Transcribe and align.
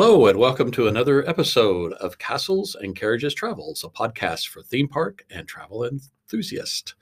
Hello, 0.00 0.28
and 0.28 0.38
welcome 0.38 0.70
to 0.70 0.86
another 0.86 1.28
episode 1.28 1.92
of 1.94 2.20
Castles 2.20 2.76
and 2.76 2.94
Carriages 2.94 3.34
Travels, 3.34 3.82
a 3.82 3.88
podcast 3.88 4.46
for 4.46 4.62
theme 4.62 4.86
park 4.86 5.26
and 5.28 5.48
travel 5.48 5.84
enthusiasts. 5.84 6.94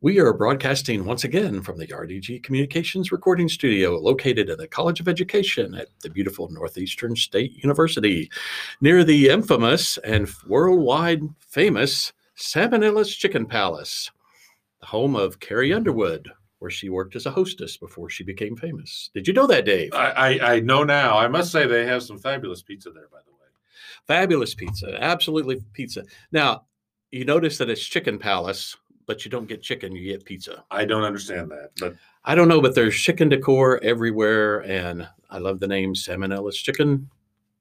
We 0.00 0.18
are 0.18 0.32
broadcasting 0.32 1.04
once 1.04 1.24
again 1.24 1.60
from 1.60 1.76
the 1.76 1.88
RDG 1.88 2.42
Communications 2.42 3.12
Recording 3.12 3.50
Studio 3.50 3.98
located 3.98 4.48
at 4.48 4.56
the 4.56 4.66
College 4.66 4.98
of 4.98 5.08
Education 5.08 5.74
at 5.74 5.88
the 6.00 6.08
beautiful 6.08 6.48
Northeastern 6.48 7.16
State 7.16 7.62
University, 7.62 8.30
near 8.80 9.04
the 9.04 9.28
infamous 9.28 9.98
and 9.98 10.26
worldwide 10.46 11.20
famous 11.38 12.14
Salmonella's 12.38 13.14
Chicken 13.14 13.44
Palace, 13.44 14.10
the 14.80 14.86
home 14.86 15.16
of 15.16 15.38
Carrie 15.38 15.74
Underwood, 15.74 16.30
where 16.62 16.70
she 16.70 16.88
worked 16.88 17.16
as 17.16 17.26
a 17.26 17.30
hostess 17.30 17.76
before 17.76 18.08
she 18.08 18.22
became 18.22 18.54
famous. 18.56 19.10
Did 19.12 19.26
you 19.26 19.34
know 19.34 19.48
that, 19.48 19.64
Dave? 19.64 19.92
I, 19.92 20.10
I, 20.10 20.54
I 20.54 20.60
know 20.60 20.84
now. 20.84 21.18
I 21.18 21.26
must 21.26 21.50
say 21.50 21.66
they 21.66 21.84
have 21.84 22.04
some 22.04 22.18
fabulous 22.18 22.62
pizza 22.62 22.92
there, 22.92 23.08
by 23.10 23.18
the 23.26 23.32
way. 23.32 23.38
Fabulous 24.06 24.54
pizza, 24.54 24.96
absolutely 25.02 25.60
pizza. 25.72 26.04
Now, 26.30 26.66
you 27.10 27.24
notice 27.24 27.58
that 27.58 27.68
it's 27.68 27.84
Chicken 27.84 28.16
Palace, 28.16 28.76
but 29.06 29.24
you 29.24 29.30
don't 29.30 29.48
get 29.48 29.60
chicken, 29.60 29.96
you 29.96 30.12
get 30.12 30.24
pizza. 30.24 30.62
I 30.70 30.84
don't 30.84 31.02
understand 31.02 31.50
that, 31.50 31.70
but 31.80 31.96
I 32.24 32.36
don't 32.36 32.46
know, 32.46 32.60
but 32.60 32.76
there's 32.76 32.94
chicken 32.94 33.28
decor 33.28 33.82
everywhere, 33.82 34.60
and 34.60 35.08
I 35.30 35.38
love 35.38 35.58
the 35.58 35.66
name 35.66 35.94
Salmonella's 35.94 36.56
Chicken. 36.56 37.10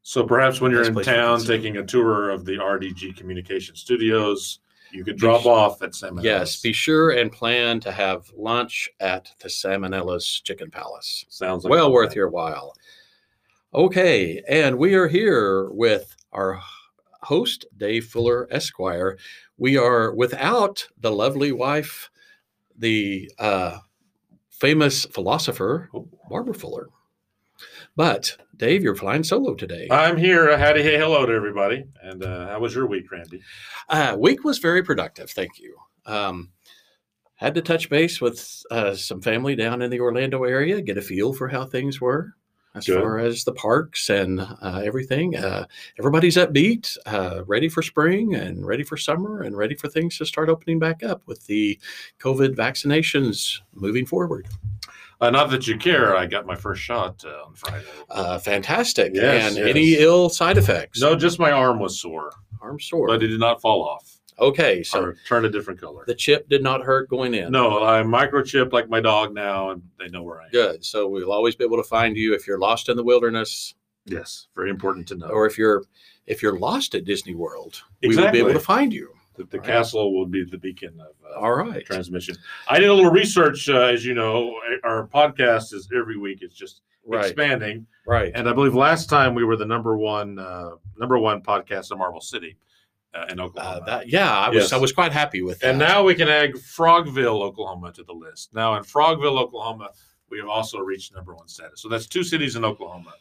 so 0.03 0.23
perhaps 0.23 0.61
when 0.61 0.71
you're 0.71 0.91
Best 0.91 1.07
in 1.09 1.15
town 1.15 1.43
taking 1.43 1.77
a 1.77 1.83
tour 1.83 2.29
of 2.29 2.45
the 2.45 2.57
RDG 2.57 3.17
Communication 3.17 3.75
Studios, 3.75 4.59
you 4.91 5.03
could 5.03 5.17
drop 5.17 5.45
off 5.45 5.81
at 5.81 5.95
Salmon. 5.95 6.23
Yes, 6.23 6.59
be 6.61 6.73
sure 6.73 7.11
and 7.11 7.31
plan 7.31 7.79
to 7.81 7.91
have 7.91 8.29
lunch 8.35 8.89
at 8.99 9.31
the 9.41 9.48
Salmonella's 9.49 10.41
Chicken 10.43 10.70
Palace. 10.71 11.25
sounds 11.29 11.63
like 11.63 11.71
well 11.71 11.91
worth 11.91 12.09
plan. 12.09 12.15
your 12.17 12.29
while. 12.29 12.73
Okay, 13.73 14.41
and 14.49 14.77
we 14.77 14.95
are 14.95 15.07
here 15.07 15.70
with 15.71 16.13
our 16.33 16.61
host, 17.21 17.65
Dave 17.77 18.05
Fuller 18.05 18.48
Esquire. 18.51 19.17
We 19.57 19.77
are 19.77 20.13
without 20.13 20.85
the 20.99 21.11
lovely 21.11 21.51
wife, 21.51 22.09
the 22.77 23.31
uh, 23.39 23.77
famous 24.49 25.05
philosopher, 25.05 25.89
Oh. 25.93 26.07
Barbara 26.29 26.53
Fuller. 26.53 26.87
But, 27.95 28.37
Dave, 28.57 28.84
you're 28.84 28.95
flying 28.95 29.23
solo 29.23 29.55
today. 29.55 29.87
I'm 29.91 30.17
here. 30.17 30.57
Howdy, 30.57 30.81
hey, 30.84 30.98
hello 30.98 31.26
to 31.26 31.34
everybody. 31.34 31.85
And 32.01 32.23
uh, 32.23 32.48
how 32.48 32.59
was 32.59 32.76
your 32.76 32.87
week, 32.87 33.12
Randy? 33.12 33.41
Uh, 33.90 34.15
week 34.17 34.43
was 34.43 34.59
very 34.59 34.84
productive. 34.84 35.29
Thank 35.31 35.59
you. 35.59 35.76
Um, 36.05 36.51
had 37.35 37.55
to 37.55 37.62
touch 37.62 37.89
base 37.89 38.21
with 38.21 38.63
uh, 38.70 38.93
some 38.93 39.21
family 39.21 39.55
down 39.55 39.82
in 39.82 39.89
the 39.89 39.99
Orlando 39.99 40.43
area, 40.43 40.82
get 40.82 40.98
a 40.98 41.01
feel 41.01 41.34
for 41.34 41.48
how 41.48 41.65
things 41.65 41.99
were 41.99 42.35
as 42.73 42.85
Good. 42.85 43.01
far 43.01 43.20
as 43.20 43.43
the 43.43 43.54
parks 43.54 44.09
and 44.09 44.39
uh, 44.39 44.82
everything. 44.84 45.35
Uh, 45.35 45.65
everybody's 45.99 46.37
upbeat, 46.37 46.98
uh, 47.05 47.43
ready 47.45 47.67
for 47.67 47.82
spring 47.82 48.35
and 48.35 48.65
ready 48.65 48.84
for 48.84 48.95
summer 48.95 49.41
and 49.41 49.57
ready 49.57 49.76
for 49.76 49.89
things 49.89 50.17
to 50.17 50.26
start 50.26 50.49
opening 50.49 50.79
back 50.79 51.04
up 51.04 51.21
with 51.26 51.45
the 51.48 51.79
COVID 52.20 52.55
vaccinations 52.55 53.59
moving 53.73 54.05
forward. 54.05 54.48
Uh, 55.21 55.29
not 55.29 55.49
that 55.51 55.67
you 55.67 55.77
care. 55.77 56.17
I 56.17 56.25
got 56.25 56.45
my 56.45 56.55
first 56.55 56.81
shot 56.81 57.23
uh, 57.25 57.45
on 57.45 57.53
Friday. 57.53 57.85
Uh, 58.09 58.39
fantastic. 58.39 59.11
Yes, 59.13 59.55
and 59.55 59.67
any 59.69 59.93
ill 59.93 60.29
side 60.29 60.57
effects? 60.57 60.99
No, 60.99 61.15
just 61.15 61.37
my 61.39 61.51
arm 61.51 61.79
was 61.79 61.99
sore, 61.99 62.33
Arm 62.59 62.79
sore. 62.79 63.07
but 63.07 63.21
it 63.23 63.27
did 63.27 63.39
not 63.39 63.61
fall 63.61 63.87
off 63.87 64.17
okay, 64.41 64.83
so 64.83 65.01
or 65.03 65.17
turn 65.27 65.45
a 65.45 65.49
different 65.49 65.79
color. 65.79 66.03
the 66.07 66.16
chip 66.16 66.49
did 66.49 66.63
not 66.63 66.81
hurt 66.81 67.09
going 67.09 67.33
in. 67.33 67.51
No, 67.51 67.83
I'm 67.83 68.07
microchipped 68.07 68.73
like 68.73 68.89
my 68.89 68.99
dog 68.99 69.33
now, 69.33 69.69
and 69.71 69.83
they 69.99 70.09
know 70.09 70.23
where 70.23 70.41
I 70.41 70.45
am. 70.45 70.51
Good. 70.51 70.83
So 70.85 71.07
we'll 71.07 71.31
always 71.31 71.55
be 71.55 71.63
able 71.63 71.77
to 71.77 71.83
find 71.83 72.17
you 72.17 72.33
if 72.33 72.47
you're 72.47 72.59
lost 72.59 72.89
in 72.89 72.97
the 72.97 73.03
wilderness 73.03 73.75
Yes, 74.05 74.47
very 74.55 74.71
important 74.71 75.07
to 75.09 75.15
know. 75.15 75.27
or 75.27 75.45
if 75.45 75.57
you're 75.57 75.83
if 76.25 76.41
you're 76.41 76.57
lost 76.57 76.95
at 76.95 77.05
Disney 77.05 77.35
World, 77.35 77.81
we 78.01 78.15
will 78.15 78.31
be 78.31 78.39
able 78.39 78.53
to 78.53 78.59
find 78.59 78.91
you. 78.91 79.13
The, 79.50 79.57
the 79.57 79.59
castle 79.59 80.13
will 80.18 80.25
be 80.25 80.44
the 80.44 80.57
beacon 80.57 81.00
of 81.00 81.16
uh, 81.29 81.40
All 81.40 81.53
right. 81.53 81.85
transmission. 81.85 82.35
I 82.68 82.79
did 82.79 82.90
a 82.90 82.94
little 82.94 83.12
research, 83.12 83.68
uh, 83.69 83.78
as 83.81 84.06
you 84.06 84.13
know. 84.13 84.56
Our 84.84 85.07
podcast 85.07 85.74
is 85.74 85.90
every 85.96 86.18
week; 86.18 86.40
it's 86.41 86.56
just 86.56 86.81
Right. 87.06 87.25
expanding. 87.25 87.88
Right. 88.06 88.31
And 88.35 88.47
I 88.47 88.53
believe 88.53 88.75
last 88.75 89.09
time 89.09 89.34
we 89.34 89.44
were 89.44 89.56
the 89.56 89.66
number 89.66 89.97
one 89.97 90.38
uh, 90.38 90.72
number 91.00 91.18
one 91.18 91.41
podcast 91.41 91.91
in 91.91 91.97
Marble 91.97 92.22
City 92.22 92.57
uh, 93.16 93.25
in 93.29 93.40
Oklahoma. 93.40 93.81
Uh, 93.81 93.85
that 93.85 94.07
yeah, 94.09 94.31
I 94.31 94.50
was 94.50 94.63
Yes. 94.66 94.74
I 94.74 94.78
was 94.78 94.91
quite 94.91 95.12
happy 95.12 95.41
with 95.41 95.59
that. 95.62 95.69
and 95.72 95.79
now 95.79 96.03
we 96.03 96.13
can 96.13 96.29
add 96.29 96.52
Frogville, 96.53 97.41
Oklahoma, 97.41 97.91
to 97.94 98.03
the 98.03 98.13
list. 98.13 98.53
Now 98.53 98.75
in 98.75 98.84
Frogville, 98.84 99.40
Oklahoma, 99.40 99.90
we 100.29 100.38
have 100.38 100.47
also 100.47 100.78
reached 100.79 101.13
number 101.16 101.34
one 101.34 101.47
status. 101.47 101.81
So 101.81 101.90
that's 101.90 102.06
two 102.06 102.23
cities 102.23 102.56
in 102.56 102.63
Oklahoma. 102.63 103.13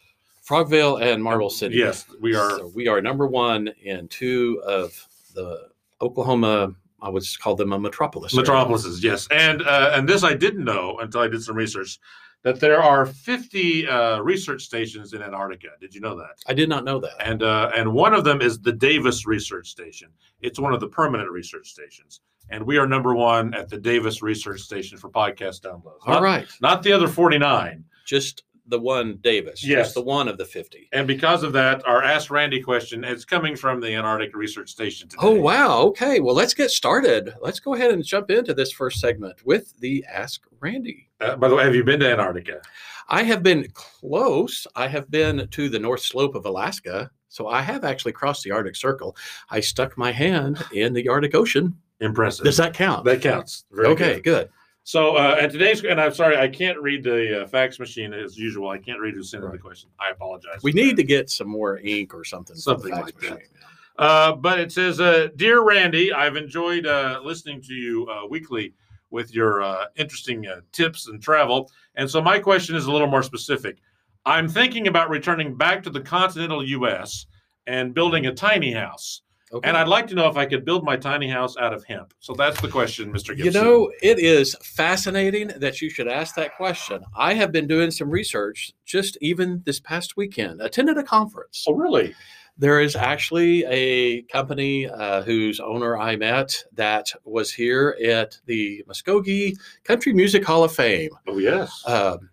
Frogville 0.46 1.00
and 1.00 1.22
Marble 1.22 1.48
City. 1.50 1.76
Yes, 1.76 2.04
we 2.20 2.34
are. 2.34 2.58
So 2.58 2.70
we 2.74 2.86
are 2.86 3.00
number 3.00 3.26
one 3.26 3.68
in 3.82 4.08
two 4.08 4.60
of 4.66 4.92
the 5.34 5.69
Oklahoma. 6.00 6.74
I 7.02 7.08
would 7.08 7.24
call 7.40 7.56
them 7.56 7.72
a 7.72 7.78
metropolis. 7.78 8.34
Metropolises, 8.34 9.02
yes, 9.02 9.26
and 9.30 9.62
uh, 9.62 9.92
and 9.94 10.06
this 10.06 10.22
I 10.22 10.34
didn't 10.34 10.64
know 10.64 10.98
until 11.00 11.22
I 11.22 11.28
did 11.28 11.42
some 11.42 11.56
research 11.56 11.98
that 12.42 12.58
there 12.58 12.82
are 12.82 13.04
50 13.04 13.86
uh, 13.86 14.20
research 14.20 14.62
stations 14.62 15.12
in 15.12 15.22
Antarctica. 15.22 15.68
Did 15.80 15.94
you 15.94 16.00
know 16.00 16.16
that? 16.16 16.38
I 16.46 16.54
did 16.54 16.68
not 16.68 16.84
know 16.84 16.98
that. 17.00 17.12
And 17.20 17.42
uh, 17.42 17.70
and 17.74 17.92
one 17.92 18.14
of 18.14 18.24
them 18.24 18.40
is 18.40 18.60
the 18.60 18.72
Davis 18.72 19.26
Research 19.26 19.68
Station. 19.68 20.08
It's 20.40 20.58
one 20.58 20.72
of 20.72 20.80
the 20.80 20.88
permanent 20.88 21.30
research 21.30 21.68
stations, 21.68 22.20
and 22.50 22.64
we 22.64 22.78
are 22.78 22.86
number 22.86 23.14
one 23.14 23.54
at 23.54 23.68
the 23.68 23.78
Davis 23.78 24.22
Research 24.22 24.60
Station 24.60 24.96
for 24.96 25.10
podcast 25.10 25.60
downloads. 25.60 26.00
All 26.06 26.14
not, 26.14 26.22
right. 26.22 26.48
not 26.60 26.82
the 26.82 26.92
other 26.92 27.08
49. 27.08 27.84
Just 28.06 28.44
the 28.70 28.80
one 28.80 29.18
Davis. 29.20 29.64
Yes. 29.64 29.86
Just 29.86 29.94
the 29.94 30.02
one 30.02 30.28
of 30.28 30.38
the 30.38 30.44
fifty. 30.44 30.88
And 30.92 31.06
because 31.06 31.42
of 31.42 31.52
that, 31.52 31.86
our 31.86 32.02
Ask 32.02 32.30
Randy 32.30 32.62
question 32.62 33.04
is 33.04 33.24
coming 33.24 33.56
from 33.56 33.80
the 33.80 33.94
Antarctic 33.94 34.34
Research 34.34 34.70
Station 34.70 35.08
today. 35.08 35.20
Oh 35.22 35.38
wow. 35.38 35.82
Okay. 35.82 36.20
Well, 36.20 36.34
let's 36.34 36.54
get 36.54 36.70
started. 36.70 37.34
Let's 37.40 37.60
go 37.60 37.74
ahead 37.74 37.90
and 37.90 38.04
jump 38.04 38.30
into 38.30 38.54
this 38.54 38.72
first 38.72 39.00
segment 39.00 39.44
with 39.44 39.78
the 39.80 40.04
Ask 40.10 40.42
Randy. 40.60 41.10
Uh, 41.20 41.36
by 41.36 41.48
the 41.48 41.54
way, 41.54 41.64
have 41.64 41.74
you 41.74 41.84
been 41.84 42.00
to 42.00 42.10
Antarctica? 42.10 42.62
I 43.08 43.24
have 43.24 43.42
been 43.42 43.66
close. 43.74 44.66
I 44.76 44.86
have 44.86 45.10
been 45.10 45.48
to 45.48 45.68
the 45.68 45.78
North 45.78 46.00
Slope 46.00 46.34
of 46.34 46.46
Alaska. 46.46 47.10
So 47.28 47.48
I 47.48 47.60
have 47.60 47.84
actually 47.84 48.12
crossed 48.12 48.42
the 48.42 48.50
Arctic 48.50 48.76
Circle. 48.76 49.16
I 49.50 49.60
stuck 49.60 49.96
my 49.96 50.10
hand 50.12 50.64
in 50.72 50.92
the 50.92 51.08
Arctic 51.08 51.34
Ocean. 51.34 51.76
Impressive. 52.00 52.44
Does 52.44 52.56
that 52.56 52.74
count? 52.74 53.04
that 53.04 53.20
counts. 53.20 53.64
Very 53.70 53.88
okay, 53.88 54.14
good. 54.14 54.22
good. 54.22 54.48
So, 54.82 55.16
uh, 55.16 55.36
and 55.38 55.52
today's, 55.52 55.84
and 55.84 56.00
I'm 56.00 56.14
sorry, 56.14 56.36
I 56.36 56.48
can't 56.48 56.80
read 56.80 57.04
the 57.04 57.42
uh, 57.42 57.46
fax 57.46 57.78
machine 57.78 58.12
as 58.12 58.36
usual. 58.36 58.70
I 58.70 58.78
can't 58.78 58.98
read 58.98 59.14
who 59.14 59.22
sent 59.22 59.44
in 59.44 59.50
the 59.50 59.58
question. 59.58 59.90
I 60.00 60.10
apologize. 60.10 60.62
We 60.62 60.72
need 60.72 60.92
that. 60.92 61.02
to 61.02 61.04
get 61.04 61.30
some 61.30 61.48
more 61.48 61.78
ink 61.78 62.14
or 62.14 62.24
something. 62.24 62.56
Something 62.56 62.92
like 62.92 63.18
that. 63.20 63.40
Uh, 63.98 64.34
but 64.34 64.58
it 64.58 64.72
says, 64.72 64.98
uh, 64.98 65.28
"Dear 65.36 65.62
Randy, 65.62 66.12
I've 66.12 66.36
enjoyed 66.36 66.86
uh, 66.86 67.20
listening 67.22 67.60
to 67.62 67.74
you 67.74 68.08
uh, 68.08 68.26
weekly 68.26 68.74
with 69.10 69.34
your 69.34 69.62
uh, 69.62 69.86
interesting 69.96 70.46
uh, 70.46 70.60
tips 70.72 71.08
and 71.08 71.22
travel. 71.22 71.70
And 71.96 72.08
so 72.08 72.22
my 72.22 72.38
question 72.38 72.76
is 72.76 72.86
a 72.86 72.92
little 72.92 73.08
more 73.08 73.22
specific. 73.22 73.78
I'm 74.24 74.48
thinking 74.48 74.86
about 74.86 75.10
returning 75.10 75.56
back 75.56 75.82
to 75.84 75.90
the 75.90 76.00
continental 76.00 76.64
U.S. 76.64 77.26
and 77.66 77.94
building 77.94 78.26
a 78.26 78.34
tiny 78.34 78.72
house. 78.72 79.22
Okay. 79.52 79.68
And 79.68 79.76
I'd 79.76 79.88
like 79.88 80.06
to 80.08 80.14
know 80.14 80.28
if 80.28 80.36
I 80.36 80.46
could 80.46 80.64
build 80.64 80.84
my 80.84 80.96
tiny 80.96 81.28
house 81.28 81.56
out 81.56 81.72
of 81.72 81.84
hemp. 81.84 82.14
So 82.20 82.34
that's 82.34 82.60
the 82.60 82.68
question, 82.68 83.12
Mr. 83.12 83.36
Gibson. 83.36 83.44
You 83.46 83.50
know, 83.50 83.90
it 84.00 84.20
is 84.20 84.54
fascinating 84.62 85.48
that 85.56 85.82
you 85.82 85.90
should 85.90 86.06
ask 86.06 86.36
that 86.36 86.56
question. 86.56 87.02
I 87.16 87.34
have 87.34 87.50
been 87.50 87.66
doing 87.66 87.90
some 87.90 88.10
research 88.10 88.72
just 88.84 89.18
even 89.20 89.62
this 89.66 89.80
past 89.80 90.16
weekend, 90.16 90.60
attended 90.62 90.98
a 90.98 91.02
conference. 91.02 91.64
oh 91.68 91.74
really? 91.74 92.14
There 92.58 92.80
is 92.80 92.94
actually 92.94 93.64
a 93.64 94.22
company 94.22 94.86
uh, 94.86 95.22
whose 95.22 95.60
owner 95.60 95.96
I 95.98 96.14
met 96.16 96.62
that 96.74 97.10
was 97.24 97.50
here 97.50 97.96
at 98.04 98.38
the 98.44 98.84
Muskogee 98.86 99.56
Country 99.82 100.12
Music 100.12 100.44
Hall 100.44 100.62
of 100.62 100.72
Fame. 100.72 101.10
Oh 101.26 101.38
yes. 101.38 101.82
Um, 101.86 102.28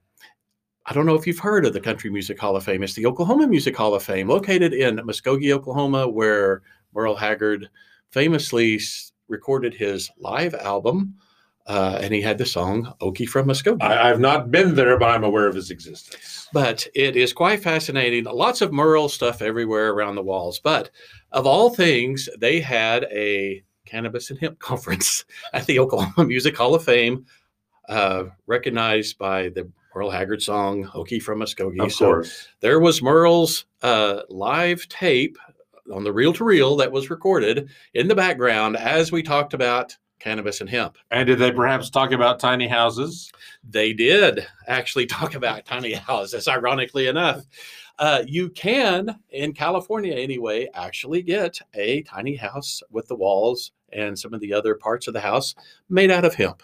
I 0.85 0.93
don't 0.93 1.05
know 1.05 1.15
if 1.15 1.25
you've 1.27 1.39
heard 1.39 1.65
of 1.65 1.73
the 1.73 1.81
Country 1.81 2.09
Music 2.09 2.39
Hall 2.39 2.55
of 2.55 2.63
Fame. 2.63 2.83
It's 2.83 2.93
the 2.93 3.05
Oklahoma 3.05 3.47
Music 3.47 3.75
Hall 3.75 3.93
of 3.93 4.03
Fame, 4.03 4.27
located 4.27 4.73
in 4.73 4.97
Muskogee, 4.97 5.51
Oklahoma, 5.51 6.07
where 6.07 6.61
Merle 6.93 7.15
Haggard 7.15 7.69
famously 8.11 8.79
recorded 9.27 9.73
his 9.73 10.09
live 10.17 10.53
album, 10.55 11.15
uh, 11.67 11.99
and 12.01 12.13
he 12.13 12.21
had 12.21 12.37
the 12.37 12.45
song 12.45 12.93
"Okie 13.01 13.27
from 13.27 13.47
Muskogee." 13.47 13.81
I, 13.83 14.09
I've 14.09 14.19
not 14.19 14.51
been 14.51 14.75
there, 14.75 14.97
but 14.97 15.09
I'm 15.09 15.23
aware 15.23 15.47
of 15.47 15.55
his 15.55 15.69
existence. 15.71 16.47
but 16.53 16.87
it 16.95 17.15
is 17.17 17.33
quite 17.33 17.61
fascinating. 17.61 18.23
Lots 18.23 18.61
of 18.61 18.71
Merle 18.71 19.09
stuff 19.09 19.41
everywhere 19.41 19.89
around 19.91 20.15
the 20.15 20.23
walls. 20.23 20.59
But 20.59 20.89
of 21.33 21.45
all 21.45 21.69
things, 21.69 22.29
they 22.39 22.61
had 22.61 23.03
a 23.11 23.63
cannabis 23.85 24.29
and 24.29 24.39
hemp 24.39 24.59
conference 24.71 25.25
at 25.53 25.65
the 25.65 25.79
Oklahoma 25.79 26.25
Music 26.27 26.55
Hall 26.55 26.73
of 26.73 26.83
Fame, 26.85 27.25
uh, 27.89 28.25
recognized 28.47 29.17
by 29.17 29.49
the 29.49 29.69
Merle 29.93 30.11
Haggard 30.11 30.41
song 30.41 30.85
"Okie 30.93 31.21
from 31.21 31.39
Muskogee." 31.39 31.83
Of 31.83 31.91
So 31.91 32.05
course. 32.05 32.47
there 32.61 32.79
was 32.79 33.01
Merle's 33.01 33.65
uh, 33.81 34.21
live 34.29 34.87
tape 34.87 35.37
on 35.93 36.03
the 36.03 36.13
reel 36.13 36.33
to 36.33 36.43
reel 36.43 36.75
that 36.77 36.91
was 36.91 37.09
recorded 37.09 37.69
in 37.93 38.07
the 38.07 38.15
background 38.15 38.77
as 38.77 39.11
we 39.11 39.23
talked 39.23 39.53
about 39.53 39.95
cannabis 40.19 40.61
and 40.61 40.69
hemp. 40.69 40.97
And 41.11 41.27
did 41.27 41.39
they 41.39 41.51
perhaps 41.51 41.89
talk 41.89 42.11
about 42.11 42.39
tiny 42.39 42.67
houses? 42.67 43.31
They 43.63 43.93
did 43.93 44.45
actually 44.67 45.05
talk 45.07 45.35
about 45.35 45.65
tiny 45.65 45.93
houses, 45.93 46.47
ironically 46.47 47.07
enough. 47.07 47.45
Uh, 47.99 48.23
you 48.27 48.49
can, 48.49 49.17
in 49.31 49.53
California 49.53 50.13
anyway, 50.13 50.67
actually 50.73 51.21
get 51.23 51.59
a 51.73 52.03
tiny 52.03 52.35
house 52.35 52.83
with 52.91 53.07
the 53.07 53.15
walls 53.15 53.71
and 53.91 54.17
some 54.17 54.33
of 54.33 54.39
the 54.39 54.53
other 54.53 54.75
parts 54.75 55.07
of 55.07 55.13
the 55.13 55.19
house 55.19 55.55
made 55.89 56.11
out 56.11 56.25
of 56.25 56.35
hemp. 56.35 56.61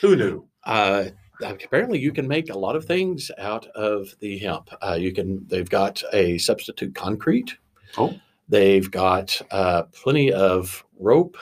Who 0.00 0.16
knew? 0.16 0.46
Uh, 0.64 1.06
apparently, 1.42 1.98
you 1.98 2.12
can 2.12 2.28
make 2.28 2.50
a 2.50 2.58
lot 2.58 2.76
of 2.76 2.84
things 2.84 3.30
out 3.38 3.66
of 3.68 4.14
the 4.20 4.38
hemp. 4.38 4.70
Uh, 4.82 4.96
you 4.98 5.12
can. 5.12 5.46
They've 5.46 5.68
got 5.68 6.02
a 6.12 6.36
substitute 6.38 6.94
concrete. 6.94 7.56
Oh. 7.96 8.14
They've 8.48 8.90
got 8.90 9.40
uh, 9.50 9.84
plenty 9.84 10.32
of 10.32 10.84
rope, 10.98 11.36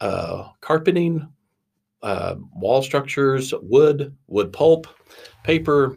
uh, 0.00 0.48
carpeting, 0.60 1.28
uh, 2.02 2.36
wall 2.54 2.82
structures, 2.82 3.52
wood, 3.62 4.16
wood 4.28 4.52
pulp, 4.52 4.86
paper, 5.42 5.96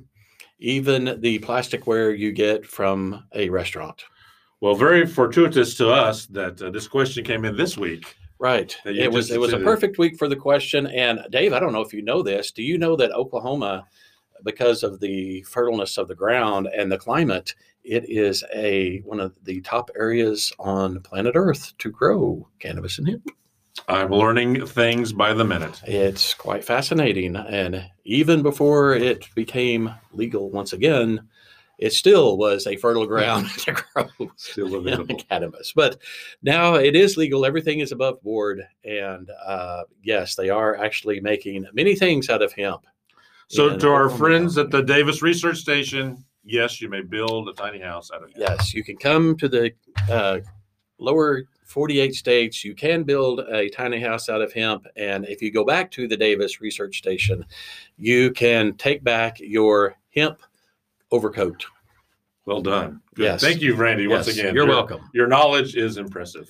even 0.60 1.20
the 1.22 1.40
plasticware 1.40 2.18
you 2.18 2.32
get 2.32 2.66
from 2.66 3.24
a 3.34 3.50
restaurant. 3.50 4.04
Well, 4.62 4.76
very 4.76 5.06
fortuitous 5.06 5.76
to 5.78 5.90
us 5.90 6.26
that 6.28 6.62
uh, 6.62 6.70
this 6.70 6.88
question 6.88 7.24
came 7.24 7.46
in 7.46 7.56
this 7.56 7.78
week. 7.78 8.16
Right. 8.40 8.76
It 8.86 9.12
was 9.12 9.32
it 9.32 9.40
was 9.40 9.54
a 9.54 9.60
perfect 9.60 9.98
week 9.98 10.18
for 10.18 10.30
the 10.30 10.36
question. 10.36 10.88
And 10.88 11.26
Dave, 11.30 11.52
I 11.52 11.60
don't 11.60 11.74
know 11.74 11.82
if 11.82 11.94
you 11.94 12.02
know 12.02 12.24
this. 12.24 12.52
Do 12.52 12.64
you 12.64 12.78
know 12.78 12.96
that 12.96 13.12
Oklahoma, 13.12 13.86
because 14.46 14.82
of 14.84 15.02
the 15.02 15.46
fertileness 15.50 15.98
of 15.98 16.08
the 16.08 16.16
ground 16.16 16.70
and 16.74 16.90
the 16.90 16.98
climate, 16.98 17.54
it 17.90 18.08
is 18.08 18.44
a 18.54 19.00
one 19.00 19.20
of 19.20 19.34
the 19.44 19.62
top 19.62 19.90
areas 19.98 20.54
on 20.60 21.02
planet 21.02 21.34
Earth 21.36 21.74
to 21.80 21.90
grow 21.90 22.48
cannabis 22.60 23.00
and 23.00 23.08
hemp. 23.10 23.28
I'm 23.88 24.12
learning 24.12 24.66
things 24.68 25.12
by 25.14 25.34
the 25.34 25.44
minute. 25.44 25.82
It's 25.86 26.34
quite 26.34 26.64
fascinating. 26.64 27.36
And 27.36 27.84
even 28.04 28.44
before 28.44 28.94
it 28.94 29.28
became 29.36 29.90
legal 30.12 30.52
once 30.52 30.74
again, 30.74 31.28
it 31.80 31.94
still 31.94 32.38
was 32.38 32.68
a 32.68 32.76
fertile 32.76 33.08
ground 33.08 33.50
to 33.60 33.72
grow 33.72 34.32
Still 34.36 34.76
available. 34.82 35.16
cannabis. 35.30 35.72
But 35.76 35.98
now 36.44 36.76
it 36.76 36.96
is 36.96 37.18
legal. 37.18 37.46
Everything 37.46 37.80
is 37.80 37.92
above 37.92 38.22
board. 38.22 38.62
And 38.84 39.32
uh, 39.46 39.84
yes, 40.04 40.36
they 40.36 40.50
are 40.50 40.76
actually 40.78 41.22
making 41.22 41.66
many 41.74 41.96
things 41.96 42.30
out 42.30 42.42
of 42.44 42.54
hemp. 42.54 42.86
So, 43.48 43.76
to 43.78 43.90
our 43.90 44.10
friends 44.12 44.60
at 44.60 44.70
the 44.70 44.84
Davis 44.84 45.24
Research 45.24 45.58
Station, 45.58 46.24
yes, 46.50 46.82
you 46.82 46.90
may 46.90 47.02
build 47.02 47.50
a 47.50 47.54
tiny 47.54 47.80
house 47.80 48.12
out 48.14 48.24
of 48.24 48.30
it. 48.30 48.36
Yes, 48.38 48.74
you 48.74 48.84
can 48.84 48.98
come 48.98 49.38
to 49.38 49.48
the 49.48 49.74
uh, 50.10 50.40
lower 50.98 51.44
48 51.66 52.16
states. 52.16 52.66
You 52.66 52.74
can 52.74 53.04
build 53.04 53.42
a 53.42 53.70
tiny 53.70 54.00
house 54.00 54.28
out 54.28 54.42
of 54.42 54.52
hemp. 54.52 54.88
And 54.96 55.26
if 55.28 55.42
you 55.42 55.52
go 55.52 55.64
back 55.64 55.92
to 55.92 56.08
the 56.08 56.18
Davis 56.18 56.62
Research 56.62 56.98
Station, 56.98 57.46
you 57.98 58.32
can 58.32 58.76
take 58.76 59.04
back 59.04 59.40
your 59.40 59.96
hemp 60.16 60.42
overcoat. 61.12 61.66
Well 62.46 62.62
done. 62.62 63.02
Good. 63.14 63.24
Yes. 63.24 63.42
Thank 63.42 63.62
you, 63.62 63.76
Randy, 63.76 64.08
once 64.08 64.28
again. 64.28 64.56
You're 64.56 64.66
Your- 64.66 64.76
welcome. 64.76 65.10
Your 65.14 65.28
knowledge 65.28 65.76
is 65.76 65.98
impressive. 65.98 66.50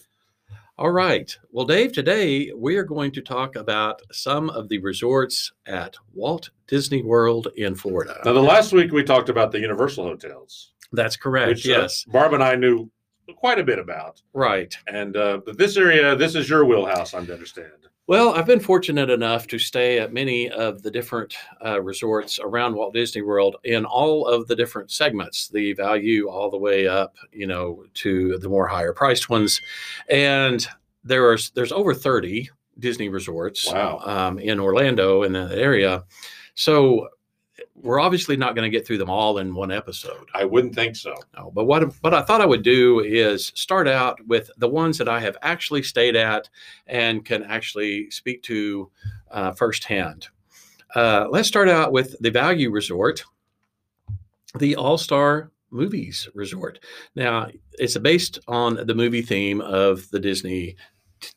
All 0.80 0.92
right. 0.92 1.38
Well, 1.52 1.66
Dave, 1.66 1.92
today 1.92 2.54
we 2.56 2.78
are 2.78 2.86
going 2.86 3.12
to 3.12 3.22
talk 3.22 3.58
about 3.58 4.02
some 4.14 4.50
of 4.52 4.70
the 4.70 4.78
resorts 4.78 5.52
at 5.66 5.98
Walt 6.14 6.52
Disney 6.68 7.04
World 7.04 7.50
in 7.58 7.76
Florida. 7.76 8.18
Now, 8.24 8.31
the 8.31 8.40
last 8.40 8.72
week 8.72 8.94
we 8.94 9.04
talked 9.04 9.28
about 9.28 9.52
the 9.52 9.60
Universal 9.60 10.06
hotels, 10.06 10.72
That's 10.94 11.18
correct. 11.18 11.50
which 11.50 11.68
uh, 11.68 11.81
yes. 11.81 12.06
Barb 12.06 12.31
and 12.31 12.42
I 12.42 12.56
knew 12.56 12.90
quite 13.36 13.60
a 13.60 13.64
bit 13.64 13.80
about. 13.80 14.22
Right. 14.34 14.76
And 14.88 15.16
uh, 15.18 15.40
but 15.46 15.58
this 15.58 15.78
area, 15.78 16.16
this 16.16 16.36
is 16.36 16.50
your 16.50 16.66
wheelhouse, 16.66 17.14
I'm 17.14 17.26
to 17.28 17.34
understand. 17.34 17.72
Well, 18.08 18.34
I've 18.34 18.48
been 18.48 18.60
fortunate 18.60 19.12
enough 19.12 19.46
to 19.48 19.60
stay 19.60 20.00
at 20.00 20.12
many 20.12 20.50
of 20.50 20.81
the 20.81 20.90
different 20.90 21.36
uh, 21.64 21.80
resorts 21.80 22.40
around 22.40 22.74
Walt 22.74 22.92
Disney 22.96 23.22
World 23.22 23.58
in 23.66 23.86
all 23.86 24.26
of 24.26 24.48
the 24.48 24.56
different 24.56 24.90
segments, 24.90 25.48
the 25.48 25.74
value 25.74 26.28
all 26.28 26.50
the 26.50 26.58
way 26.58 26.88
up, 26.88 27.14
you 27.31 27.46
know, 27.46 27.84
to 27.94 28.40
the 28.40 28.50
more 28.50 28.66
higher 28.66 28.94
priced 28.94 29.30
ones. 29.30 29.62
And 30.10 30.68
there 31.04 31.30
are 31.30 31.38
there's 31.54 31.72
over 31.72 31.94
30 31.94 32.50
Disney 32.80 33.10
resorts 33.10 33.72
Wow. 33.72 34.00
um, 34.06 34.40
in 34.40 34.60
Orlando 34.60 35.22
in 35.22 35.34
that 35.34 35.52
area. 35.52 36.04
So 36.56 37.10
we're 37.81 38.00
obviously 38.00 38.38
not 38.38 38.56
going 38.56 38.70
to 38.70 38.76
get 38.76 38.86
through 38.86 38.98
them 38.98 39.10
all 39.10 39.38
in 39.38 39.54
one 39.54 39.72
episode. 39.72 40.28
I 40.34 40.46
wouldn't 40.46 40.76
think 40.76 40.96
so. 40.96 41.16
No, 41.36 41.52
but 41.54 41.66
what 41.66 41.84
what 42.02 42.14
I 42.14 42.22
thought 42.22 42.42
I 42.42 42.46
would 42.46 42.64
do 42.64 43.00
is 43.00 43.52
start 43.56 43.88
out 43.88 44.20
with 44.28 44.52
the 44.58 44.68
ones 44.68 44.98
that 44.98 45.08
I 45.08 45.20
have 45.20 45.38
actually 45.42 45.84
stayed 45.84 46.16
at 46.16 46.50
and 46.88 47.26
can 47.26 47.44
actually 47.44 48.10
speak 48.12 48.44
to 48.44 48.90
uh, 49.31 49.52
firsthand. 49.54 50.28
Uh, 50.96 51.28
let's 51.30 51.48
start 51.48 51.70
out 51.70 51.92
with 51.92 52.16
the 52.20 52.31
Value 52.31 52.72
Resort, 52.72 53.24
the 54.58 54.75
All 54.75 54.98
Star 54.98 55.52
Movies 55.72 56.28
Resort. 56.34 56.80
Now, 57.16 57.50
it's 57.74 57.98
based 57.98 58.40
on 58.48 58.86
the 58.86 58.96
movie 58.96 59.22
theme 59.22 59.62
of 59.62 60.10
the 60.10 60.20
Disney 60.20 60.75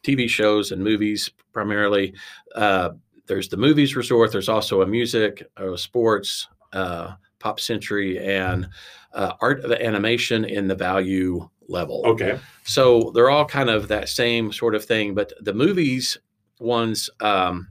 TV 0.02 0.28
shows 0.28 0.72
and 0.72 0.82
movies 0.82 1.30
primarily. 1.52 2.14
Uh, 2.54 2.90
there's 3.26 3.48
the 3.48 3.56
movies 3.56 3.96
resort. 3.96 4.32
There's 4.32 4.48
also 4.48 4.82
a 4.82 4.86
music, 4.86 5.46
uh, 5.56 5.76
sports, 5.76 6.48
uh, 6.72 7.12
pop 7.38 7.60
century, 7.60 8.18
and 8.18 8.68
uh, 9.14 9.34
art 9.40 9.64
of 9.64 9.72
animation 9.72 10.44
in 10.44 10.68
the 10.68 10.74
value 10.74 11.48
level. 11.68 12.02
Okay. 12.06 12.38
So 12.64 13.10
they're 13.14 13.30
all 13.30 13.44
kind 13.44 13.70
of 13.70 13.88
that 13.88 14.08
same 14.08 14.52
sort 14.52 14.74
of 14.74 14.84
thing. 14.84 15.14
But 15.14 15.32
the 15.40 15.54
movies 15.54 16.16
ones, 16.58 17.10
um, 17.20 17.68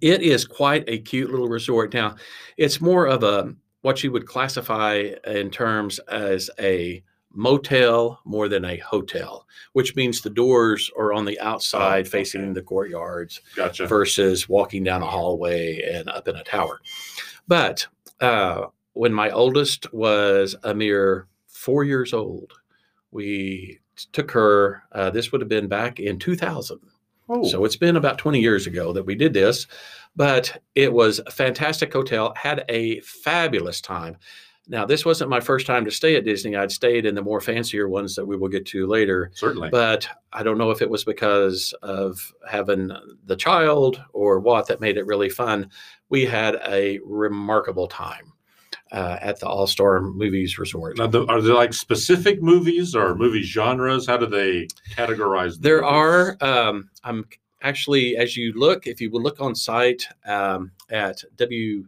it 0.00 0.22
is 0.22 0.44
quite 0.44 0.84
a 0.88 0.98
cute 0.98 1.30
little 1.30 1.48
resort. 1.48 1.94
Now, 1.94 2.16
it's 2.56 2.80
more 2.80 3.06
of 3.06 3.22
a 3.22 3.54
what 3.82 4.04
you 4.04 4.12
would 4.12 4.26
classify 4.26 5.10
in 5.26 5.50
terms 5.50 5.98
as 6.08 6.48
a 6.60 7.02
motel 7.34 8.20
more 8.24 8.48
than 8.48 8.64
a 8.64 8.76
hotel, 8.78 9.46
which 9.72 9.96
means 9.96 10.20
the 10.20 10.30
doors 10.30 10.90
are 10.98 11.12
on 11.12 11.24
the 11.24 11.38
outside 11.40 12.06
okay. 12.06 12.10
facing 12.10 12.52
the 12.52 12.62
courtyards 12.62 13.40
Gotcha. 13.56 13.86
versus 13.86 14.48
walking 14.48 14.84
down 14.84 15.02
a 15.02 15.06
hallway 15.06 15.82
and 15.82 16.08
up 16.08 16.28
in 16.28 16.36
a 16.36 16.44
tower. 16.44 16.80
But 17.48 17.86
uh, 18.20 18.66
when 18.92 19.12
my 19.12 19.30
oldest 19.30 19.92
was 19.92 20.54
a 20.62 20.74
mere 20.74 21.26
four 21.48 21.84
years 21.84 22.12
old, 22.12 22.52
we 23.10 23.80
took 24.12 24.30
her. 24.32 24.82
Uh, 24.92 25.10
this 25.10 25.32
would 25.32 25.40
have 25.40 25.48
been 25.48 25.68
back 25.68 26.00
in 26.00 26.18
2000. 26.18 26.80
Oh, 27.28 27.44
So 27.44 27.64
it's 27.64 27.76
been 27.76 27.96
about 27.96 28.18
20 28.18 28.40
years 28.40 28.66
ago 28.66 28.92
that 28.92 29.06
we 29.06 29.14
did 29.14 29.32
this, 29.32 29.66
but 30.16 30.60
it 30.74 30.92
was 30.92 31.20
a 31.20 31.30
fantastic 31.30 31.92
hotel, 31.92 32.34
had 32.36 32.64
a 32.68 33.00
fabulous 33.00 33.80
time. 33.80 34.16
Now, 34.68 34.86
this 34.86 35.04
wasn't 35.04 35.28
my 35.28 35.40
first 35.40 35.66
time 35.66 35.84
to 35.84 35.90
stay 35.90 36.14
at 36.16 36.24
Disney. 36.24 36.54
I'd 36.54 36.70
stayed 36.70 37.04
in 37.04 37.14
the 37.16 37.22
more 37.22 37.40
fancier 37.40 37.88
ones 37.88 38.14
that 38.14 38.24
we 38.26 38.36
will 38.36 38.48
get 38.48 38.64
to 38.66 38.86
later 38.86 39.30
certainly. 39.34 39.68
but 39.70 40.08
I 40.32 40.42
don't 40.44 40.56
know 40.58 40.70
if 40.70 40.80
it 40.80 40.88
was 40.88 41.04
because 41.04 41.74
of 41.82 42.32
having 42.48 42.90
the 43.26 43.36
child 43.36 44.00
or 44.12 44.38
what 44.38 44.68
that 44.68 44.80
made 44.80 44.96
it 44.96 45.06
really 45.06 45.28
fun. 45.30 45.68
We 46.10 46.24
had 46.26 46.60
a 46.66 47.00
remarkable 47.04 47.88
time 47.88 48.32
uh, 48.92 49.18
at 49.20 49.40
the 49.40 49.48
All 49.48 49.66
Star 49.66 50.00
Movies 50.00 50.58
Resort. 50.58 50.96
now, 50.96 51.06
the, 51.08 51.26
are 51.26 51.40
there 51.42 51.54
like 51.54 51.72
specific 51.74 52.40
movies 52.40 52.94
or 52.94 53.14
movie 53.16 53.42
genres? 53.42 54.06
How 54.06 54.16
do 54.16 54.26
they 54.26 54.68
categorize? 54.94 55.54
the 55.56 55.60
There 55.62 55.80
movies? 55.82 56.36
are, 56.40 56.68
um, 56.68 56.88
I'm 57.02 57.24
actually, 57.62 58.16
as 58.16 58.36
you 58.36 58.52
look, 58.54 58.86
if 58.86 59.00
you 59.00 59.10
would 59.10 59.22
look 59.22 59.40
on 59.40 59.54
site 59.54 60.06
um, 60.26 60.70
at 60.90 61.22
wdwinfo.com 61.36 61.86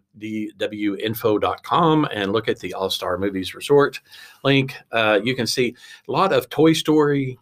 and 2.13 2.33
look 2.33 2.49
at 2.49 2.59
the 2.61 2.75
All 2.75 2.91
Star 2.91 3.19
Movies 3.19 3.55
Resort 3.55 4.01
link, 4.43 4.75
uh, 4.93 5.21
you 5.23 5.35
can 5.37 5.47
see 5.47 5.75
a 6.09 6.13
lot 6.13 6.33
of 6.33 6.49
Toy 6.49 6.73
Story, 6.73 7.39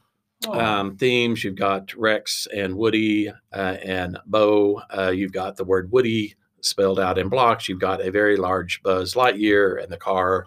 Oh, 0.47 0.59
um, 0.59 0.97
themes. 0.97 1.45
You've 1.45 1.55
got 1.55 1.95
Rex 1.95 2.49
and 2.55 2.77
Woody 2.77 3.29
uh, 3.53 3.77
and 3.85 4.19
Bo. 4.27 4.83
Uh, 4.91 5.11
you've 5.11 5.33
got 5.33 5.57
the 5.57 5.65
word 5.65 5.93
Woody 5.93 6.35
spelled 6.61 6.99
out 6.99 7.19
in 7.19 7.29
blocks. 7.29 7.69
You've 7.69 7.79
got 7.79 8.05
a 8.05 8.11
very 8.11 8.37
large 8.37 8.83
Buzz 8.83 9.15
Lightyear 9.15 9.83
and 9.83 9.91
the 9.93 9.97
car. 9.97 10.47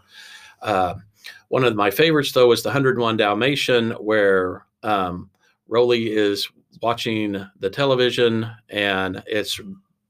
Uh, 0.62 0.96
one 1.48 1.64
of 1.64 1.76
my 1.76 1.92
favorites, 1.92 2.32
though, 2.32 2.52
is 2.52 2.64
the 2.64 2.70
101 2.70 3.18
Dalmatian, 3.18 3.92
where 3.92 4.66
um, 4.84 5.30
Rolly 5.68 6.12
is 6.12 6.50
watching 6.82 7.46
the 7.60 7.70
television 7.70 8.50
and 8.70 9.22
it's 9.28 9.60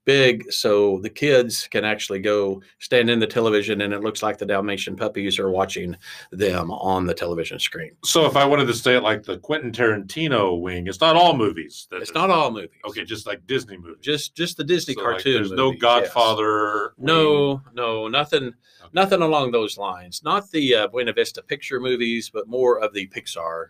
big 0.06 0.52
so 0.52 1.00
the 1.02 1.10
kids 1.10 1.68
can 1.72 1.84
actually 1.84 2.20
go 2.20 2.62
stand 2.78 3.10
in 3.10 3.18
the 3.20 3.26
television 3.26 3.82
and 3.82 3.92
it 3.92 4.02
looks 4.04 4.22
like 4.22 4.38
the 4.38 4.46
Dalmatian 4.46 4.96
puppies 4.96 5.40
are 5.40 5.50
watching 5.50 5.98
them 6.32 6.70
on 6.70 7.08
the 7.08 7.14
television 7.16 7.58
screen. 7.58 7.90
so 8.04 8.28
if 8.28 8.36
I 8.38 8.46
wanted 8.46 8.68
to 8.68 8.76
stay 8.76 8.96
at 8.98 9.02
like 9.02 9.24
the 9.24 9.40
Quentin 9.40 9.72
Tarantino 9.72 10.62
wing, 10.62 10.86
it's 10.86 11.02
not 11.02 11.16
all 11.16 11.36
movies. 11.36 11.88
It's 11.92 12.14
not 12.14 12.30
all 12.30 12.52
movies. 12.52 12.70
Okay, 12.88 13.04
just 13.04 13.26
like 13.26 13.48
Disney 13.48 13.78
movies. 13.78 13.98
just 14.02 14.36
just 14.36 14.58
the 14.58 14.64
Disney 14.64 14.94
So, 14.94 15.02
like, 15.02 15.10
cartoon. 15.14 15.34
there's 15.34 15.52
no 15.52 15.70
movies, 15.72 15.80
yes. 15.82 16.04
Godfather. 16.14 16.94
wing. 16.98 17.06
No, 17.08 17.62
no, 17.74 18.08
nothing, 18.08 18.54
Okay. 18.82 18.92
nothing 18.94 19.22
along 19.24 19.54
those 19.54 19.76
lines. 19.76 20.22
Not 20.24 20.52
the 20.52 20.76
uh, 20.76 20.88
Buena 20.88 21.14
Vista 21.14 21.42
picture 21.42 21.80
movies, 21.80 22.30
but 22.32 22.48
more 22.48 22.80
of 22.80 22.94
the 22.94 23.08
Pixar 23.08 23.70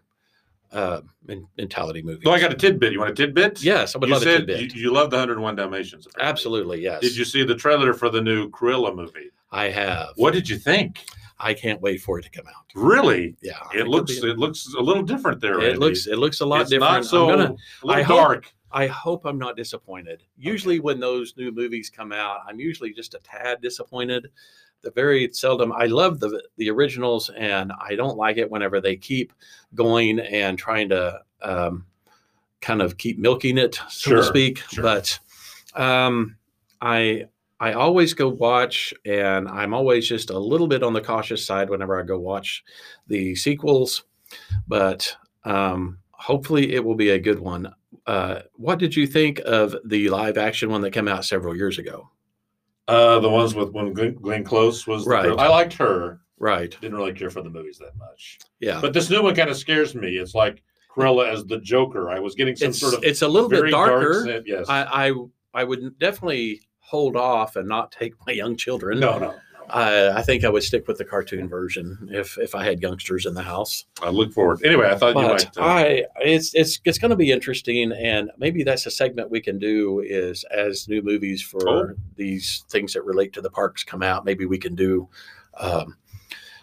uh, 0.75 1.01
men- 1.25 1.47
mentality 1.57 2.01
movies. 2.01 2.21
So 2.23 2.31
I 2.31 2.39
got 2.39 2.51
a 2.51 2.55
tidbit. 2.55 2.91
You 2.93 2.99
want 2.99 3.11
a 3.11 3.15
tidbit? 3.15 3.63
yes, 3.63 3.95
I 3.95 3.99
would 3.99 4.09
you 4.09 4.13
love 4.13 4.21
a 4.21 4.25
tidbit. 4.25 4.73
You, 4.75 4.81
you 4.83 4.91
love 4.93 5.09
the 5.09 5.17
101 5.17 5.55
Dalmatians. 5.55 6.05
apparently. 6.07 6.29
Absolutely, 6.29 6.81
yes. 6.81 7.01
Did 7.01 7.15
you 7.15 7.25
see 7.25 7.43
the 7.43 7.55
trailer 7.55 7.93
for 7.93 8.09
the 8.09 8.21
new 8.21 8.49
Cruella 8.51 8.95
movie? 8.95 9.31
I 9.51 9.69
have. 9.69 10.09
What 10.17 10.33
did 10.33 10.49
you 10.49 10.57
think? 10.57 11.05
I 11.39 11.53
can't 11.53 11.81
wait 11.81 12.01
for 12.01 12.19
it 12.19 12.23
to 12.23 12.29
come 12.29 12.45
out. 12.47 12.63
Really, 12.75 13.35
Yeah, 13.41 13.57
I 13.73 13.79
it 13.79 13.87
looks 13.87 14.11
it 14.11 14.37
looks 14.37 14.73
a 14.77 14.81
little 14.81 15.03
different 15.03 15.41
there. 15.41 15.55
it 15.59 15.63
Randy. 15.63 15.79
looks 15.79 16.07
it 16.07 16.17
looks 16.17 16.39
a 16.41 16.45
lot 16.45 16.61
it's 16.61 16.69
different. 16.69 16.93
Not 16.93 17.05
so 17.05 17.29
I'm 17.29 17.37
gonna, 17.37 17.55
I 17.93 18.01
hope- 18.03 18.17
dark. 18.17 18.53
I 18.71 18.87
hope 18.87 19.25
I'm 19.25 19.37
not 19.37 19.55
disappointed. 19.55 20.23
Usually, 20.37 20.79
when 20.81 20.99
those 20.99 21.33
new 21.37 21.51
movies 21.53 21.89
come 21.89 22.11
out, 22.11 22.39
I'm 22.45 22.59
usually 22.59 22.91
just 22.91 23.13
a 23.13 23.19
tad 23.19 23.61
disappointed. 23.61 24.27
The 24.81 24.91
very 24.91 25.29
seldom 25.33 25.71
I 25.71 25.85
love 25.85 26.19
the 26.19 26.43
the 26.57 26.69
originals, 26.69 27.29
and 27.35 27.71
I 27.79 27.95
don't 27.95 28.17
like 28.17 28.37
it 28.37 28.49
whenever 28.51 28.79
they 28.79 28.95
keep 28.95 29.33
going 29.73 30.19
and 30.19 30.57
trying 30.57 30.89
to 30.89 31.21
um, 31.41 31.85
kind 32.61 32.81
of 32.81 32.97
keep 32.97 33.17
milking 33.17 33.57
it, 33.57 33.75
so 33.89 34.09
Sure, 34.11 34.17
to 34.17 34.23
speak. 34.23 34.59
sure. 34.69 34.83
But 34.83 35.19
um, 35.73 36.37
I 36.81 37.25
I 37.59 37.73
always 37.73 38.13
go 38.13 38.27
watch, 38.29 38.93
and 39.05 39.47
I'm 39.47 39.73
always 39.73 40.07
just 40.07 40.29
a 40.29 40.37
little 40.37 40.67
bit 40.67 40.83
on 40.83 40.93
the 40.93 41.01
cautious 41.01 41.45
side 41.45 41.69
whenever 41.69 41.99
I 41.99 42.03
go 42.03 42.19
watch 42.19 42.63
the 43.07 43.33
sequels. 43.35 44.03
But 44.67 45.15
um, 45.45 45.99
hopefully, 46.11 46.73
it 46.73 46.83
will 46.83 46.95
be 46.95 47.11
a 47.11 47.19
good 47.19 47.39
one. 47.39 47.73
Uh, 48.05 48.41
what 48.55 48.77
did 48.77 48.95
you 48.95 49.07
think 49.07 49.39
of 49.45 49.75
the 49.85 50.09
live 50.09 50.37
action 50.37 50.69
one 50.69 50.81
that 50.81 50.91
came 50.91 51.07
out 51.07 51.25
several 51.25 51.55
years 51.55 51.79
ago? 51.79 52.09
Uh, 52.87 53.19
the 53.19 53.29
ones 53.29 53.55
with 53.55 53.71
when 53.71 53.93
Glenn, 53.93 54.13
Glenn 54.15 54.43
Close 54.43 54.85
was 54.85 55.05
Right. 55.07 55.25
I 55.25 55.47
liked 55.47 55.73
her. 55.73 56.21
Right. 56.37 56.75
Didn't 56.81 56.97
really 56.97 57.13
care 57.13 57.29
for 57.29 57.41
the 57.41 57.49
movies 57.49 57.77
that 57.79 57.95
much. 57.97 58.39
Yeah. 58.59 58.79
But 58.81 58.93
this 58.93 59.09
new 59.09 59.23
one 59.23 59.35
kind 59.35 59.49
of 59.49 59.57
scares 59.57 59.95
me. 59.95 60.17
It's 60.17 60.35
like 60.35 60.61
Cruella 60.95 61.27
as 61.31 61.45
the 61.45 61.59
Joker. 61.59 62.09
I 62.09 62.19
was 62.19 62.35
getting 62.35 62.55
some 62.55 62.69
it's 62.69 62.79
sort 62.79 62.93
of 62.93 63.03
it's 63.03 63.21
a 63.21 63.27
little 63.27 63.49
bit 63.49 63.57
very 63.59 63.71
dark 63.71 63.89
darker. 63.89 64.43
yes. 64.45 64.67
I, 64.69 65.07
I 65.07 65.13
I 65.53 65.63
would 65.63 65.97
definitely 65.97 66.61
hold 66.79 67.15
off 67.15 67.55
and 67.55 67.67
not 67.67 67.91
take 67.91 68.13
my 68.27 68.33
young 68.33 68.55
children. 68.55 68.99
no, 68.99 69.17
no. 69.17 69.35
I, 69.69 70.09
I 70.09 70.21
think 70.21 70.43
I 70.43 70.49
would 70.49 70.63
stick 70.63 70.87
with 70.87 70.97
the 70.97 71.05
cartoon 71.05 71.47
version 71.49 72.09
if 72.11 72.37
if 72.37 72.55
I 72.55 72.63
had 72.63 72.81
youngsters 72.81 73.25
in 73.25 73.33
the 73.33 73.41
house. 73.41 73.85
I 74.01 74.09
look 74.09 74.33
forward. 74.33 74.63
Anyway, 74.65 74.87
I 74.89 74.95
thought 74.95 75.15
you 75.15 75.21
might. 75.21 75.57
Uh, 75.57 75.61
I 75.61 76.03
it's 76.21 76.53
it's 76.53 76.79
it's 76.85 76.97
going 76.97 77.11
to 77.11 77.15
be 77.15 77.31
interesting, 77.31 77.91
and 77.91 78.31
maybe 78.37 78.63
that's 78.63 78.85
a 78.85 78.91
segment 78.91 79.29
we 79.29 79.41
can 79.41 79.57
do 79.59 80.01
is 80.05 80.43
as 80.45 80.87
new 80.87 81.01
movies 81.01 81.41
for 81.41 81.67
Oh. 81.67 81.95
these 82.15 82.63
things 82.69 82.93
that 82.93 83.03
relate 83.03 83.33
to 83.33 83.41
the 83.41 83.49
parks 83.49 83.83
come 83.83 84.03
out. 84.03 84.25
Maybe 84.25 84.45
we 84.45 84.57
can 84.57 84.75
do. 84.75 85.07
Um, 85.57 85.97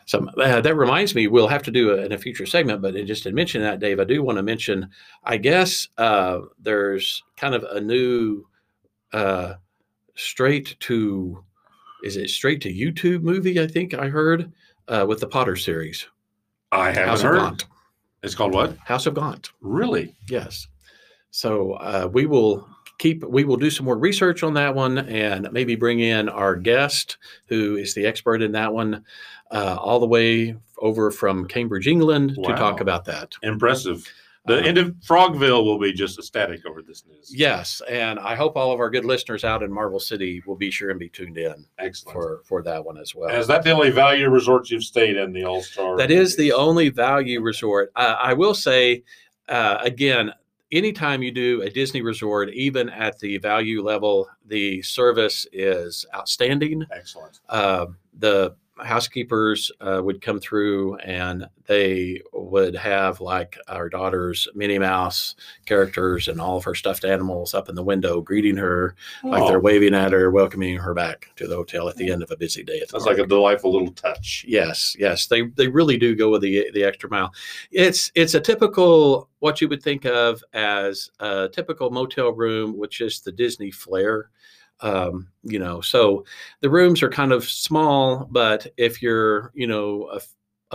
some 0.05 0.31
uh, 0.37 0.61
that 0.61 0.77
reminds 0.77 1.15
me, 1.15 1.29
we'll 1.29 1.47
have 1.49 1.63
to 1.63 1.71
do 1.71 1.93
a, 1.93 2.05
in 2.05 2.13
a 2.13 2.19
future 2.19 2.45
segment. 2.45 2.83
But 2.83 2.95
just 3.07 3.23
to 3.23 3.33
mention 3.33 3.63
that, 3.63 3.79
Dave, 3.81 4.01
I 4.01 4.05
do 4.05 4.23
want 4.23 4.37
to 4.37 4.43
mention. 4.43 4.91
I 5.25 5.37
guess 5.37 5.89
uh, 5.97 6.41
there's 6.61 7.23
kind 7.37 7.55
of 7.55 7.63
a 7.65 7.81
new 7.81 8.47
uh, 9.13 9.55
straight 10.17 10.77
to 10.81 11.45
is 12.03 12.17
it 12.17 12.29
straight 12.29 12.61
to 12.63 12.73
YouTube 12.73 13.23
movie? 13.23 13.61
I 13.61 13.67
think 13.67 13.95
I 13.95 14.09
heard 14.09 14.53
uh, 14.89 15.07
with 15.09 15.21
the 15.21 15.27
Potter 15.29 15.57
series, 15.57 16.07
I 16.71 16.89
haven't 16.89 17.09
House 17.09 17.21
of 17.21 17.31
heard. 17.31 17.39
Gaunt. 17.39 17.65
It's 18.23 18.35
called 18.35 18.55
what? 18.55 18.77
House 18.85 19.07
of 19.07 19.15
Gaunt. 19.15 19.51
Really? 19.61 20.15
Yes. 20.29 20.69
So 21.31 21.73
uh, 21.73 22.09
we 22.13 22.27
will 22.27 22.69
keep. 22.99 23.25
We 23.25 23.45
will 23.45 23.57
do 23.57 23.71
some 23.71 23.87
more 23.87 23.99
research 23.99 24.43
on 24.43 24.55
that 24.55 24.75
one, 24.75 24.99
and 24.99 25.49
maybe 25.53 25.75
bring 25.75 26.01
in 26.01 26.29
our 26.29 26.55
guest, 26.55 27.17
who 27.47 27.77
is 27.77 27.95
the 27.95 28.07
expert 28.07 28.43
in 28.43 28.53
that 28.53 28.73
one, 28.73 29.05
uh, 29.51 29.77
all 29.81 29.99
the 29.99 30.07
way 30.07 30.57
over 30.79 31.11
from 31.11 31.47
Cambridge, 31.47 31.89
England, 31.89 32.37
to 32.45 32.55
talk 32.55 32.81
about 32.81 33.05
that. 33.07 33.35
Impressive. 33.43 34.07
The 34.45 34.55
Uh, 34.59 34.63
end 34.67 34.77
of 34.79 34.89
Frogville 35.07 35.65
will 35.65 35.79
be 35.79 35.93
just 35.93 36.19
ecstatic 36.19 36.67
over 36.67 36.83
this 36.83 37.05
news. 37.07 37.33
Yes, 37.33 37.81
and 37.89 38.19
I 38.19 38.35
hope 38.35 38.57
all 38.57 38.73
of 38.73 38.81
our 38.81 38.91
good 38.91 39.05
listeners 39.05 39.45
out 39.45 39.63
in 39.63 39.73
Marble 39.73 40.01
City 40.01 40.43
will 40.47 40.57
be 40.57 40.71
sure 40.71 40.91
and 40.91 40.99
be 40.99 41.09
tuned 41.09 41.39
in 41.39 41.65
Excellent. 41.79 42.13
for 42.15 42.41
for 42.45 42.63
that 42.65 42.85
one 42.85 42.99
as 42.99 43.15
well. 43.15 43.31
Is 43.31 43.47
that 43.47 43.63
the 43.63 43.71
only 43.71 43.91
value 43.91 44.29
resort 44.29 44.69
you've 44.69 44.83
stayed 44.83 45.17
in, 45.17 45.33
the 45.33 45.45
All 45.45 45.63
Star? 45.63 45.97
That 45.97 46.11
is 46.11 46.37
the 46.37 46.53
only 46.53 46.89
value 46.89 47.41
resort. 47.41 47.93
Uh, 47.95 48.17
I 48.21 48.33
will 48.33 48.55
say, 48.55 49.05
uh, 49.49 49.79
again, 49.81 50.33
anytime 50.73 51.23
you 51.23 51.31
do 51.31 51.63
a 51.63 51.71
Disney 51.71 52.03
resort, 52.03 52.51
even 52.51 52.89
at 52.89 53.21
the 53.21 53.39
value 53.39 53.81
level, 53.83 54.29
the 54.47 54.83
service 54.83 55.47
is 55.53 56.05
outstanding. 56.17 56.85
Excellent. 56.91 57.39
Uh, 57.49 57.87
the 58.19 58.57
housekeepers 58.85 59.71
uh, 59.81 60.01
would 60.03 60.21
come 60.21 60.41
through 60.41 60.97
and 60.97 61.47
they 61.67 62.21
would 62.33 62.75
have 62.75 63.21
like 63.21 63.57
our 63.69 63.89
daughter's 63.89 64.49
Minnie 64.55 64.79
Mouse 64.79 65.35
characters 65.65 66.29
and 66.29 66.41
all 66.41 66.57
of 66.57 66.65
her 66.65 66.75
stuffed 66.75 67.05
animals 67.05 67.55
up 67.55 67.69
in 67.69 67.75
the 67.75 67.83
window 67.83 68.21
greeting 68.21 68.57
her 68.57 68.95
like 69.23 69.47
they're 69.47 69.61
waving 69.61 69.95
at 69.95 70.13
her, 70.13 70.31
welcoming 70.31 70.77
her 70.77 70.95
back 70.95 71.31
to 71.37 71.47
the 71.47 71.55
hotel 71.55 71.89
at 71.89 71.97
the 71.97 72.11
end 72.11 72.23
of 72.23 72.31
a 72.31 72.37
busy 72.37 72.63
day. 72.63 72.83
That's 72.91 73.07
like 73.07 73.19
a 73.19 73.27
delightful 73.27 73.73
little 73.73 73.93
touch. 73.93 74.45
Yes, 74.47 74.97
yes, 74.99 75.27
they 75.27 75.43
they 75.43 75.69
really 75.69 75.97
do 75.97 76.15
go 76.15 76.31
with 76.31 76.43
the 76.43 76.71
the 76.75 76.85
extra 76.85 77.09
mile. 77.11 77.33
It's 77.71 78.11
it's 78.15 78.35
a 78.35 78.41
typical 78.41 79.29
what 79.39 79.61
you 79.61 79.69
would 79.69 79.83
think 79.83 80.05
of 80.05 80.43
as 80.53 81.11
a 81.21 81.49
typical 81.53 81.91
motel 81.91 82.33
room 82.33 82.77
which 82.77 83.01
is 83.01 83.21
the 83.21 83.33
Disney 83.33 83.71
flair. 83.71 84.31
Um, 84.83 85.29
you 85.45 85.59
know, 85.59 85.81
so 85.81 86.25
the 86.61 86.71
rooms 86.71 87.03
are 87.03 87.09
kind 87.09 87.33
of 87.33 87.45
small, 87.45 88.27
but 88.31 88.67
if 88.77 89.01
you're 89.01 89.53
you 89.55 89.67
know 89.67 90.09
a, 90.13 90.21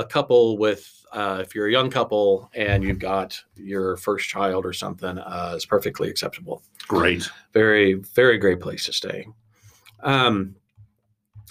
a 0.01 0.05
couple 0.05 0.57
with 0.57 0.93
uh, 1.11 1.39
if 1.45 1.53
you're 1.53 1.67
a 1.67 1.71
young 1.71 1.89
couple 1.89 2.49
and 2.53 2.83
you've 2.83 2.99
got 2.99 3.41
your 3.55 3.97
first 3.97 4.27
child 4.29 4.65
or 4.65 4.73
something, 4.73 5.17
uh, 5.17 5.51
it's 5.55 5.65
perfectly 5.65 6.09
acceptable. 6.09 6.61
Great. 6.87 7.29
very 7.53 7.93
very 7.93 8.37
great 8.37 8.61
place 8.61 8.85
to 8.85 8.93
stay. 8.93 9.27
Um 10.03 10.55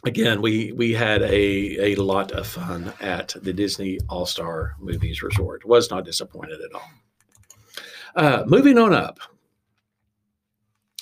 again 0.04 0.40
we 0.40 0.72
we 0.72 0.92
had 0.92 1.22
a 1.22 1.92
a 1.92 1.94
lot 1.96 2.30
of 2.32 2.46
fun 2.46 2.92
at 3.00 3.34
the 3.42 3.52
disney 3.52 3.98
all-star 4.08 4.76
movies 4.78 5.22
resort. 5.22 5.64
Was 5.64 5.90
not 5.90 6.04
disappointed 6.04 6.60
at 6.60 6.72
all. 6.74 6.90
Uh 8.14 8.44
moving 8.46 8.78
on 8.78 8.92
up 8.94 9.18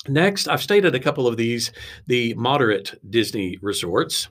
next 0.09 0.49
i've 0.49 0.63
stayed 0.63 0.85
at 0.85 0.95
a 0.95 1.01
couple 1.01 1.27
of 1.27 1.37
these 1.37 1.73
the 2.07 2.35
moderate 2.35 2.99
disney 3.11 3.59
resorts 3.63 4.29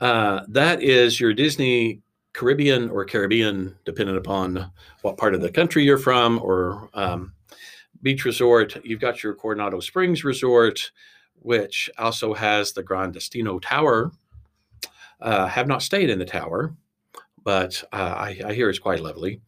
uh 0.00 0.40
that 0.48 0.82
is 0.82 1.20
your 1.20 1.32
disney 1.32 2.00
caribbean 2.32 2.90
or 2.90 3.04
caribbean 3.04 3.76
depending 3.84 4.16
upon 4.16 4.70
what 5.02 5.16
part 5.16 5.34
of 5.34 5.40
the 5.40 5.50
country 5.50 5.84
you're 5.84 5.98
from 5.98 6.38
or 6.42 6.88
um, 6.94 7.32
beach 8.02 8.24
resort. 8.24 8.76
You've 8.84 9.00
got 9.00 9.22
your 9.22 9.34
Coronado 9.34 9.80
Springs 9.80 10.24
Resort, 10.24 10.90
which 11.34 11.90
also 11.98 12.34
has 12.34 12.72
the 12.72 12.82
Grand 12.82 13.14
Destino 13.14 13.58
Tower. 13.58 14.12
Uh, 15.20 15.46
have 15.46 15.66
not 15.66 15.82
stayed 15.82 16.10
in 16.10 16.20
the 16.20 16.24
tower, 16.24 16.76
but 17.42 17.82
uh, 17.92 17.96
I, 17.96 18.40
I 18.46 18.52
hear 18.52 18.70
it's 18.70 18.78
quite 18.78 19.00
lovely. 19.00 19.40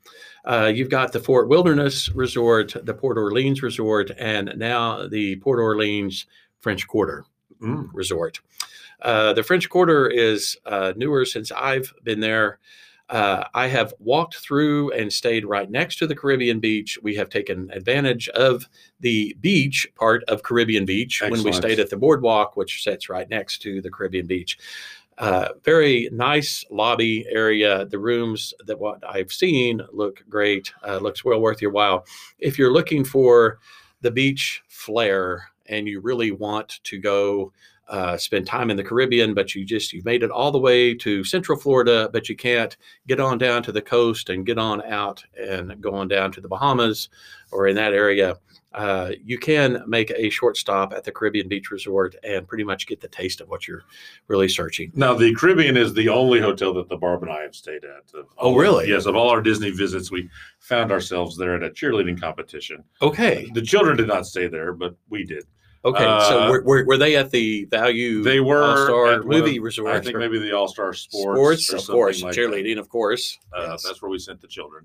Uh, 0.44 0.70
you've 0.75 0.90
got 0.90 1.12
the 1.12 1.20
Fort 1.20 1.49
Wilderness 1.49 2.09
Resort, 2.11 2.75
the 2.82 2.94
Port 2.94 3.18
Orleans 3.18 3.62
Resort, 3.62 4.11
and 4.18 4.52
now 4.56 5.06
the 5.06 5.37
Port 5.37 5.59
Orleans 5.59 6.26
French 6.61 6.87
Quarter 6.87 7.25
Mm. 7.61 7.90
Resort. 7.92 8.40
Uh, 9.02 9.35
the 9.35 9.42
French 9.42 9.68
Quarter 9.68 10.09
is 10.09 10.56
uh, 10.64 10.94
newer 10.97 11.26
since 11.26 11.52
I've 11.52 11.92
been 12.04 12.20
there. 12.20 12.59
Uh, 13.11 13.44
I 13.54 13.66
have 13.66 13.92
walked 13.99 14.37
through 14.37 14.92
and 14.92 15.12
stayed 15.12 15.44
right 15.44 15.68
next 15.68 15.97
to 15.97 16.06
the 16.06 16.14
Caribbean 16.14 16.61
beach. 16.61 16.97
We 17.02 17.16
have 17.16 17.28
taken 17.28 17.68
advantage 17.73 18.28
of 18.30 18.68
the 19.00 19.37
beach 19.40 19.88
part 19.97 20.23
of 20.25 20.42
Caribbean 20.44 20.85
Beach 20.85 21.20
when 21.20 21.42
we 21.42 21.50
stayed 21.52 21.80
at 21.80 21.90
the 21.90 21.97
boardwalk, 21.97 22.56
which 22.56 22.85
sits 22.85 23.09
right 23.09 23.28
next 23.28 23.59
to 23.62 23.82
the 23.82 23.90
Caribbean 23.90 24.26
Beach. 24.26 24.56
Uh, 25.19 25.49
very 25.64 26.09
nice 26.12 26.64
lobby 26.71 27.26
area. 27.31 27.85
The 27.87 27.99
rooms 27.99 28.55
that 28.67 28.79
what 28.79 29.02
I've 29.07 29.33
seen 29.33 29.83
look 29.93 30.23
great. 30.29 30.73
Uh, 30.87 30.99
looks 30.99 31.25
well 31.25 31.40
worth 31.40 31.61
your 31.61 31.73
while. 31.73 32.07
If 32.38 32.59
you're 32.59 32.73
looking 32.73 33.05
for 33.05 33.59
the 34.00 34.11
beach 34.11 34.62
flair 34.69 35.50
and 35.67 35.87
you 35.87 36.00
really 36.00 36.31
want 36.31 36.81
to 36.85 36.99
go 36.99 37.52
uh, 37.90 38.16
spend 38.16 38.47
time 38.47 38.70
in 38.70 38.76
the 38.76 38.85
Caribbean, 38.85 39.35
but 39.35 39.54
you 39.54 39.64
just 39.64 39.92
you've 39.92 40.04
made 40.04 40.23
it 40.23 40.30
all 40.30 40.50
the 40.52 40.59
way 40.59 40.94
to 40.94 41.25
Central 41.25 41.59
Florida, 41.59 42.09
but 42.12 42.28
you 42.28 42.37
can't 42.37 42.76
get 43.09 43.18
on 43.20 43.37
down 43.37 43.62
to 43.64 43.73
the 43.73 43.82
coast 43.82 44.30
and 44.30 44.47
get 44.47 44.59
on 44.59 44.80
out 44.85 45.23
and 45.38 45.78
go 45.80 45.92
on 45.94 46.06
down 46.09 46.30
to 46.32 46.40
the 46.40 46.49
Bahamas 46.49 47.09
or 47.50 47.66
in 47.66 47.75
that 47.76 47.92
area. 47.92 48.37
Uh, 48.73 49.11
you 49.25 49.37
can 49.37 49.82
make 49.88 50.12
a 50.12 50.30
short 50.30 50.56
stop 50.56 50.92
at 50.92 51.02
the 51.02 51.11
Caribbean 51.11 51.49
Beach 51.49 51.73
Resort 51.73 52.14
and 52.23 52.47
pretty 52.47 52.62
much 52.62 52.87
get 52.87 53.00
the 53.00 53.09
taste 53.09 53.40
of 53.40 53.49
what 53.49 53.66
you're 53.66 53.82
really 54.28 54.49
searching. 54.49 54.92
Now, 54.94 55.12
the 55.14 55.35
Caribbean 55.35 55.76
is 55.76 55.92
the 55.92 56.09
only 56.09 56.38
hotel 56.40 56.73
that 56.75 56.88
the 56.88 56.97
Barb 56.97 57.25
and 57.25 57.32
I 57.32 57.42
have 57.42 57.56
stayed 57.56 57.85
at. 57.85 58.04
Of 58.16 58.26
Oh, 58.38 58.50
all- 58.52 58.56
really? 58.56 58.88
Yes. 58.88 59.06
Of 59.06 59.16
all 59.16 59.28
our 59.30 59.42
Disney 59.42 59.70
visits, 59.73 60.12
we 60.12 60.30
found 60.61 60.92
ourselves 60.92 61.37
there 61.37 61.56
at 61.56 61.64
a 61.64 61.70
cheerleading 61.70 62.20
competition. 62.20 62.85
Okay, 63.02 63.50
The 63.54 63.62
children 63.62 63.97
did 63.97 64.06
not 64.06 64.25
stay 64.26 64.47
there, 64.47 64.73
but 64.73 64.94
we 65.09 65.25
did. 65.25 65.47
Okay. 65.85 66.05
Uh, 66.05 66.21
so 66.29 66.51
were, 66.51 66.63
were, 66.63 66.85
were 66.85 66.97
they 66.99 67.17
at 67.17 67.31
the 67.31 67.65
Value 67.67 68.23
They 68.23 68.41
were 68.41 68.63
All-Star 68.63 69.07
at 69.13 69.25
one 69.25 69.37
of- 69.37 69.45
Movie 69.45 69.59
Resort? 69.59 69.95
I 69.95 70.01
think 70.01 70.17
maybe 70.19 70.39
the 70.39 70.53
All 70.57 70.69
Star 70.69 70.93
Sports. 70.93 71.65
sports, 71.67 71.73
or 71.73 71.77
of 71.77 71.87
course, 71.87 72.23
like 72.23 72.35
that. 72.35 72.41
cheerleading, 72.41 72.79
of 72.79 72.89
course. 72.89 73.39
Uh, 73.57 73.69
Yes. 73.71 73.83
That's 73.85 74.01
where 74.03 74.11
we 74.11 74.19
sent 74.19 74.41
the 74.41 74.49
children. 74.49 74.85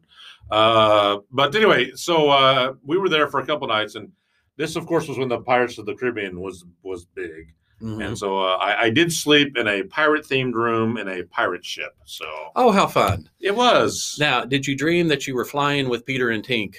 Uh, 0.52 1.18
but 1.32 1.56
anyway, 1.56 1.92
so 1.96 2.30
uh, 2.30 2.74
we 2.84 2.98
were 2.98 3.10
there 3.10 3.28
for 3.28 3.40
a 3.40 3.46
couple 3.46 3.68
nights, 3.68 3.96
and 3.96 4.12
this, 4.58 4.76
of 4.76 4.86
course, 4.86 5.08
was 5.08 5.18
when 5.18 5.28
the 5.30 5.40
Pirates 5.40 5.78
of 5.78 5.86
the 5.86 5.96
Caribbean 5.96 6.40
was 6.42 6.66
was 6.84 7.06
big. 7.06 7.54
Mhm. 7.82 8.06
and 8.06 8.18
so 8.18 8.40
uh, 8.40 8.56
I, 8.56 8.84
I 8.84 8.90
did 8.90 9.12
sleep 9.12 9.58
in 9.58 9.68
a 9.68 9.84
pirate 9.84 10.24
themed 10.26 10.54
room 10.54 10.96
in 10.96 11.10
a 11.10 11.24
pirate 11.24 11.66
ship. 11.66 11.94
So 12.06 12.26
Oh, 12.56 12.72
how 12.72 12.88
fun! 12.88 13.30
it 13.42 13.54
was. 13.54 14.16
Now, 14.18 14.46
did 14.46 14.66
you 14.66 14.78
dream 14.78 15.10
that 15.10 15.28
you 15.28 15.36
were 15.36 15.44
flying 15.44 15.90
with 15.90 16.06
Peter 16.06 16.30
and 16.30 16.42
Tink? 16.42 16.76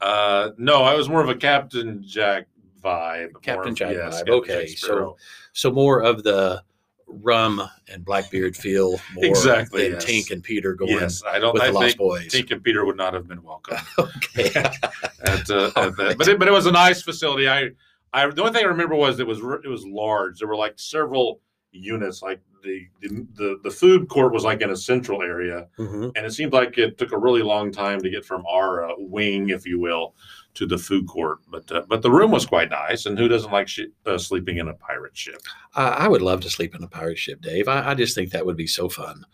Uh, 0.00 0.52
no, 0.56 0.84
I 0.84 0.94
was 0.94 1.06
more 1.10 1.20
of 1.20 1.28
a 1.28 1.34
Captain 1.34 2.02
Jack 2.02 2.46
vibe. 2.82 3.40
Captain 3.42 3.74
Jack 3.74 3.92
yes, 3.94 4.14
vibe, 4.14 4.18
Captain 4.18 4.34
okay, 4.34 4.66
Jack 4.66 4.78
so- 4.78 5.16
So 5.52 5.70
more 5.70 6.02
of 6.02 6.22
the 6.22 6.62
rum 7.06 7.62
and 7.88 8.04
Blackbeard 8.04 8.54
feel 8.56 9.00
more 9.14 9.24
Exactly, 9.24 9.84
than 9.84 9.92
yes. 9.92 10.04
Tink 10.04 10.30
and 10.30 10.42
Peter 10.42 10.74
going 10.74 10.90
yes, 10.92 11.22
I 11.26 11.38
don't. 11.38 11.54
with 11.54 11.62
I 11.62 11.68
the 11.68 11.72
Lost 11.72 11.86
think 11.86 11.98
Boys. 11.98 12.28
Tink 12.32 12.50
and 12.50 12.62
Peter 12.62 12.84
would 12.84 12.96
not 12.96 13.14
have 13.14 13.26
been 13.26 13.42
welcome. 13.42 13.78
Okay. 13.98 14.50
at, 15.24 15.50
uh, 15.50 15.70
right. 15.98 16.16
But 16.18 16.28
it, 16.28 16.38
but 16.38 16.46
it 16.48 16.52
was 16.52 16.66
a 16.66 16.72
nice 16.72 17.02
facility. 17.02 17.48
I, 17.48 17.70
I 18.12 18.28
the 18.28 18.40
only 18.42 18.52
thing 18.52 18.64
I 18.64 18.68
remember 18.68 18.94
was 18.94 19.18
it 19.20 19.26
was 19.26 19.38
it 19.64 19.68
was 19.68 19.84
large. 19.86 20.38
There 20.38 20.48
were 20.48 20.56
like 20.56 20.78
several 20.78 21.40
units. 21.72 22.22
Like 22.22 22.40
the 22.62 22.86
the 23.34 23.58
the, 23.62 23.70
food 23.70 24.08
court 24.08 24.32
was 24.32 24.44
like 24.44 24.60
in 24.62 24.70
a 24.70 24.76
central 24.76 25.22
area, 25.22 25.66
Mhm. 25.78 26.12
and 26.16 26.26
it 26.26 26.32
seemed 26.32 26.52
like 26.52 26.76
it 26.78 26.98
took 26.98 27.12
a 27.12 27.18
really 27.18 27.42
long 27.42 27.70
time 27.72 28.00
to 28.00 28.10
get 28.10 28.24
from 28.24 28.44
our 28.46 28.84
uh, 28.90 28.94
wing, 28.98 29.48
if 29.50 29.66
you 29.66 29.78
will, 29.80 30.14
to 30.58 30.66
the 30.66 30.78
food 30.78 31.06
court. 31.06 31.38
But 31.48 31.70
uh, 31.70 31.82
but 31.88 32.02
the 32.02 32.10
room 32.10 32.32
was 32.32 32.44
quite 32.44 32.70
nice. 32.70 33.06
And 33.06 33.18
who 33.18 33.28
doesn't 33.28 33.52
like 33.52 33.68
shi 33.68 33.88
uh, 34.06 34.18
sleeping 34.18 34.58
in 34.58 34.68
a 34.68 34.74
pirate 34.74 35.16
ship? 35.16 35.40
I, 35.74 35.88
I 35.88 36.08
would 36.08 36.22
love 36.22 36.40
to 36.42 36.50
sleep 36.50 36.74
in 36.74 36.82
a 36.82 36.88
pirate 36.88 37.18
ship, 37.18 37.40
Dave. 37.40 37.68
I, 37.68 37.90
I 37.90 37.94
just 37.94 38.14
think 38.14 38.30
that 38.30 38.44
would 38.44 38.56
be 38.56 38.66
so 38.66 38.88
fun. 38.88 39.24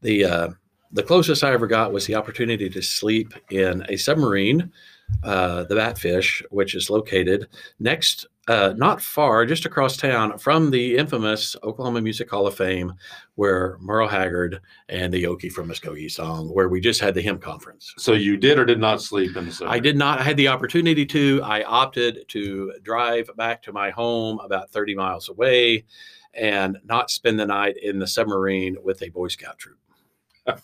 The 0.00 0.24
uh, 0.24 0.48
the 0.92 1.02
closest 1.02 1.44
I 1.44 1.52
ever 1.52 1.66
got 1.66 1.92
was 1.92 2.06
the 2.06 2.14
opportunity 2.14 2.70
to 2.70 2.80
sleep 2.80 3.34
in 3.50 3.84
a 3.88 3.96
submarine, 3.96 4.72
uh, 5.22 5.64
the 5.64 5.74
Batfish, 5.74 6.42
which 6.50 6.74
is 6.74 6.88
located 6.88 7.48
next, 7.78 8.26
uh, 8.48 8.74
not 8.76 9.00
far, 9.00 9.46
just 9.46 9.64
across 9.64 9.96
town 9.96 10.36
from 10.38 10.70
the 10.70 10.96
infamous 10.96 11.56
Oklahoma 11.62 12.00
Music 12.00 12.30
Hall 12.30 12.46
of 12.46 12.54
Fame, 12.54 12.92
where 13.36 13.78
Merle 13.80 14.08
Haggard 14.08 14.60
and 14.88 15.12
the 15.12 15.24
Okie 15.24 15.50
from 15.50 15.68
Muskogee 15.68 16.10
song, 16.10 16.48
where 16.48 16.68
we 16.68 16.80
just 16.80 17.00
had 17.00 17.14
the 17.14 17.22
hemp 17.22 17.40
conference. 17.40 17.94
So 17.96 18.12
you 18.12 18.36
did 18.36 18.58
or 18.58 18.64
did 18.64 18.80
not 18.80 19.00
sleep 19.00 19.36
in 19.36 19.46
the 19.46 19.52
submarine? 19.52 19.74
I 19.74 19.80
did 19.80 19.96
not. 19.96 20.20
I 20.20 20.24
had 20.24 20.36
the 20.36 20.48
opportunity 20.48 21.06
to. 21.06 21.40
I 21.42 21.62
opted 21.62 22.28
to 22.28 22.72
drive 22.82 23.30
back 23.36 23.62
to 23.62 23.72
my 23.72 23.90
home 23.90 24.38
about 24.40 24.70
30 24.70 24.94
miles 24.94 25.28
away 25.28 25.84
and 26.34 26.78
not 26.84 27.10
spend 27.10 27.38
the 27.38 27.46
night 27.46 27.76
in 27.78 27.98
the 27.98 28.06
submarine 28.06 28.76
with 28.82 29.02
a 29.02 29.08
Boy 29.08 29.28
Scout 29.28 29.58
troop. 29.58 29.78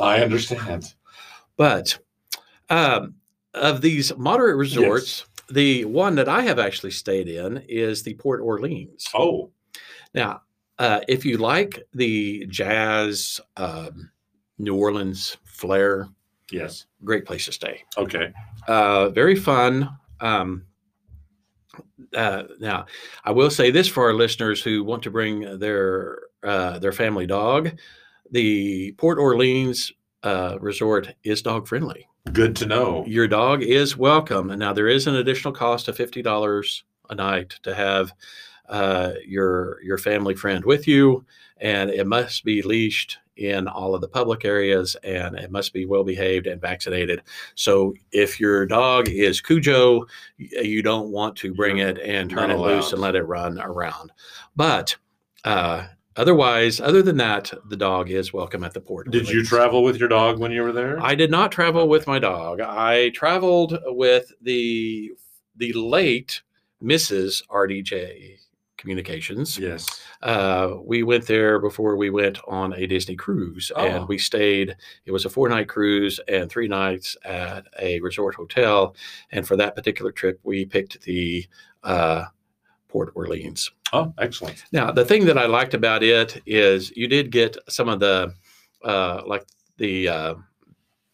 I 0.00 0.20
understand. 0.22 0.94
But 1.56 1.98
um, 2.68 3.14
of 3.54 3.80
these 3.80 4.16
moderate 4.16 4.56
resorts, 4.56 5.24
the 5.48 5.84
one 5.84 6.14
that 6.16 6.28
I 6.28 6.42
have 6.42 6.58
actually 6.58 6.90
stayed 6.90 7.28
in 7.28 7.62
is 7.68 8.02
the 8.02 8.14
Port 8.14 8.40
Orleans. 8.40 9.08
Oh, 9.14 9.50
Now, 10.14 10.42
uh, 10.78 11.00
if 11.08 11.24
you 11.24 11.38
like 11.38 11.82
the 11.94 12.46
jazz, 12.46 13.40
um, 13.56 14.10
New 14.58 14.74
Orleans 14.74 15.36
flair, 15.44 16.08
yes. 16.50 16.86
great 17.04 17.24
place 17.24 17.44
to 17.46 17.52
stay. 17.52 17.84
Okay. 17.96 18.32
uh, 18.68 19.10
very 19.10 19.36
fun. 19.36 19.96
Um, 20.20 20.64
uh, 22.14 22.44
now, 22.58 22.86
I 23.24 23.30
will 23.32 23.50
say 23.50 23.70
this 23.70 23.88
for 23.88 24.04
our 24.04 24.14
listeners 24.14 24.62
who 24.62 24.84
want 24.84 25.02
to 25.04 25.10
bring 25.10 25.58
their 25.58 26.20
uh, 26.42 26.78
their 26.78 26.92
family 26.92 27.26
dog: 27.26 27.78
the 28.30 28.92
Port 28.92 29.18
Orleans 29.18 29.92
uh, 30.22 30.56
resort 30.60 31.14
is 31.22 31.42
dog 31.42 31.66
friendly. 31.66 32.08
Good 32.32 32.56
to 32.56 32.66
know. 32.66 33.04
Your 33.06 33.28
dog 33.28 33.62
is 33.62 33.96
welcome. 33.96 34.50
And 34.50 34.60
now 34.60 34.72
there 34.72 34.88
is 34.88 35.06
an 35.06 35.16
additional 35.16 35.54
cost 35.54 35.88
of 35.88 35.96
fifty 35.96 36.22
dollars 36.22 36.84
a 37.08 37.14
night 37.14 37.58
to 37.62 37.74
have 37.74 38.12
uh, 38.68 39.12
your 39.26 39.82
your 39.82 39.98
family 39.98 40.34
friend 40.34 40.64
with 40.64 40.86
you, 40.86 41.24
and 41.58 41.90
it 41.90 42.06
must 42.06 42.44
be 42.44 42.62
leashed 42.62 43.18
in 43.36 43.68
all 43.68 43.94
of 43.94 44.00
the 44.00 44.08
public 44.08 44.44
areas, 44.44 44.96
and 45.02 45.36
it 45.36 45.50
must 45.50 45.72
be 45.72 45.86
well 45.86 46.04
behaved 46.04 46.46
and 46.46 46.60
vaccinated. 46.60 47.22
So 47.54 47.94
if 48.12 48.40
your 48.40 48.66
dog 48.66 49.08
is 49.08 49.40
Cujo, 49.40 50.06
you 50.38 50.82
don't 50.82 51.10
want 51.10 51.36
to 51.36 51.54
bring 51.54 51.78
it 51.78 51.98
and 51.98 52.30
turn 52.30 52.50
it 52.50 52.58
loose 52.58 52.92
and 52.92 53.00
let 53.00 53.14
it 53.14 53.24
run 53.24 53.60
around. 53.60 54.10
But 54.56 54.96
uh, 55.44 55.86
otherwise, 56.16 56.80
other 56.80 57.02
than 57.02 57.16
that, 57.18 57.52
the 57.68 57.76
dog 57.76 58.10
is 58.10 58.32
welcome 58.32 58.64
at 58.64 58.74
the 58.74 58.80
port. 58.80 59.10
Did 59.10 59.28
you 59.28 59.44
travel 59.44 59.82
with 59.82 59.96
your 59.98 60.08
dog 60.08 60.38
when 60.38 60.52
you 60.52 60.62
were 60.62 60.72
there? 60.72 60.98
I 61.02 61.14
did 61.14 61.30
not 61.30 61.52
travel 61.52 61.88
with 61.88 62.06
my 62.06 62.18
dog. 62.18 62.60
I 62.60 63.10
traveled 63.10 63.78
with 63.86 64.32
the 64.42 65.12
the 65.56 65.72
late 65.72 66.42
Mrs. 66.82 67.42
RDG 67.50 68.36
Communications. 68.76 69.58
yes. 69.58 69.86
Uh, 70.22 70.74
we 70.84 71.02
went 71.02 71.26
there 71.26 71.58
before 71.58 71.96
we 71.96 72.10
went 72.10 72.38
on 72.46 72.74
a 72.74 72.86
Disney 72.86 73.16
cruise, 73.16 73.72
Oh. 73.74 73.84
and 73.84 74.06
we 74.08 74.18
stayed. 74.18 74.76
It 75.06 75.12
was 75.12 75.24
a 75.24 75.30
four 75.30 75.48
night 75.48 75.68
cruise 75.68 76.20
and 76.28 76.50
three 76.50 76.68
nights 76.68 77.16
at 77.24 77.64
a 77.80 78.00
resort 78.00 78.34
hotel. 78.34 78.94
And 79.32 79.46
for 79.48 79.56
that 79.56 79.74
particular 79.74 80.12
trip, 80.12 80.38
we 80.42 80.66
picked 80.66 81.02
the 81.02 81.46
uh, 81.82 82.24
Port 82.96 83.12
Orleans. 83.14 83.70
Oh, 83.92 84.14
excellent. 84.16 84.64
Now, 84.72 84.90
the 84.90 85.04
thing 85.04 85.26
that 85.26 85.36
I 85.36 85.44
liked 85.44 85.74
about 85.74 86.02
it 86.02 86.40
is 86.46 86.96
you 86.96 87.06
did 87.06 87.30
get 87.30 87.54
some 87.68 87.90
of 87.90 88.00
the, 88.00 88.32
uh, 88.82 89.20
like 89.26 89.44
the 89.76 90.08
uh, 90.08 90.34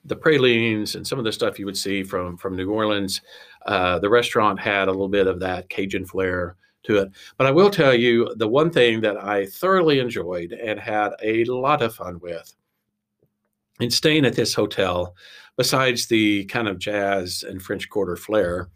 the 0.04 0.14
pralines 0.14 0.94
and 0.94 1.04
some 1.04 1.18
of 1.18 1.24
the 1.24 1.32
stuff 1.32 1.58
you 1.58 1.66
would 1.66 1.76
see 1.76 2.04
from 2.04 2.36
from 2.36 2.54
New 2.54 2.70
Orleans. 2.70 3.20
Uh, 3.66 3.98
the 3.98 4.08
restaurant 4.08 4.60
had 4.60 4.86
a 4.86 4.92
little 4.92 5.08
bit 5.08 5.26
of 5.26 5.40
that 5.40 5.68
Cajun 5.70 6.04
flair 6.04 6.54
to 6.84 6.98
it. 6.98 7.10
But 7.36 7.48
I 7.48 7.50
will 7.50 7.70
tell 7.70 7.94
you 7.94 8.32
the 8.36 8.46
one 8.46 8.70
thing 8.70 9.00
that 9.00 9.16
I 9.16 9.46
thoroughly 9.46 9.98
enjoyed 9.98 10.52
and 10.52 10.78
had 10.78 11.10
a 11.20 11.42
lot 11.46 11.82
of 11.82 11.96
fun 11.96 12.20
with 12.20 12.54
in 13.80 13.90
staying 13.90 14.24
at 14.24 14.36
this 14.36 14.54
hotel, 14.54 15.16
besides 15.56 16.06
the 16.06 16.44
kind 16.44 16.68
of 16.68 16.78
jazz 16.78 17.42
and 17.42 17.60
French 17.60 17.88
Quarter 17.90 18.18
flair, 18.18 18.68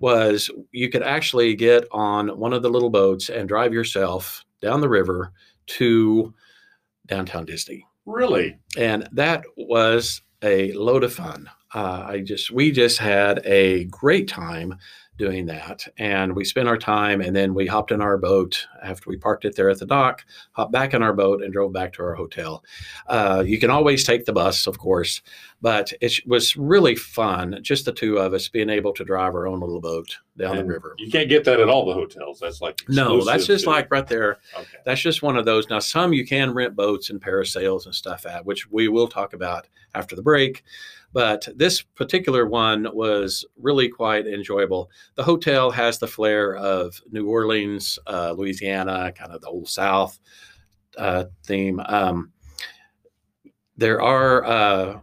was 0.00 0.50
you 0.72 0.88
could 0.88 1.02
actually 1.02 1.54
get 1.54 1.86
on 1.92 2.28
one 2.38 2.52
of 2.52 2.62
the 2.62 2.70
little 2.70 2.90
boats 2.90 3.28
and 3.28 3.48
drive 3.48 3.72
yourself 3.72 4.44
down 4.60 4.80
the 4.80 4.88
river 4.88 5.32
to 5.66 6.34
downtown 7.06 7.44
Disney. 7.44 7.86
Really? 8.06 8.58
And 8.76 9.08
that 9.12 9.44
was 9.56 10.22
a 10.42 10.72
load 10.72 11.04
of 11.04 11.12
fun. 11.12 11.48
Uh, 11.74 12.04
I 12.06 12.20
just, 12.20 12.50
we 12.50 12.72
just 12.72 12.98
had 12.98 13.40
a 13.44 13.84
great 13.84 14.26
time 14.26 14.76
doing 15.20 15.46
that. 15.46 15.86
And 15.98 16.34
we 16.34 16.44
spent 16.44 16.66
our 16.66 16.78
time 16.78 17.20
and 17.20 17.36
then 17.36 17.52
we 17.52 17.66
hopped 17.66 17.92
in 17.92 18.00
our 18.00 18.16
boat 18.16 18.66
after 18.82 19.10
we 19.10 19.18
parked 19.18 19.44
it 19.44 19.54
there 19.54 19.68
at 19.68 19.78
the 19.78 19.86
dock, 19.86 20.24
hopped 20.52 20.72
back 20.72 20.94
in 20.94 21.02
our 21.02 21.12
boat 21.12 21.42
and 21.42 21.52
drove 21.52 21.74
back 21.74 21.92
to 21.92 22.02
our 22.02 22.14
hotel. 22.14 22.64
Uh, 23.06 23.44
you 23.46 23.58
can 23.58 23.68
always 23.68 24.02
take 24.02 24.24
the 24.24 24.32
bus, 24.32 24.66
of 24.66 24.78
course, 24.78 25.20
but 25.62 25.92
it 26.00 26.12
was 26.26 26.56
really 26.56 26.94
fun, 26.96 27.58
just 27.60 27.84
the 27.84 27.92
two 27.92 28.18
of 28.18 28.32
us 28.32 28.48
being 28.48 28.70
able 28.70 28.92
to 28.94 29.04
drive 29.04 29.34
our 29.34 29.46
own 29.46 29.60
little 29.60 29.80
boat 29.80 30.16
down 30.38 30.56
And 30.56 30.68
the 30.68 30.72
river. 30.72 30.94
You 30.98 31.10
can't 31.10 31.28
get 31.28 31.44
that 31.44 31.60
at 31.60 31.68
all 31.68 31.84
the 31.86 31.92
hotels. 31.92 32.40
That's 32.40 32.60
like 32.62 32.80
No, 32.88 33.22
that's 33.24 33.46
just 33.46 33.64
to- 33.64 33.70
like 33.70 33.90
right 33.90 34.06
there. 34.06 34.38
okay. 34.56 34.78
That's 34.86 35.00
just 35.02 35.22
one 35.22 35.36
of 35.36 35.44
those. 35.44 35.68
Now, 35.68 35.78
some 35.78 36.12
you 36.14 36.26
can 36.26 36.54
rent 36.54 36.74
boats 36.74 37.10
and 37.10 37.20
parasails 37.20 37.84
and 37.84 37.94
stuff 37.94 38.24
at, 38.26 38.44
which 38.46 38.70
we 38.70 38.88
will 38.88 39.06
talk 39.08 39.34
about 39.34 39.66
after 39.94 40.16
the 40.16 40.22
break. 40.22 40.62
But 41.12 41.48
this 41.56 41.82
particular 41.82 42.46
one 42.46 42.86
was 42.94 43.44
really 43.58 43.88
quite 43.88 44.26
enjoyable. 44.28 44.90
The 45.16 45.24
hotel 45.24 45.70
has 45.72 45.98
the 45.98 46.06
flair 46.06 46.54
of 46.56 47.00
New 47.10 47.28
Orleans, 47.28 47.98
uh, 48.06 48.32
Louisiana, 48.32 49.12
kind 49.12 49.32
of 49.32 49.40
the 49.40 49.48
old 49.48 49.68
South 49.68 50.18
uh, 50.96 51.24
theme. 51.44 51.80
Um, 51.84 52.32
there 53.76 54.00
are 54.00 54.44
uh, 54.44 55.00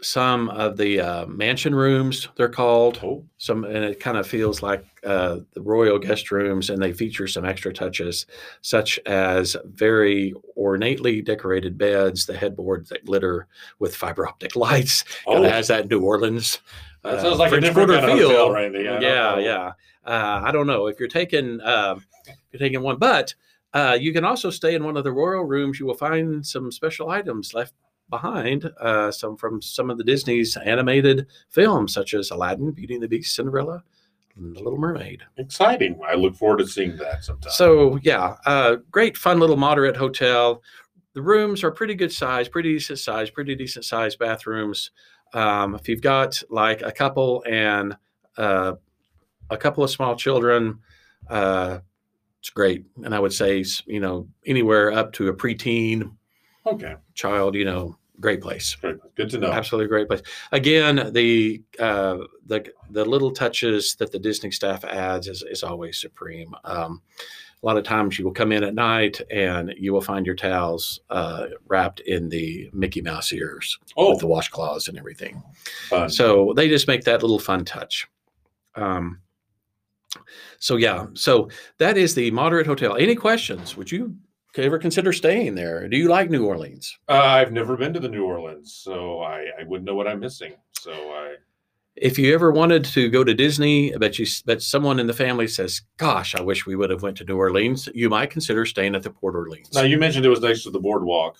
some 0.00 0.48
of 0.50 0.76
the 0.76 1.00
uh, 1.00 1.26
mansion 1.26 1.74
rooms, 1.74 2.28
they're 2.36 2.48
called. 2.48 3.00
Oh, 3.02 3.24
some 3.38 3.64
and 3.64 3.84
it 3.84 3.98
kind 3.98 4.16
of 4.16 4.26
feels 4.26 4.62
like 4.62 4.84
uh, 5.04 5.38
the 5.54 5.60
royal 5.60 5.98
guest 5.98 6.30
rooms 6.30 6.70
and 6.70 6.80
they 6.80 6.92
feature 6.92 7.26
some 7.26 7.44
extra 7.44 7.72
touches 7.72 8.26
such 8.60 8.98
as 9.06 9.56
very 9.64 10.34
ornately 10.54 11.20
decorated 11.20 11.76
beds 11.76 12.26
the 12.26 12.36
headboards 12.36 12.88
that 12.90 13.04
glitter 13.04 13.48
with 13.78 13.94
fiber 13.96 14.26
optic 14.26 14.54
lights. 14.56 15.02
Kind 15.24 15.40
oh. 15.40 15.44
of 15.44 15.50
has 15.50 15.68
that 15.68 15.88
new 15.88 16.00
orleans 16.00 16.60
that 17.02 17.14
uh, 17.14 17.22
sounds 17.22 17.38
like 17.38 17.52
a 17.52 17.60
different 17.60 17.90
kind 17.90 18.20
of 18.20 18.52
Randy. 18.52 18.88
I 18.88 19.00
yeah 19.00 19.00
know. 19.00 19.38
yeah. 19.38 19.72
Uh, 20.04 20.40
i 20.44 20.52
don't 20.52 20.66
know. 20.66 20.86
If 20.86 20.98
you're 20.98 21.08
taking 21.08 21.60
um, 21.60 22.04
you're 22.52 22.60
taking 22.60 22.82
one 22.82 22.98
but 22.98 23.34
uh, 23.74 23.98
you 24.00 24.12
can 24.12 24.24
also 24.24 24.50
stay 24.50 24.74
in 24.74 24.84
one 24.84 24.96
of 24.96 25.04
the 25.04 25.12
royal 25.12 25.44
rooms. 25.44 25.78
You 25.78 25.86
will 25.86 25.94
find 25.94 26.46
some 26.46 26.72
special 26.72 27.10
items 27.10 27.52
left 27.52 27.74
behind 28.10 28.70
uh, 28.80 29.10
some 29.10 29.36
from 29.36 29.60
some 29.60 29.90
of 29.90 29.98
the 29.98 30.04
disney's 30.04 30.56
animated 30.56 31.26
films 31.50 31.92
such 31.92 32.14
as 32.14 32.30
aladdin 32.30 32.70
beauty 32.70 32.94
and 32.94 33.02
the 33.02 33.08
beast 33.08 33.34
cinderella 33.34 33.82
and 34.36 34.54
the 34.56 34.60
little 34.62 34.78
mermaid 34.78 35.22
Exciting. 35.36 36.00
I 36.06 36.14
look 36.14 36.34
forward 36.34 36.58
to 36.58 36.66
seeing 36.66 36.96
that 36.98 37.24
sometime. 37.24 37.52
so 37.52 37.98
yeah, 38.02 38.36
uh, 38.46 38.76
great, 38.90 39.16
fun 39.16 39.40
little 39.40 39.56
moderate 39.56 39.96
hotel. 39.96 40.62
The 41.14 41.22
rooms 41.22 41.64
are 41.64 41.70
pretty 41.72 41.94
good 41.94 42.12
size, 42.12 42.48
pretty 42.48 42.72
decent 42.74 43.00
size, 43.00 43.30
pretty 43.30 43.54
decent 43.56 43.84
size 43.84 44.14
bathrooms. 44.14 44.92
Um, 45.34 45.74
if 45.74 45.88
you've 45.88 46.00
got 46.02 46.40
like 46.48 46.80
a 46.82 46.92
couple 46.92 47.42
and 47.48 47.96
uh, 48.36 48.74
a 49.50 49.56
couple 49.56 49.82
of 49.82 49.90
small 49.90 50.14
children, 50.14 50.78
uh, 51.28 51.80
It's 52.38 52.50
great, 52.50 52.84
and 53.04 53.14
I 53.14 53.18
would 53.18 53.32
say 53.32 53.64
you 53.86 53.98
know 54.00 54.28
anywhere 54.46 54.92
up 54.92 55.12
to 55.14 55.28
a 55.28 55.34
preteen 55.34 56.12
Okay, 56.64 56.94
child, 57.14 57.56
you 57.56 57.64
know, 57.64 57.97
great 58.20 58.40
place. 58.40 58.76
good, 58.76 59.00
good 59.16 59.30
to 59.30 59.38
know. 59.38 59.50
Absolutely 59.52 59.88
great 59.88 60.08
place. 60.08 60.22
Again, 60.52 61.10
the 61.12 61.62
uh, 61.78 62.18
the 62.46 62.66
the 62.90 63.04
little 63.04 63.30
touches 63.30 63.94
that 63.96 64.12
the 64.12 64.18
Disney 64.18 64.50
staff 64.50 64.84
adds 64.84 65.28
is 65.28 65.42
is 65.50 65.62
always 65.62 65.98
supreme. 66.00 66.54
Um, 66.64 67.02
a 67.60 67.66
lot 67.66 67.76
of 67.76 67.82
times 67.82 68.16
you 68.18 68.24
will 68.24 68.32
come 68.32 68.52
in 68.52 68.62
at 68.62 68.72
night 68.74 69.20
and 69.32 69.74
you 69.76 69.92
will 69.92 70.00
find 70.00 70.24
your 70.24 70.36
towels 70.36 71.00
uh, 71.10 71.46
wrapped 71.66 71.98
in 72.00 72.28
the 72.28 72.70
Mickey 72.72 73.00
Mouse 73.02 73.32
ears 73.32 73.76
Oh, 73.96 74.10
with 74.10 74.20
the 74.20 74.28
washcloths 74.28 74.88
and 74.88 74.96
everything. 74.96 75.42
fun. 75.88 76.08
So 76.08 76.52
they 76.54 76.68
just 76.68 76.86
make 76.86 77.02
that 77.02 77.20
little 77.20 77.40
fun 77.40 77.64
touch. 77.64 78.06
Um, 78.76 79.20
so 80.60 80.76
yeah, 80.76 81.06
so 81.14 81.48
that 81.78 81.96
is 81.98 82.14
the 82.14 82.30
moderate 82.30 82.66
hotel. 82.68 82.96
Any 82.96 83.16
questions? 83.16 83.76
Would 83.76 83.90
you 83.90 84.14
ever 84.56 84.78
consider 84.78 85.12
staying 85.12 85.54
there? 85.54 85.88
Do 85.88 85.96
you 85.96 86.08
like 86.08 86.30
New 86.30 86.46
Orleans? 86.46 86.98
Uh, 87.08 87.14
I've 87.14 87.52
never 87.52 87.76
been 87.76 87.92
to 87.94 88.00
the 88.00 88.08
New 88.08 88.24
Orleans, 88.24 88.74
so 88.74 89.20
I, 89.20 89.46
I 89.60 89.64
wouldn't 89.64 89.86
know 89.86 89.94
what 89.94 90.08
I'm 90.08 90.20
missing. 90.20 90.54
So 90.80 90.92
I 90.92 91.36
If 91.96 92.18
you 92.18 92.32
ever 92.34 92.50
wanted 92.50 92.84
to 92.86 93.08
go 93.10 93.24
to 93.24 93.34
Disney, 93.34 93.96
but 93.96 94.18
you 94.18 94.26
but 94.46 94.62
someone 94.62 94.98
in 94.98 95.06
the 95.06 95.12
family 95.12 95.48
says, 95.48 95.82
"Gosh, 95.96 96.34
I 96.34 96.40
wish 96.40 96.66
we 96.66 96.76
would 96.76 96.90
have 96.90 97.02
went 97.02 97.16
to 97.18 97.24
New 97.24 97.36
Orleans," 97.36 97.88
you 97.94 98.08
might 98.08 98.30
consider 98.30 98.64
staying 98.64 98.94
at 98.94 99.02
the 99.02 99.10
Port 99.10 99.34
Orleans. 99.34 99.72
now 99.74 99.82
you 99.82 99.98
mentioned 99.98 100.24
it 100.24 100.30
was 100.30 100.40
next 100.40 100.62
to 100.64 100.70
the 100.70 100.80
boardwalk. 100.80 101.38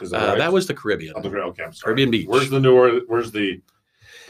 Is 0.00 0.10
that 0.10 0.22
uh, 0.22 0.26
right? 0.28 0.38
That 0.38 0.52
was 0.52 0.66
the 0.66 0.74
Caribbean. 0.74 1.14
Oh, 1.16 1.20
the- 1.20 1.28
okay. 1.28 1.64
I'm 1.64 1.72
sorry. 1.72 1.88
Caribbean 1.90 2.10
Beach. 2.10 2.26
Where's 2.26 2.50
the 2.50 2.60
New 2.60 2.74
Orleans? 2.74 3.04
Where's 3.06 3.32
the 3.32 3.60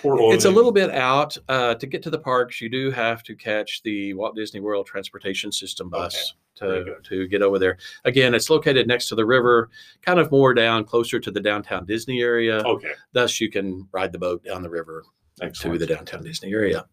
Port 0.00 0.18
Orleans? 0.18 0.36
It's 0.36 0.44
a 0.46 0.50
little 0.50 0.72
bit 0.72 0.90
out. 0.90 1.36
Uh, 1.48 1.74
to 1.74 1.86
get 1.86 2.02
to 2.04 2.10
the 2.10 2.18
parks, 2.18 2.60
you 2.60 2.68
do 2.68 2.90
have 2.90 3.22
to 3.24 3.36
catch 3.36 3.82
the 3.82 4.14
Walt 4.14 4.34
Disney 4.34 4.60
World 4.60 4.86
Transportation 4.86 5.52
System 5.52 5.90
bus 5.90 6.14
Very 6.14 6.24
to, 6.60 6.96
to 7.02 7.26
get 7.28 7.42
over 7.42 7.58
there. 7.58 7.78
Again, 8.04 8.34
it's 8.34 8.48
located 8.50 8.86
next 8.86 9.08
to 9.08 9.14
the 9.14 9.26
river, 9.26 9.70
kind 10.02 10.18
of 10.18 10.30
more 10.30 10.54
down 10.54 10.84
closer 10.84 11.18
to 11.18 11.30
the 11.30 11.40
downtown 11.40 11.84
Disney 11.86 12.20
area. 12.22 12.58
Okay. 12.64 12.92
Thus, 13.12 13.40
you 13.40 13.50
can 13.50 13.88
ride 13.92 14.12
the 14.12 14.18
boat 14.18 14.44
down 14.44 14.62
the 14.62 14.70
river 14.70 15.04
to 15.40 15.78
the 15.78 15.86
downtown 15.86 16.22
Disney 16.22 16.52
area. 16.52 16.84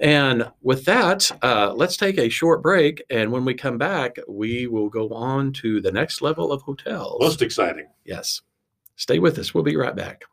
And 0.00 0.50
with 0.62 0.84
that, 0.86 1.30
uh, 1.42 1.72
let's 1.74 1.96
take 1.96 2.18
a 2.18 2.28
short 2.28 2.62
break. 2.62 3.02
And 3.08 3.30
when 3.30 3.44
we 3.44 3.54
come 3.54 3.78
back, 3.78 4.16
we 4.28 4.66
will 4.66 4.88
go 4.88 5.08
on 5.10 5.52
to 5.54 5.80
the 5.80 5.92
next 5.92 6.20
level 6.20 6.50
of 6.52 6.62
hotels. 6.62 7.20
Most 7.20 7.42
exciting. 7.42 7.86
yes. 8.04 8.42
Stay 8.96 9.18
with 9.18 9.38
us. 9.38 9.52
We'll 9.52 9.64
be 9.64 9.76
right 9.76 9.94
back. 9.96 10.24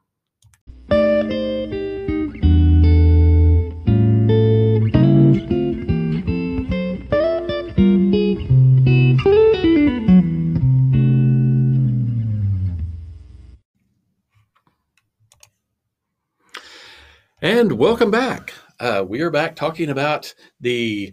And 17.43 17.71
welcome 17.71 18.11
back. 18.11 18.53
Uh, 18.79 19.03
we 19.07 19.21
are 19.21 19.31
back 19.31 19.55
talking 19.55 19.89
about 19.89 20.31
the 20.59 21.11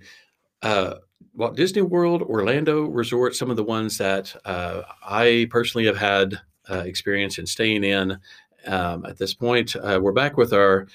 uh, 0.60 0.96
Walt 1.32 1.56
Disney 1.56 1.80
World 1.80 2.20
Orlando 2.20 2.82
Resort, 2.84 3.34
some 3.34 3.50
of 3.50 3.56
the 3.56 3.64
ones 3.64 3.96
that 3.96 4.36
uh, 4.44 4.82
I 5.02 5.46
personally 5.48 5.86
have 5.86 5.96
had 5.96 6.38
uh, 6.68 6.80
experience 6.80 7.38
in 7.38 7.46
staying 7.46 7.82
in. 7.82 8.18
Um, 8.66 9.06
at 9.06 9.16
this 9.16 9.32
point, 9.32 9.74
uh, 9.74 10.00
we're 10.02 10.12
back 10.12 10.36
with 10.36 10.52
our 10.52 10.86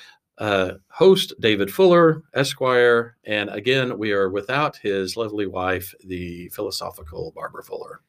uh, 0.44 0.74
host, 0.90 1.34
David 1.40 1.74
Fuller, 1.74 2.22
Esquire. 2.34 3.16
And 3.24 3.50
again, 3.50 3.98
we 3.98 4.12
are 4.12 4.30
without 4.30 4.76
his 4.76 5.16
lovely 5.16 5.48
wife, 5.48 5.94
the 6.04 6.50
philosophical 6.50 7.32
Barbara 7.34 7.64
Fuller. 7.64 8.02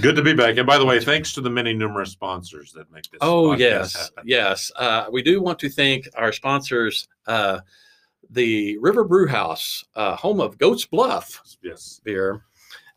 Good 0.00 0.16
to 0.16 0.22
be 0.22 0.32
back. 0.32 0.56
And 0.56 0.66
by 0.66 0.78
the 0.78 0.86
way, 0.86 0.98
thanks 0.98 1.34
to 1.34 1.42
the 1.42 1.50
many 1.50 1.74
numerous 1.74 2.10
sponsors 2.12 2.72
that 2.72 2.90
make 2.90 3.04
this. 3.10 3.18
Oh 3.20 3.52
yes, 3.54 3.94
happen. 3.94 4.24
yes. 4.26 4.72
Uh, 4.76 5.04
we 5.12 5.22
do 5.22 5.42
want 5.42 5.58
to 5.58 5.68
thank 5.68 6.08
our 6.16 6.32
sponsors, 6.32 7.06
uh, 7.26 7.60
the 8.30 8.78
River 8.78 9.04
Brew 9.04 9.26
House, 9.28 9.84
uh, 9.94 10.16
home 10.16 10.40
of 10.40 10.56
Goats 10.56 10.86
Bluff 10.86 11.42
Yes. 11.62 12.00
beer, 12.02 12.42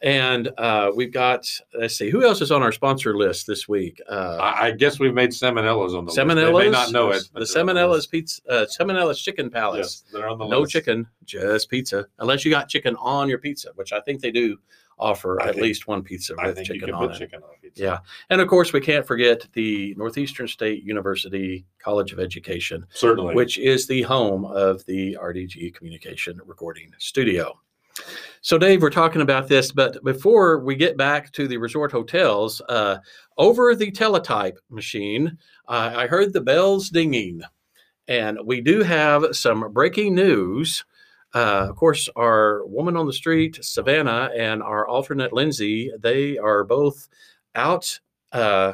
and 0.01 0.49
uh, 0.57 0.91
we've 0.95 1.11
got. 1.11 1.47
Let's 1.77 1.95
see, 1.97 2.09
who 2.09 2.23
else 2.23 2.41
is 2.41 2.51
on 2.51 2.61
our 2.63 2.71
sponsor 2.71 3.15
list 3.17 3.47
this 3.47 3.67
week? 3.67 4.01
Uh, 4.09 4.37
I, 4.39 4.67
I 4.67 4.71
guess 4.71 4.99
we've 4.99 5.13
made 5.13 5.31
salmonellas 5.31 5.97
on 5.97 6.05
the 6.05 6.11
list. 6.11 6.15
They 6.17 6.23
may 6.23 6.69
not 6.69 6.91
know 6.91 7.09
it. 7.11 7.23
The 7.23 7.29
but 7.33 7.47
they're 7.53 7.61
on 7.61 7.67
Salmonellas 7.67 7.89
list. 7.91 8.11
Pizza, 8.11 8.41
uh, 8.49 8.65
Salmonellas 8.65 9.21
Chicken 9.23 9.49
Palace. 9.49 10.03
Yes, 10.05 10.13
they're 10.13 10.29
on 10.29 10.37
the 10.37 10.47
No 10.47 10.61
list. 10.61 10.71
chicken, 10.73 11.07
just 11.25 11.69
pizza. 11.69 12.05
Unless 12.19 12.45
you 12.45 12.51
got 12.51 12.69
chicken 12.69 12.95
on 12.97 13.27
your 13.29 13.39
pizza, 13.39 13.71
which 13.75 13.91
I 13.93 13.99
think 14.01 14.21
they 14.21 14.31
do 14.31 14.57
offer 14.99 15.39
I 15.41 15.49
at 15.49 15.53
think- 15.53 15.63
least 15.63 15.87
one 15.87 16.01
pizza 16.01 16.33
I 16.39 16.47
with 16.47 16.63
chicken 16.63 16.87
can 16.87 16.93
on 16.95 17.07
put 17.07 17.15
it. 17.15 17.19
chicken 17.19 17.43
on 17.43 17.49
pizza. 17.61 17.83
Yeah. 17.83 17.97
And 18.31 18.41
of 18.41 18.47
course, 18.47 18.73
we 18.73 18.81
can't 18.81 19.05
forget 19.05 19.47
the 19.53 19.93
Northeastern 19.95 20.47
State 20.47 20.83
University 20.83 21.65
College 21.79 22.13
of 22.13 22.19
Education, 22.19 22.83
Certainly. 22.89 23.35
which 23.35 23.59
is 23.59 23.85
the 23.87 24.01
home 24.01 24.45
of 24.45 24.83
the 24.85 25.15
RDG 25.21 25.73
Communication 25.75 26.39
Recording 26.45 26.91
Studio. 26.97 27.59
So, 28.41 28.57
Dave, 28.57 28.81
we're 28.81 28.89
talking 28.89 29.21
about 29.21 29.47
this, 29.47 29.71
but 29.71 30.03
before 30.03 30.59
we 30.59 30.75
get 30.75 30.95
back 30.95 31.31
to 31.33 31.47
the 31.47 31.57
resort 31.57 31.91
hotels, 31.91 32.61
uh, 32.69 32.97
over 33.37 33.75
the 33.75 33.91
teletype 33.91 34.57
machine, 34.69 35.37
I 35.67 36.07
heard 36.07 36.33
the 36.33 36.41
bells 36.41 36.89
dinging, 36.89 37.41
and 38.07 38.39
we 38.45 38.61
do 38.61 38.83
have 38.83 39.35
some 39.35 39.71
breaking 39.73 40.15
news. 40.15 40.85
Uh, 41.35 41.67
of 41.69 41.75
course, 41.75 42.07
our 42.15 42.65
woman 42.65 42.95
on 42.95 43.05
the 43.05 43.13
street, 43.13 43.59
Savannah, 43.61 44.29
and 44.35 44.63
our 44.63 44.87
alternate 44.87 45.33
Lindsay, 45.33 45.91
they 45.99 46.37
are 46.37 46.63
both 46.63 47.09
out 47.53 47.99
uh, 48.31 48.73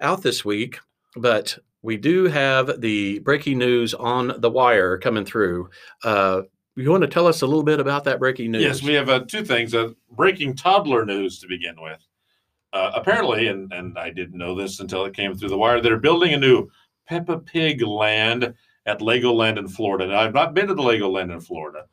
out 0.00 0.22
this 0.22 0.44
week, 0.44 0.78
but 1.16 1.58
we 1.82 1.96
do 1.96 2.24
have 2.24 2.80
the 2.80 3.18
breaking 3.20 3.58
news 3.58 3.92
on 3.94 4.40
the 4.40 4.50
wire 4.50 4.98
coming 4.98 5.24
through. 5.24 5.68
Uh, 6.02 6.42
you 6.76 6.90
want 6.90 7.02
to 7.02 7.08
tell 7.08 7.26
us 7.26 7.42
a 7.42 7.46
little 7.46 7.62
bit 7.62 7.80
about 7.80 8.04
that 8.04 8.18
breaking 8.18 8.52
news? 8.52 8.62
Yes, 8.62 8.82
we 8.82 8.94
have 8.94 9.08
uh, 9.08 9.20
two 9.20 9.44
things. 9.44 9.74
Uh, 9.74 9.90
breaking 10.10 10.56
toddler 10.56 11.04
news 11.04 11.38
to 11.40 11.48
begin 11.48 11.80
with. 11.80 12.00
Uh, 12.72 12.92
apparently, 12.94 13.48
and, 13.48 13.70
and 13.72 13.98
I 13.98 14.10
didn't 14.10 14.38
know 14.38 14.54
this 14.54 14.80
until 14.80 15.04
it 15.04 15.14
came 15.14 15.34
through 15.34 15.50
the 15.50 15.58
wire, 15.58 15.80
they're 15.82 15.98
building 15.98 16.32
a 16.32 16.38
new 16.38 16.70
Peppa 17.06 17.38
Pig 17.38 17.82
land 17.82 18.54
at 18.86 19.00
Legoland 19.00 19.58
in 19.58 19.68
Florida. 19.68 20.06
Now, 20.06 20.20
I've 20.20 20.32
not 20.32 20.54
been 20.54 20.68
to 20.68 20.74
the 20.74 20.82
Legoland 20.82 21.32
in 21.32 21.40
Florida. 21.40 21.84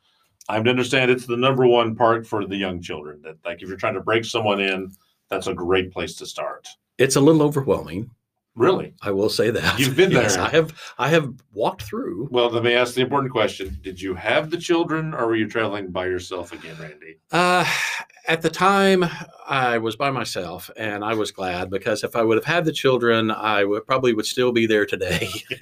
I'm 0.48 0.64
to 0.64 0.70
understand 0.70 1.10
it's 1.10 1.26
the 1.26 1.36
number 1.36 1.66
one 1.66 1.94
park 1.94 2.24
for 2.24 2.46
the 2.46 2.56
young 2.56 2.80
children. 2.80 3.20
That 3.22 3.36
like 3.44 3.62
if 3.62 3.68
you're 3.68 3.76
trying 3.76 3.94
to 3.94 4.00
break 4.00 4.24
someone 4.24 4.58
in, 4.60 4.90
that's 5.28 5.46
a 5.46 5.54
great 5.54 5.92
place 5.92 6.14
to 6.16 6.26
start. 6.26 6.66
it's 6.98 7.16
a 7.16 7.20
little 7.20 7.42
overwhelming. 7.42 8.10
Really? 8.56 8.94
I 9.00 9.10
will 9.12 9.28
say 9.30 9.50
that 9.50 9.78
You've 9.78 9.96
been 9.96 10.10
Yes, 10.10 10.36
there. 10.36 10.44
I 10.44 10.48
have. 10.50 10.72
I 10.98 11.08
have 11.08 11.32
walked 11.52 11.82
through. 11.82 12.28
Well, 12.30 12.50
let 12.50 12.62
me 12.64 12.74
ask 12.74 12.94
the 12.94 13.00
important 13.00 13.32
question: 13.32 13.78
Did 13.82 14.00
you 14.00 14.14
have 14.14 14.50
the 14.50 14.58
children, 14.58 15.14
or 15.14 15.26
were 15.28 15.36
you 15.36 15.48
traveling 15.48 15.90
by 15.90 16.06
yourself 16.06 16.52
again, 16.52 16.76
Randy? 16.80 17.18
Uh, 17.30 17.64
at 18.26 18.42
the 18.42 18.50
time, 18.50 19.04
I 19.46 19.78
was 19.78 19.96
by 19.96 20.10
myself, 20.10 20.68
and 20.76 21.04
I 21.04 21.14
was 21.14 21.30
glad 21.30 21.70
because 21.70 22.02
if 22.04 22.16
I 22.16 22.22
would 22.22 22.36
have 22.36 22.44
had 22.44 22.64
the 22.64 22.72
children, 22.72 23.30
I 23.30 23.64
would 23.64 23.86
probably 23.86 24.12
would 24.14 24.26
still 24.26 24.52
be 24.52 24.66
there 24.66 24.84
today. 24.84 25.28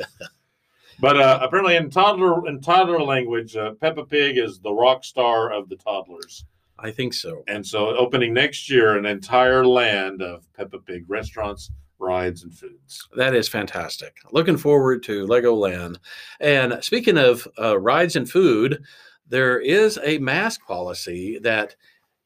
But 1.01 1.17
uh, 1.17 1.39
apparently, 1.43 1.77
in 1.77 1.91
toddler 1.91 2.45
in 2.49 2.61
toddler 2.61 3.01
language, 3.01 3.55
uh, 3.55 3.75
Peppa 3.81 4.05
Pig 4.05 4.37
is 4.37 4.59
the 4.59 4.73
rock 4.73 5.05
star 5.05 5.53
of 5.53 5.69
the 5.69 5.77
toddlers, 5.77 6.45
I 6.77 6.91
think 6.91 7.15
so. 7.15 7.45
and 7.47 7.65
so 7.65 7.97
opening 7.97 8.35
next 8.35 8.69
year, 8.69 8.99
an 8.99 9.07
entire 9.07 9.65
land 9.65 10.23
of 10.23 10.53
Peppa 10.55 10.79
Pig 10.81 11.05
restaurants, 11.07 11.71
rides, 11.99 12.43
and 12.45 12.55
foods. 12.55 13.09
That 13.17 13.35
is 13.35 13.49
fantastic. 13.49 14.17
Looking 14.33 14.57
forward 14.57 15.03
to 15.05 15.27
Legoland. 15.27 15.97
And 16.41 16.83
speaking 16.83 17.19
of 17.19 17.47
uh, 17.61 17.79
rides 17.79 18.17
and 18.17 18.31
food, 18.31 18.85
there 19.29 19.59
is 19.59 19.99
a 20.03 20.19
mask 20.19 20.65
policy 20.67 21.39
that 21.41 21.75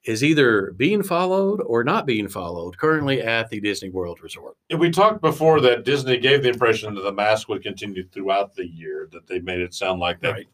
is 0.05 0.25
either 0.25 0.73
being 0.77 1.03
followed 1.03 1.61
or 1.61 1.85
not 1.85 2.07
being 2.07 2.29
followed 2.29 2.77
currently 2.77 3.23
at 3.23 3.49
the 3.51 3.61
Disney 3.61 3.89
World 3.89 4.21
Resort. 4.23 4.57
And 4.71 4.81
we 4.81 4.91
talked 4.91 5.21
before 5.21 5.61
that 5.61 5.85
Disney 5.85 6.19
gave 6.19 6.43
the 6.43 6.49
impression 6.49 6.95
that 6.95 7.03
the 7.03 7.13
mask 7.13 7.49
would 7.49 7.63
continue 7.63 8.07
throughout 8.09 8.55
the 8.55 8.67
year. 8.67 9.09
That 9.13 9.27
they 9.27 9.39
made 9.39 9.61
it 9.61 9.75
sound 9.75 10.01
like 10.01 10.21
that, 10.21 10.33
Right. 10.33 10.47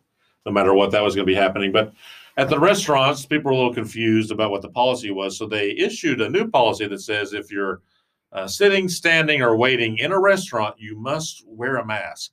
no 0.44 0.52
matter 0.52 0.74
what, 0.74 0.90
that 0.90 1.02
was 1.02 1.14
going 1.14 1.26
to 1.26 1.31
be 1.31 1.35
happening. 1.35 1.72
But 1.72 1.94
at 2.37 2.50
the 2.50 2.59
restaurants, 2.59 3.24
people 3.24 3.50
were 3.50 3.54
a 3.54 3.57
little 3.57 3.74
confused 3.74 4.31
about 4.31 4.50
what 4.50 4.62
the 4.62 4.68
policy 4.68 5.11
was, 5.11 5.37
so 5.38 5.46
they 5.46 5.70
issued 5.72 6.20
a 6.20 6.28
new 6.28 6.46
policy 6.46 6.87
that 6.87 7.00
says 7.00 7.33
if 7.33 7.50
you're 7.50 7.81
uh, 8.32 8.46
sitting, 8.46 8.88
standing, 8.88 9.42
or 9.42 9.56
waiting 9.56 9.98
in 9.98 10.12
a 10.12 10.18
restaurant, 10.18 10.74
you 10.78 10.96
must 10.96 11.44
wear 11.46 11.76
a 11.76 11.86
mask. 11.86 12.32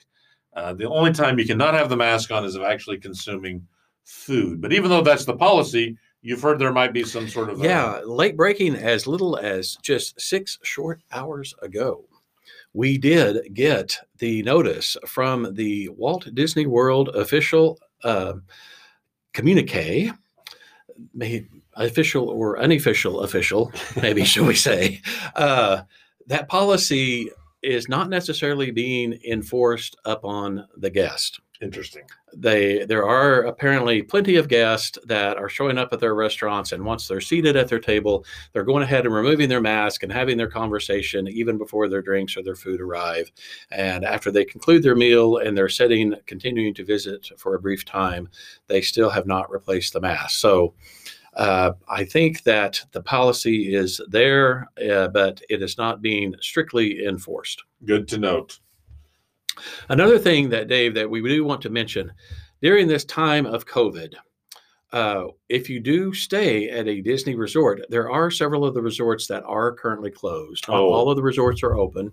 Uh, 0.53 0.73
the 0.73 0.87
only 0.87 1.11
time 1.11 1.37
you 1.37 1.45
cannot 1.45 1.73
have 1.73 1.89
the 1.89 1.97
mask 1.97 2.31
on 2.31 2.45
is 2.45 2.55
of 2.55 2.63
actually 2.63 2.97
consuming 2.97 3.65
food. 4.03 4.61
But 4.61 4.73
even 4.73 4.89
though 4.89 5.01
that's 5.01 5.25
the 5.25 5.35
policy, 5.35 5.97
you've 6.21 6.41
heard 6.41 6.59
there 6.59 6.71
might 6.71 6.93
be 6.93 7.03
some 7.03 7.27
sort 7.27 7.49
of 7.49 7.59
Yeah, 7.59 8.01
late 8.05 8.37
breaking 8.37 8.75
as 8.75 9.07
little 9.07 9.37
as 9.37 9.77
just 9.81 10.19
six 10.19 10.57
short 10.63 11.01
hours 11.11 11.53
ago. 11.61 12.05
We 12.73 12.97
did 12.97 13.53
get 13.53 13.97
the 14.17 14.43
notice 14.43 14.97
from 15.05 15.55
the 15.55 15.89
Walt 15.89 16.27
Disney 16.33 16.65
World 16.65 17.09
official 17.09 17.79
uh, 18.03 18.33
communique 19.33 20.11
official 21.75 22.29
or 22.29 22.59
unofficial 22.59 23.21
official, 23.21 23.71
maybe 24.01 24.23
shall 24.25 24.45
we 24.45 24.55
say, 24.55 25.01
uh, 25.35 25.81
that 26.27 26.47
policy 26.47 27.29
is 27.61 27.89
not 27.89 28.09
necessarily 28.09 28.71
being 28.71 29.19
enforced 29.27 29.95
upon 30.05 30.67
the 30.77 30.89
guest. 30.89 31.39
Interesting. 31.61 32.03
They 32.35 32.83
there 32.85 33.05
are 33.05 33.43
apparently 33.43 34.01
plenty 34.01 34.35
of 34.35 34.49
guests 34.49 34.99
that 35.05 35.37
are 35.37 35.47
showing 35.47 35.77
up 35.77 35.93
at 35.93 36.01
their 36.01 36.13
restaurants, 36.13 36.73
and 36.73 36.83
once 36.83 37.07
they're 37.07 37.21
seated 37.21 37.55
at 37.55 37.69
their 37.69 37.79
table, 37.79 38.25
they're 38.51 38.65
going 38.65 38.83
ahead 38.83 39.05
and 39.05 39.15
removing 39.15 39.47
their 39.47 39.61
mask 39.61 40.03
and 40.03 40.11
having 40.11 40.35
their 40.35 40.49
conversation 40.49 41.29
even 41.29 41.57
before 41.57 41.87
their 41.87 42.01
drinks 42.01 42.35
or 42.35 42.43
their 42.43 42.55
food 42.55 42.81
arrive. 42.81 43.31
And 43.71 44.03
after 44.03 44.31
they 44.31 44.43
conclude 44.43 44.83
their 44.83 44.97
meal 44.97 45.37
and 45.37 45.57
they're 45.57 45.69
sitting, 45.69 46.13
continuing 46.25 46.73
to 46.73 46.83
visit 46.83 47.31
for 47.37 47.55
a 47.55 47.61
brief 47.61 47.85
time, 47.85 48.27
they 48.67 48.81
still 48.81 49.09
have 49.09 49.25
not 49.25 49.49
replaced 49.49 49.93
the 49.93 50.01
mask. 50.01 50.39
So. 50.39 50.73
Uh, 51.35 51.73
I 51.89 52.05
think 52.05 52.43
that 52.43 52.81
the 52.91 53.01
policy 53.01 53.75
is 53.75 53.99
there, 54.07 54.69
uh, 54.89 55.09
but 55.09 55.41
it 55.49 55.61
is 55.61 55.77
not 55.77 56.01
being 56.01 56.33
strictly 56.39 57.05
enforced. 57.05 57.63
Good 57.83 58.07
to 58.09 58.17
note. 58.17 58.59
Another 59.89 60.17
thing 60.19 60.49
that, 60.49 60.67
Dave, 60.67 60.93
that 60.95 61.09
we 61.09 61.21
do 61.21 61.43
want 61.43 61.61
to 61.63 61.69
mention 61.69 62.11
during 62.61 62.87
this 62.87 63.05
time 63.05 63.45
of 63.45 63.65
COVID, 63.65 64.13
uh, 64.93 65.25
if 65.49 65.69
you 65.69 65.79
do 65.79 66.13
stay 66.13 66.69
at 66.69 66.87
a 66.87 67.01
Disney 67.01 67.35
resort, 67.35 67.81
there 67.89 68.09
are 68.09 68.31
several 68.31 68.65
of 68.65 68.73
the 68.73 68.81
resorts 68.81 69.27
that 69.27 69.43
are 69.45 69.73
currently 69.73 70.11
closed. 70.11 70.67
Not 70.67 70.77
Oh. 70.77 70.91
all 70.93 71.09
of 71.09 71.17
the 71.17 71.23
resorts 71.23 71.63
are 71.63 71.75
open. 71.75 72.11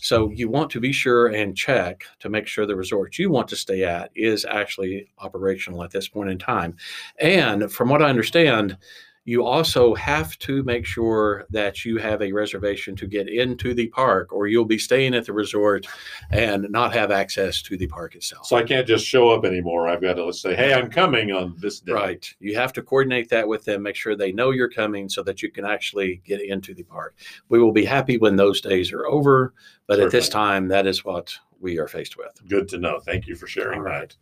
So 0.00 0.30
you 0.30 0.48
want 0.48 0.70
to 0.70 0.80
be 0.80 0.92
sure 0.92 1.28
and 1.28 1.56
check 1.56 2.04
to 2.20 2.28
make 2.28 2.46
sure 2.46 2.66
the 2.66 2.76
resort 2.76 3.18
you 3.18 3.30
want 3.30 3.48
to 3.48 3.56
stay 3.56 3.84
at 3.84 4.10
is 4.14 4.44
actually 4.44 5.08
operational 5.18 5.82
at 5.82 5.90
this 5.90 6.08
point 6.08 6.30
in 6.30 6.38
time. 6.38 6.76
And 7.18 7.72
from 7.72 7.88
what 7.88 8.02
I 8.02 8.10
understand, 8.10 8.76
you 9.24 9.44
also 9.44 9.94
have 9.94 10.36
to 10.38 10.64
make 10.64 10.84
sure 10.84 11.46
that 11.50 11.84
you 11.84 11.96
have 11.98 12.22
a 12.22 12.32
reservation 12.32 12.96
to 12.96 13.06
get 13.06 13.28
into 13.28 13.72
the 13.72 13.86
park, 13.88 14.32
or 14.32 14.48
you'll 14.48 14.64
be 14.64 14.78
staying 14.78 15.14
at 15.14 15.26
the 15.26 15.32
resort 15.32 15.86
and 16.30 16.66
not 16.70 16.92
have 16.92 17.12
access 17.12 17.62
to 17.62 17.76
the 17.76 17.86
park 17.86 18.16
itself. 18.16 18.46
So 18.46 18.56
I 18.56 18.64
can't 18.64 18.86
just 18.86 19.06
show 19.06 19.30
up 19.30 19.44
anymore. 19.44 19.88
I've 19.88 20.00
got 20.00 20.14
to 20.14 20.24
let's 20.24 20.42
say, 20.42 20.56
hey, 20.56 20.74
I'm 20.74 20.90
coming 20.90 21.30
on 21.30 21.54
this 21.58 21.78
day. 21.80 21.92
Right. 21.92 22.34
You 22.40 22.56
have 22.56 22.72
to 22.72 22.82
coordinate 22.82 23.28
that 23.28 23.46
with 23.46 23.64
them, 23.64 23.82
make 23.82 23.94
sure 23.94 24.16
they 24.16 24.32
know 24.32 24.50
you're 24.50 24.68
coming 24.68 25.08
so 25.08 25.22
that 25.22 25.40
you 25.40 25.52
can 25.52 25.64
actually 25.64 26.20
get 26.24 26.40
into 26.42 26.74
the 26.74 26.82
park. 26.82 27.14
We 27.48 27.60
will 27.60 27.72
be 27.72 27.84
happy 27.84 28.18
when 28.18 28.34
those 28.34 28.60
days 28.60 28.92
are 28.92 29.06
over, 29.06 29.54
but 29.86 30.00
at 30.00 30.10
this 30.10 30.28
time, 30.28 30.68
that 30.68 30.86
is 30.86 31.04
what 31.04 31.36
we 31.60 31.78
are 31.78 31.86
faced 31.86 32.16
with. 32.18 32.32
Good 32.48 32.68
to 32.70 32.78
know. 32.78 32.98
Thank 32.98 33.28
you 33.28 33.36
for 33.36 33.46
sharing 33.46 33.78
All 33.78 33.84
right. 33.84 34.08
that. 34.08 34.16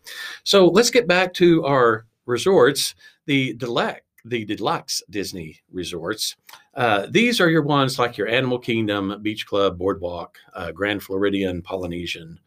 So 0.44 0.66
let's 0.66 0.90
get 0.90 1.06
back 1.06 1.32
to 1.34 1.64
our 1.64 2.06
resorts, 2.26 2.94
the 3.24 3.54
deluxe, 3.54 4.02
the 4.24 4.44
deluxe 4.44 5.02
Disney 5.10 5.60
resorts. 5.70 6.36
Uh, 6.74 7.06
these 7.10 7.40
are 7.40 7.50
your 7.50 7.62
ones 7.62 7.98
like 7.98 8.16
your 8.16 8.28
Animal 8.28 8.58
Kingdom, 8.58 9.18
Beach 9.22 9.46
Club, 9.46 9.78
Boardwalk, 9.78 10.38
uh, 10.54 10.72
Grand 10.72 11.02
Floridian, 11.02 11.62
Polynesian, 11.62 12.38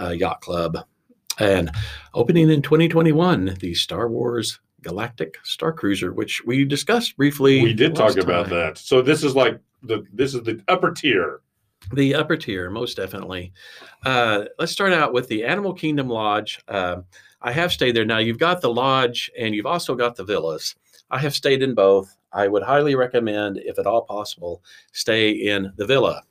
uh, 0.00 0.10
Yacht 0.10 0.40
Club, 0.40 0.78
and 1.38 1.70
opening 2.14 2.50
in 2.50 2.62
2021, 2.62 3.56
the 3.60 3.74
Star 3.74 4.08
Wars 4.08 4.60
Galactic 4.82 5.36
Star 5.42 5.72
Cruiser, 5.72 6.12
which 6.12 6.44
we 6.44 6.64
discussed 6.64 7.16
briefly. 7.16 7.62
We 7.62 7.74
did 7.74 7.94
talk 7.94 8.16
about 8.16 8.46
time. 8.46 8.54
that. 8.54 8.78
So 8.78 9.02
this 9.02 9.22
is 9.24 9.34
like 9.36 9.60
the 9.82 10.04
this 10.12 10.34
is 10.34 10.42
the 10.42 10.62
upper 10.68 10.92
tier. 10.92 11.40
The 11.94 12.14
upper 12.14 12.36
tier, 12.36 12.70
most 12.70 12.96
definitely. 12.96 13.52
Uh, 14.04 14.44
let's 14.58 14.72
start 14.72 14.92
out 14.92 15.12
with 15.12 15.28
the 15.28 15.44
Animal 15.44 15.72
Kingdom 15.72 16.08
Lodge. 16.08 16.60
Uh, 16.68 16.96
I 17.42 17.52
have 17.52 17.72
stayed 17.72 17.96
there. 17.96 18.04
Now, 18.04 18.18
you've 18.18 18.38
got 18.38 18.60
the 18.60 18.72
lodge 18.72 19.30
and 19.38 19.54
you've 19.54 19.66
also 19.66 19.94
got 19.94 20.14
the 20.14 20.24
villas. 20.24 20.74
I 21.10 21.18
have 21.18 21.34
stayed 21.34 21.62
in 21.62 21.74
both. 21.74 22.16
I 22.32 22.48
would 22.48 22.62
highly 22.62 22.94
recommend, 22.94 23.58
if 23.58 23.78
at 23.78 23.86
all 23.86 24.02
possible, 24.02 24.62
stay 24.92 25.30
in 25.30 25.72
the 25.76 25.86
villa. 25.86 26.22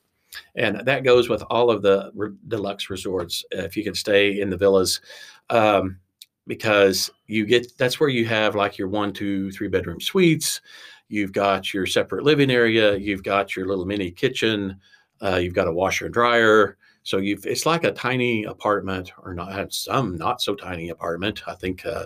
And 0.55 0.81
that 0.85 1.03
goes 1.03 1.27
with 1.27 1.43
all 1.49 1.71
of 1.71 1.81
the 1.81 2.11
re- 2.13 2.35
deluxe 2.47 2.89
resorts. 2.89 3.43
uh, 3.57 3.63
If 3.63 3.75
you 3.75 3.83
can 3.83 3.95
stay 3.95 4.39
in 4.39 4.49
the 4.49 4.57
villas, 4.57 5.01
um, 5.49 5.99
because 6.47 7.09
you 7.27 7.45
get 7.45 7.77
that's 7.77 7.99
where 7.99 8.09
you 8.09 8.25
have 8.25 8.55
like 8.55 8.77
your 8.77 8.87
one, 8.87 9.13
two, 9.13 9.51
three 9.51 9.67
bedroom 9.67 9.99
suites. 9.99 10.61
You've 11.07 11.31
got 11.33 11.73
your 11.73 11.85
separate 11.85 12.23
living 12.23 12.51
area. 12.51 12.95
You've 12.95 13.23
got 13.23 13.55
your 13.55 13.67
little 13.67 13.85
mini 13.85 14.11
kitchen. 14.11 14.79
Uh, 15.21 15.37
you've 15.37 15.53
got 15.55 15.67
a 15.67 15.73
washer 15.73 16.05
and 16.05 16.13
dryer. 16.13 16.77
So 17.09 17.17
you've 17.17 17.43
it's 17.47 17.65
like 17.65 17.83
a 17.85 17.91
tiny 17.91 18.43
apartment, 18.43 19.11
or 19.23 19.33
not 19.33 19.73
some 19.73 20.15
not 20.15 20.43
so 20.43 20.53
tiny 20.53 20.89
apartment. 20.89 21.41
I 21.47 21.55
think 21.55 21.83
uh, 21.83 22.05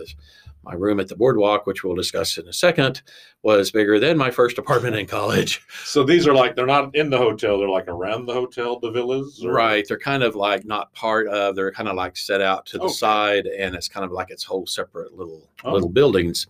my 0.64 0.76
room 0.76 1.02
at 1.02 1.10
the 1.10 1.16
boardwalk, 1.18 1.68
which 1.68 1.84
we'll 1.84 1.94
discuss 1.94 2.38
in 2.38 2.48
a 2.48 2.54
second, 2.54 3.02
was 3.42 3.70
bigger 3.70 4.00
than 4.00 4.18
my 4.18 4.32
first 4.32 4.58
apartment 4.58 4.96
in 4.96 5.06
college. 5.06 5.62
So 5.84 6.06
these 6.06 6.26
are 6.26 6.34
like 6.34 6.56
they're 6.56 6.66
not 6.66 6.96
in 6.96 7.10
the 7.10 7.18
hotel. 7.18 7.60
They're 7.60 7.68
like 7.68 7.90
around 7.90 8.28
the 8.28 8.34
hotel, 8.34 8.80
the 8.80 8.92
villas. 8.92 9.44
or- 9.44 9.52
Right. 9.52 9.86
They're 9.86 10.00
kind 10.00 10.24
of 10.24 10.36
like 10.36 10.64
not 10.66 10.94
part 10.94 11.28
of, 11.28 11.58
they're 11.58 11.74
kind 11.74 11.90
of 11.90 11.96
like 11.98 12.16
set 12.16 12.40
out 12.40 12.66
to 12.68 12.78
the 12.78 12.86
Okay. 12.86 12.94
side 12.94 13.46
and 13.46 13.76
it's 13.76 13.90
kind 13.90 14.06
of 14.06 14.12
like 14.14 14.32
its 14.32 14.46
whole 14.46 14.66
separate 14.66 15.14
little 15.14 15.50
Oh. 15.66 15.74
little 15.74 15.90
buildings. 15.90 16.48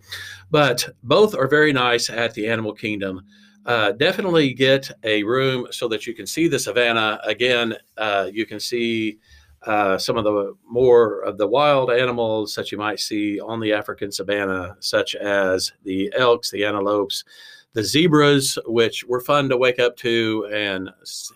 But 0.52 0.88
both 1.02 1.34
are 1.34 1.48
very 1.48 1.74
nice 1.74 2.08
at 2.12 2.36
the 2.36 2.48
Animal 2.48 2.74
Kingdom. 2.74 3.26
Uh, 3.66 3.94
definitely 3.94 4.54
get 4.54 4.92
a 5.04 5.24
room 5.24 5.68
so 5.72 5.88
that 5.88 6.06
you 6.06 6.14
can 6.14 6.26
see 6.26 6.48
the 6.48 6.60
savannah. 6.60 7.20
Again, 7.24 7.74
uh, 7.98 8.30
you 8.32 8.46
can 8.46 8.60
see 8.60 9.20
uh, 9.66 9.98
some 9.98 10.18
of 10.18 10.26
the 10.26 10.54
more 10.68 11.22
of 11.22 11.38
the 11.38 11.48
wild 11.48 11.90
animals 11.90 12.54
that 12.56 12.72
you 12.72 12.78
might 12.78 13.00
see 13.00 13.40
on 13.40 13.62
the 13.62 13.72
African 13.72 14.12
savannah, 14.12 14.76
such 14.82 15.16
as 15.16 15.72
the 15.84 16.12
elks, 16.18 16.52
the 16.52 16.66
antelopes, 16.66 17.24
the 17.72 17.84
zebras, 17.84 18.58
which 18.66 19.06
were 19.06 19.22
fun 19.22 19.48
to 19.48 19.58
wake 19.58 19.80
up 19.80 19.96
to 19.98 20.48
and 20.52 20.90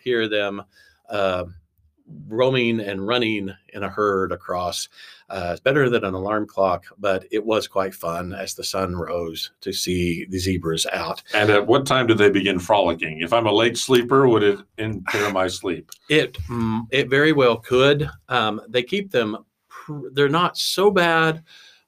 hear 0.03 0.27
them 0.27 0.61
uh, 1.09 1.45
roaming 2.27 2.81
and 2.81 3.07
running 3.07 3.49
in 3.73 3.83
a 3.83 3.89
herd 3.89 4.33
across. 4.33 4.89
Uh, 5.29 5.49
it's 5.51 5.59
better 5.59 5.89
than 5.89 6.05
an 6.05 6.13
alarm 6.13 6.47
clock, 6.47 6.85
but 6.97 7.25
it 7.31 7.45
was 7.45 7.67
quite 7.67 7.93
fun 7.93 8.33
as 8.33 8.53
the 8.53 8.63
sun 8.63 8.95
rose 8.95 9.51
to 9.61 9.73
see 9.73 10.25
the 10.29 10.39
zebras 10.39 10.85
out. 10.93 11.21
And 11.33 11.49
at 11.49 11.67
what 11.67 11.85
time 11.85 12.07
do 12.07 12.13
they 12.13 12.29
begin 12.29 12.59
frolicking? 12.59 13.19
If 13.21 13.33
I'm 13.33 13.45
a 13.45 13.51
late 13.51 13.77
sleeper, 13.77 14.27
would 14.29 14.43
it 14.43 14.59
impair 14.77 15.29
my 15.31 15.47
sleep? 15.47 15.91
It 16.09 16.33
mm, 16.49 16.87
it 16.91 17.09
very 17.09 17.33
well 17.33 17.57
could. 17.57 18.09
Um, 18.29 18.61
they 18.69 18.83
keep 18.83 19.11
them. 19.11 19.37
pr- 19.67 20.07
They're 20.13 20.29
not 20.29 20.57
so 20.57 20.89
bad, 20.91 21.43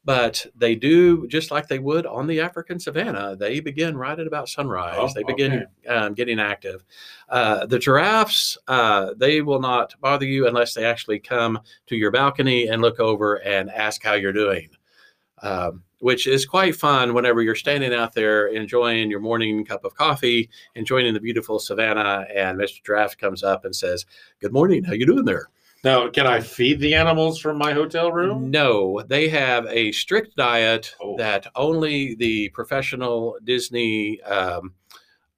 but 0.05 0.45
they 0.55 0.75
do 0.75 1.27
just 1.27 1.51
like 1.51 1.67
they 1.67 1.79
would 1.79 2.05
on 2.05 2.27
the 2.27 2.39
African 2.39 2.79
savannah. 2.79 3.35
They 3.35 3.59
begin 3.59 3.97
right 3.97 4.17
at 4.17 4.27
about 4.27 4.49
sunrise. 4.49 4.97
Oh, 4.97 5.11
they 5.13 5.23
begin 5.23 5.67
um, 5.87 6.13
getting 6.13 6.39
active. 6.39 6.83
Uh, 7.27 7.65
the 7.65 7.79
giraffes, 7.79 8.57
uh, 8.67 9.13
they 9.17 9.41
will 9.41 9.59
not 9.59 9.93
bother 9.99 10.25
you 10.25 10.47
unless 10.47 10.73
they 10.73 10.85
actually 10.85 11.19
come 11.19 11.59
to 11.87 11.95
your 11.95 12.11
balcony 12.11 12.67
and 12.67 12.81
look 12.81 12.99
over 12.99 13.35
and 13.35 13.69
ask 13.69 14.01
how 14.03 14.13
you're 14.13 14.33
doing. 14.33 14.69
Um, 15.41 15.83
which 15.99 16.27
is 16.27 16.45
quite 16.45 16.75
fun 16.75 17.13
whenever 17.13 17.41
you're 17.41 17.55
standing 17.55 17.93
out 17.93 18.13
there 18.13 18.47
enjoying 18.47 19.11
your 19.11 19.19
morning 19.19 19.65
cup 19.65 19.83
of 19.83 19.95
coffee, 19.95 20.49
enjoying 20.75 21.13
the 21.13 21.19
beautiful 21.19 21.59
savannah, 21.59 22.25
and 22.33 22.57
Mr. 22.57 22.83
Giraffe 22.83 23.17
comes 23.17 23.43
up 23.43 23.65
and 23.65 23.75
says, 23.75 24.05
"Good 24.39 24.53
morning. 24.53 24.83
How 24.83 24.93
you 24.93 25.05
doing 25.05 25.25
there?" 25.25 25.49
Now, 25.83 26.09
can 26.09 26.27
I 26.27 26.41
feed 26.41 26.79
the 26.79 26.93
animals 26.93 27.39
from 27.39 27.57
my 27.57 27.71
hotel 27.71 28.11
room? 28.11 28.51
No, 28.51 29.01
they 29.07 29.29
have 29.29 29.65
a 29.67 29.91
strict 29.93 30.35
diet 30.35 30.93
Oh. 31.01 31.15
that 31.17 31.47
only 31.55 32.15
the 32.15 32.49
professional 32.49 33.37
Disney 33.43 34.21
um, 34.23 34.73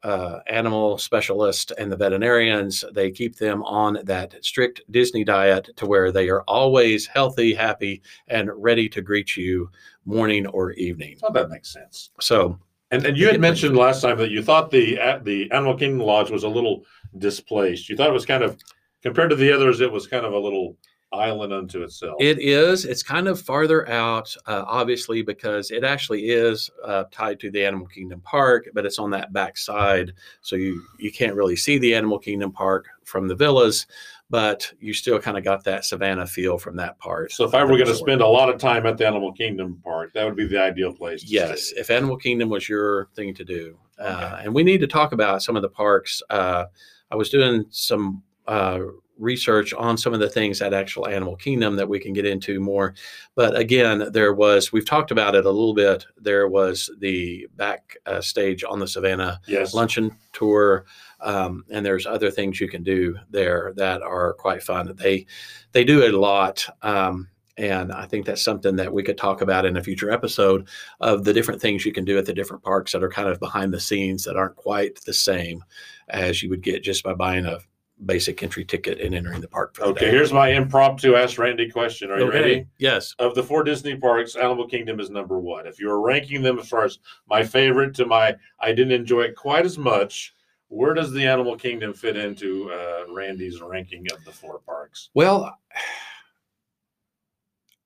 uh, 0.04 0.40
animal 0.48 0.98
specialist 0.98 1.72
and 1.78 1.92
the 1.92 1.96
veterinarians 1.96 2.84
they 2.92 3.12
keep 3.12 3.36
them 3.36 3.62
on 3.64 4.00
that 4.04 4.34
strict 4.44 4.82
Disney 4.90 5.24
diet 5.24 5.70
to 5.76 5.86
where 5.86 6.12
they 6.12 6.28
are 6.30 6.42
always 6.48 7.06
healthy, 7.06 7.54
happy, 7.54 8.02
and 8.28 8.50
ready 8.56 8.90
to 8.90 9.02
greet 9.04 9.38
you 9.38 9.70
morning 10.06 10.48
or 10.48 10.72
evening. 10.72 11.18
Oh, 11.22 11.32
that 11.34 11.50
makes 11.52 11.72
sense. 11.72 12.10
So 12.20 12.58
And 12.90 13.06
and 13.06 13.16
you 13.16 13.28
had 13.28 13.40
mentioned 13.40 13.78
last 13.78 14.02
time 14.02 14.18
that 14.18 14.32
you 14.32 14.42
thought 14.42 14.72
the 14.72 14.98
at 15.00 15.24
the 15.24 15.52
Animal 15.52 15.78
Kingdom 15.78 16.00
Lodge 16.08 16.32
was 16.32 16.44
a 16.46 16.50
little 16.50 16.84
displaced. 17.20 17.88
You 17.88 17.96
thought 17.96 18.10
it 18.10 18.14
was 18.14 18.26
kind 18.26 18.44
of 18.44 18.58
compared 19.02 19.30
to 19.32 19.36
the 19.36 19.52
others, 19.52 19.82
it 19.82 19.92
was 19.92 20.08
kind 20.08 20.26
of 20.26 20.34
a 20.34 20.40
little 20.40 20.78
island 21.14 21.52
unto 21.52 21.84
itself. 21.84 22.16
It 22.22 22.40
is. 22.40 22.86
It's 22.86 23.04
kind 23.04 23.28
of 23.28 23.42
farther 23.42 23.88
out, 23.90 24.34
uh, 24.48 24.64
obviously, 24.66 25.22
because 25.22 25.70
it 25.70 25.84
actually 25.84 26.30
is 26.30 26.70
uh, 26.86 27.04
tied 27.12 27.38
to 27.42 27.52
the 27.52 27.66
Animal 27.66 27.88
Kingdom 27.88 28.22
Park, 28.22 28.70
but 28.74 28.86
it's 28.86 28.98
on 28.98 29.10
that 29.12 29.34
back 29.34 29.58
side, 29.58 30.14
so 30.42 30.56
you 30.56 30.82
you 31.00 31.12
can't 31.12 31.36
really 31.36 31.58
see 31.58 31.78
the 31.78 31.94
Animal 31.94 32.18
Kingdom 32.18 32.54
Park 32.54 32.86
from 33.04 33.28
the 33.28 33.36
villas, 33.36 33.88
but 34.30 34.72
you 34.80 34.94
still 34.94 35.20
kind 35.20 35.38
of 35.38 35.44
got 35.44 35.66
that 35.66 35.84
savannah 35.84 36.26
feel 36.26 36.58
from 36.58 36.78
that 36.78 36.98
part. 36.98 37.34
so 37.34 37.44
if 37.44 37.54
I 37.54 37.62
were 37.66 37.76
going 37.76 37.88
to 37.88 37.96
spend 37.96 38.22
a 38.22 38.28
lot 38.28 38.48
of 38.48 38.58
time 38.58 38.86
at 38.86 38.98
the 38.98 39.06
Animal 39.06 39.34
Kingdom 39.34 39.82
Park, 39.84 40.14
that 40.14 40.24
would 40.24 40.38
be 40.38 40.48
the 40.48 40.62
ideal 40.62 40.94
place. 40.94 41.24
To 41.24 41.28
Yes, 41.28 41.68
stay. 41.68 41.82
if 41.82 41.90
Animal 41.90 42.16
Kingdom 42.16 42.48
was 42.48 42.70
your 42.70 43.10
thing 43.16 43.34
to 43.34 43.44
do, 43.44 43.78
uh, 44.00 44.40
and 44.44 44.56
we 44.56 44.64
need 44.64 44.80
to 44.80 44.88
talk 44.88 45.12
about 45.12 45.44
some 45.44 45.58
of 45.58 45.62
the 45.62 45.68
parks. 45.70 46.22
Uh, 46.30 46.68
I 47.12 47.18
was 47.18 47.30
doing 47.30 47.66
some 47.70 48.24
uh, 48.52 48.80
research 49.18 49.72
on 49.74 49.98
some 49.98 50.14
of 50.14 50.20
the 50.20 50.30
things 50.30 50.62
at 50.62 50.74
actual 50.74 51.08
Animal 51.08 51.36
Kingdom 51.36 51.76
that 51.76 51.88
we 51.88 52.00
can 52.00 52.12
get 52.12 52.26
into 52.26 52.60
more. 52.60 52.96
But 53.36 53.56
again, 53.56 54.10
there 54.12 54.34
was 54.34 54.72
we've 54.74 54.86
talked 54.86 55.12
about 55.12 55.36
it 55.36 55.46
a 55.46 55.50
little 55.50 55.74
bit. 55.76 56.06
There 56.18 56.48
was 56.48 56.90
the 57.00 57.48
back 57.56 57.96
uh, 58.06 58.20
stage 58.22 58.64
on 58.64 58.80
the 58.80 58.88
Savannah 58.88 59.40
Yes. 59.48 59.74
luncheon 59.74 60.12
tour, 60.34 60.86
um, 61.22 61.64
and 61.70 61.86
there's 61.86 62.06
other 62.06 62.32
things 62.32 62.60
you 62.60 62.68
can 62.68 62.84
do 62.84 63.16
there 63.30 63.74
that 63.78 64.02
are 64.02 64.34
quite 64.34 64.64
fun. 64.64 64.94
They 64.98 65.26
they 65.72 65.84
do 65.84 66.04
a 66.06 66.12
lot. 66.18 66.68
Um, 66.82 67.28
and 67.58 67.92
I 67.92 68.06
think 68.08 68.26
that's 68.26 68.44
something 68.44 68.76
that 68.78 68.92
we 68.92 69.04
could 69.04 69.18
talk 69.18 69.42
about 69.42 69.66
in 69.66 69.78
a 69.78 69.84
future 69.84 70.10
episode 70.10 70.68
of 71.00 71.26
the 71.26 71.34
different 71.34 71.62
things 71.62 71.86
you 71.86 71.94
can 71.94 72.06
do 72.06 72.18
at 72.18 72.26
the 72.26 72.34
different 72.34 72.64
parks 72.64 72.92
that 72.92 73.04
are 73.04 73.10
kind 73.10 73.30
of 73.30 73.40
behind 73.40 73.72
the 73.72 73.80
scenes 73.80 74.24
that 74.24 74.36
aren't 74.38 74.56
quite 74.56 75.00
the 75.06 75.14
same 75.14 75.64
as 76.10 76.42
you 76.42 76.50
would 76.50 76.64
get 76.64 76.82
just 76.82 77.04
by 77.04 77.14
buying 77.14 77.46
a 77.46 77.60
basic 78.06 78.42
entry 78.44 78.66
ticket 78.66 79.00
and 79.00 79.14
entering 79.14 79.42
the 79.42 79.48
park. 79.48 79.76
For 79.76 79.84
Okay, 79.86 80.06
day. 80.06 80.12
here's 80.12 80.34
my 80.34 80.50
impromptu 80.50 81.16
Ask 81.16 81.38
Randy 81.38 81.70
question. 81.70 82.10
Are 82.12 82.18
you 82.20 82.26
Okay. 82.28 82.40
ready? 82.42 82.66
Yes. 82.78 83.14
Of 83.20 83.36
the 83.36 83.44
four 83.44 83.64
Disney 83.64 83.96
parks, 83.96 84.36
Animal 84.36 84.68
Kingdom 84.68 85.00
is 85.00 85.10
number 85.10 85.40
one. 85.40 85.68
If 85.68 85.80
you 85.80 85.88
were 85.88 86.02
ranking 86.02 86.42
them 86.42 86.58
as 86.60 86.68
far 86.70 86.84
as 86.84 87.00
my 87.30 87.44
favorite 87.44 87.94
to 87.96 88.06
my, 88.06 88.36
I 88.60 88.70
didn't 88.74 88.94
enjoy 88.94 89.22
it 89.24 89.36
quite 89.36 89.66
as 89.66 89.78
much. 89.78 90.34
Where 90.70 90.94
does 90.94 91.12
the 91.12 91.26
Animal 91.28 91.58
Kingdom 91.58 91.94
fit 91.94 92.16
into 92.18 92.72
uh, 92.72 93.04
Randy's 93.14 93.62
ranking 93.62 94.08
of 94.12 94.24
the 94.24 94.32
four 94.32 94.60
parks? 94.60 95.10
Well, 95.14 95.58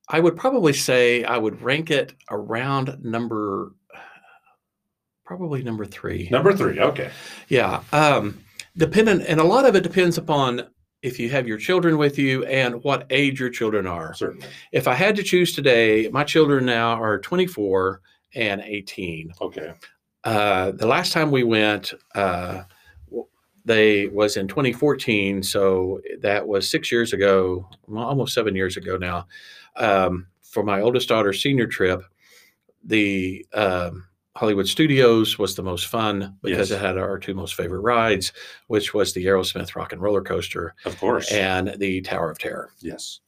I 0.07 0.19
would 0.19 0.37
probably 0.37 0.73
say 0.73 1.23
I 1.23 1.37
would 1.37 1.61
rank 1.63 1.89
it 1.89 2.13
around 2.29 3.03
number, 3.03 3.73
probably 5.25 5.63
number 5.63 5.83
three. 5.85 6.29
Number 6.31 6.53
three. 6.53 6.79
Okay. 6.79 7.09
Yeah. 7.49 7.81
Um, 7.91 8.39
dependent, 8.77 9.23
and 9.27 9.39
a 9.39 9.43
lot 9.43 9.65
of 9.65 9.75
it 9.75 9.81
depends 9.81 10.17
upon 10.17 10.67
if 11.01 11.19
you 11.19 11.29
have 11.29 11.47
your 11.47 11.57
children 11.57 11.97
with 11.97 12.17
you 12.17 12.43
and 12.45 12.83
what 12.83 13.05
age 13.09 13.39
your 13.39 13.49
children 13.49 13.85
are. 13.85 14.13
Certainly. 14.13 14.47
If 14.71 14.87
I 14.87 14.95
had 14.95 15.15
to 15.17 15.23
choose 15.23 15.53
today, 15.53 16.09
my 16.11 16.23
children 16.23 16.65
now 16.65 16.99
are 16.99 17.19
24 17.19 18.01
and 18.33 18.61
18. 18.61 19.31
Okay. 19.41 19.73
Uh, 20.23 20.71
the 20.71 20.87
last 20.87 21.13
time 21.13 21.29
we 21.29 21.43
went, 21.43 21.93
uh, 22.15 22.63
they 23.65 24.07
was 24.07 24.37
in 24.37 24.47
2014, 24.47 25.43
so 25.43 26.01
that 26.21 26.47
was 26.47 26.69
six 26.69 26.91
years 26.91 27.13
ago, 27.13 27.67
almost 27.95 28.33
seven 28.33 28.55
years 28.55 28.77
ago 28.77 28.97
now. 28.97 29.27
Um, 29.75 30.27
for 30.41 30.63
my 30.63 30.81
oldest 30.81 31.09
daughter's 31.09 31.41
senior 31.41 31.67
trip, 31.67 32.01
the 32.83 33.45
um, 33.53 34.07
Hollywood 34.35 34.67
Studios 34.67 35.39
was 35.39 35.55
the 35.55 35.63
most 35.63 35.87
fun 35.87 36.35
because 36.43 36.69
Yes. 36.69 36.79
it 36.79 36.85
had 36.85 36.97
our 36.97 37.17
two 37.17 37.33
most 37.33 37.55
favorite 37.55 37.79
rides, 37.81 38.33
which 38.67 38.93
was 38.93 39.13
the 39.13 39.25
Aerosmith 39.25 39.75
Rock 39.75 39.93
and 39.93 40.01
Roller 40.01 40.21
Coaster 40.21 40.75
Of 40.83 40.99
course. 40.99 41.31
and 41.31 41.73
the 41.77 42.01
Tower 42.01 42.31
of 42.31 42.37
Terror 42.37 42.71
yes. 42.81 43.21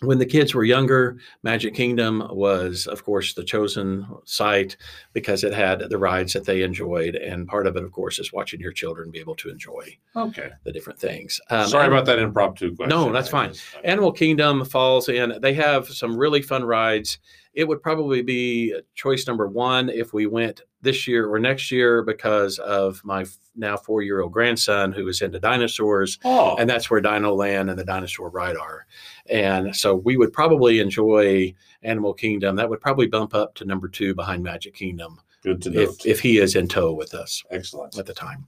when 0.00 0.18
the 0.18 0.26
kids 0.26 0.54
were 0.54 0.62
younger, 0.62 1.16
Magic 1.42 1.74
Kingdom 1.74 2.24
was, 2.30 2.86
of 2.86 3.02
course, 3.04 3.34
the 3.34 3.42
chosen 3.42 4.06
site 4.26 4.76
because 5.12 5.42
it 5.42 5.52
had 5.52 5.80
the 5.90 5.98
rides 5.98 6.34
that 6.34 6.44
they 6.44 6.62
enjoyed. 6.62 7.16
And 7.16 7.48
part 7.48 7.66
of 7.66 7.76
it, 7.76 7.82
of 7.82 7.90
course, 7.90 8.20
is 8.20 8.32
watching 8.32 8.60
your 8.60 8.70
children 8.72 9.10
be 9.10 9.18
able 9.18 9.34
to 9.36 9.50
enjoy 9.50 9.98
Okay. 10.14 10.50
the 10.62 10.70
different 10.70 11.00
things. 11.00 11.40
Um, 11.50 11.66
Sorry 11.66 11.88
about 11.88 12.06
that 12.06 12.20
impromptu 12.20 12.76
question. 12.76 12.90
No, 12.96 13.10
that's 13.10 13.28
I 13.34 13.48
fine. 13.48 13.54
Animal 13.82 14.12
Kingdom 14.12 14.64
falls 14.64 15.08
in. 15.08 15.36
They 15.40 15.54
have 15.54 15.88
some 15.88 16.16
really 16.16 16.42
fun 16.42 16.62
rides. 16.62 17.18
It 17.58 17.66
would 17.66 17.82
probably 17.82 18.22
be 18.22 18.72
choice 18.94 19.26
number 19.26 19.48
one 19.48 19.88
if 19.88 20.12
we 20.12 20.26
went 20.26 20.62
this 20.80 21.08
year 21.08 21.28
or 21.28 21.40
next 21.40 21.72
year 21.72 22.04
because 22.04 22.60
of 22.60 23.04
my 23.04 23.26
now 23.56 23.76
four 23.76 24.00
year 24.00 24.20
old 24.20 24.30
grandson 24.30 24.92
who 24.92 25.08
is 25.08 25.22
into 25.22 25.40
dinosaurs 25.40 26.20
Oh, 26.24 26.54
and 26.56 26.70
that's 26.70 26.88
where 26.88 27.00
Dino 27.00 27.34
Land 27.34 27.68
and 27.68 27.76
the 27.76 27.84
Dinosaur 27.84 28.30
Ride 28.30 28.56
are. 28.56 28.86
And 29.26 29.74
so 29.74 29.96
we 29.96 30.16
would 30.16 30.32
probably 30.32 30.78
enjoy 30.78 31.52
Animal 31.82 32.14
Kingdom. 32.14 32.54
That 32.54 32.70
would 32.70 32.80
probably 32.80 33.08
bump 33.08 33.34
up 33.34 33.56
to 33.56 33.64
number 33.64 33.88
two 33.88 34.14
behind 34.14 34.44
Magic 34.44 34.74
Kingdom 34.74 35.20
good 35.42 35.60
to 35.62 35.82
if 35.82 36.06
if 36.06 36.20
he 36.20 36.38
is 36.38 36.54
in 36.54 36.68
tow 36.68 36.92
with 36.92 37.12
us 37.12 37.42
Excellent. 37.50 37.98
at 37.98 38.06
the 38.06 38.14
time. 38.14 38.46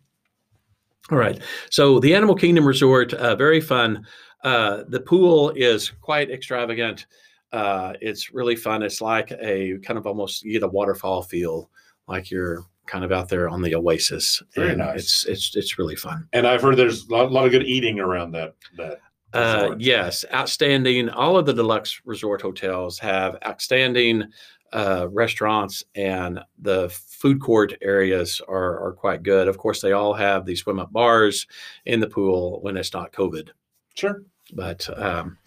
All 1.11 1.18
right. 1.18 1.40
So 1.68 1.99
the 1.99 2.14
Animal 2.14 2.37
Kingdom 2.37 2.64
Resort, 2.64 3.12
uh, 3.14 3.35
very 3.35 3.61
fun. 3.61 4.07
Uh, 4.44 4.85
the 4.87 5.01
pool 5.01 5.51
is 5.57 5.90
quite 6.01 6.31
extravagant. 6.31 7.07
Uh, 7.53 7.95
it's 8.01 8.33
really 8.33 8.57
fun. 8.57 8.83
It's 8.83 9.01
like 9.01 9.33
a 9.33 9.79
kind 9.79 9.99
of 9.99 10.07
almost 10.07 10.45
you 10.45 10.53
get 10.53 10.63
a 10.63 10.69
waterfall 10.69 11.23
feel, 11.23 11.71
like 12.07 12.31
you're 12.31 12.65
kind 12.87 13.05
of 13.05 13.13
out 13.13 13.29
there 13.29 13.49
on 13.49 13.63
the 13.63 13.75
oasis. 13.75 14.43
Very 14.55 14.71
And 14.71 14.79
nice. 14.79 15.01
It's 15.01 15.25
it's 15.27 15.57
it's 15.57 15.79
really 15.79 15.97
fun. 15.97 16.29
And 16.33 16.47
I've 16.47 16.63
heard 16.63 16.77
there's 16.77 17.09
a 17.09 17.13
lot, 17.13 17.33
lot 17.33 17.47
of 17.47 17.53
good 17.53 17.65
eating 17.65 18.01
around 18.01 18.33
that. 18.33 18.55
That 18.77 19.01
Uh, 19.33 19.77
yes, 19.79 20.25
outstanding. 20.35 21.09
All 21.09 21.37
of 21.37 21.47
the 21.47 21.55
deluxe 21.55 22.01
resort 22.05 22.43
hotels 22.43 22.99
have 22.99 23.39
outstanding 23.47 24.25
uh, 24.73 25.09
restaurants, 25.11 25.85
and 25.95 26.41
the 26.59 26.89
food 26.91 27.41
court 27.41 27.75
areas 27.83 28.41
are, 28.49 28.87
are 28.87 28.93
quite 28.93 29.23
good. 29.23 29.49
Of 29.49 29.59
course, 29.59 29.81
they 29.81 29.93
all 29.93 30.15
have 30.15 30.47
the 30.47 30.57
swim 30.57 30.81
up 30.81 30.93
bars 30.93 31.47
in 31.87 32.01
the 32.01 32.09
pool 32.09 32.61
when 32.63 32.77
it's 32.77 32.93
not 32.93 33.13
COVID. 33.13 33.51
sure. 33.95 34.23
But 34.53 34.89
um, 34.99 35.39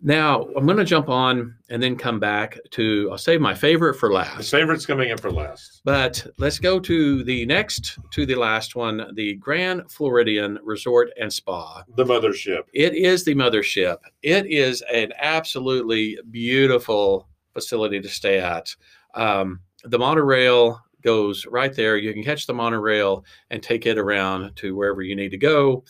now 0.00 0.42
I'm 0.56 0.64
going 0.64 0.78
to 0.78 0.84
jump 0.84 1.08
on 1.08 1.56
and 1.70 1.82
then 1.82 1.96
come 1.96 2.20
back 2.20 2.58
to, 2.70 3.08
I'll 3.10 3.18
save 3.18 3.40
my 3.40 3.54
favorite 3.54 3.94
for 3.94 4.12
last. 4.12 4.38
The 4.38 4.58
favorite's 4.58 4.86
coming 4.86 5.10
in 5.10 5.18
for 5.18 5.30
last. 5.30 5.80
But 5.84 6.24
let's 6.38 6.58
go 6.58 6.78
to 6.78 7.24
the 7.24 7.44
next, 7.46 7.98
to 8.12 8.24
the 8.24 8.36
last 8.36 8.76
one, 8.76 9.10
the 9.14 9.34
Grand 9.34 9.90
Floridian 9.90 10.58
Resort 10.62 11.10
and 11.20 11.32
Spa. 11.32 11.82
The 11.96 12.04
mothership. 12.04 12.64
It 12.74 12.94
is 12.94 13.24
the 13.24 13.34
mothership. 13.34 13.98
It 14.22 14.46
is 14.46 14.82
an 14.92 15.12
absolutely 15.18 16.18
beautiful 16.30 17.28
facility 17.52 18.00
to 18.00 18.08
stay 18.08 18.38
at. 18.38 18.74
Um, 19.14 19.60
the 19.82 19.98
monorail 19.98 20.80
goes 21.02 21.44
right 21.46 21.74
there. 21.74 21.96
You 21.96 22.12
can 22.12 22.22
catch 22.22 22.46
the 22.46 22.54
monorail 22.54 23.24
and 23.50 23.62
take 23.62 23.86
it 23.86 23.98
around 23.98 24.54
to 24.56 24.76
wherever 24.76 25.02
you 25.02 25.16
need 25.16 25.30
to 25.30 25.38
go. 25.38 25.84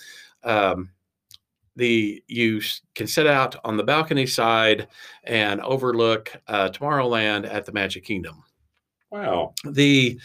Um, 0.45 0.91
the 1.79 2.23
you 2.27 2.61
can 2.95 3.07
sit 3.07 3.27
out 3.27 3.57
on 3.65 3.77
the 3.77 3.85
balcony 3.85 4.27
side 4.27 4.89
and 5.25 5.61
overlook 5.63 6.31
uh, 6.49 6.69
Tomorrowland 6.69 7.53
at 7.53 7.65
the 7.65 7.73
Magic 7.73 8.05
Kingdom 8.05 8.43
Wow. 9.11 9.55
the 9.65 10.21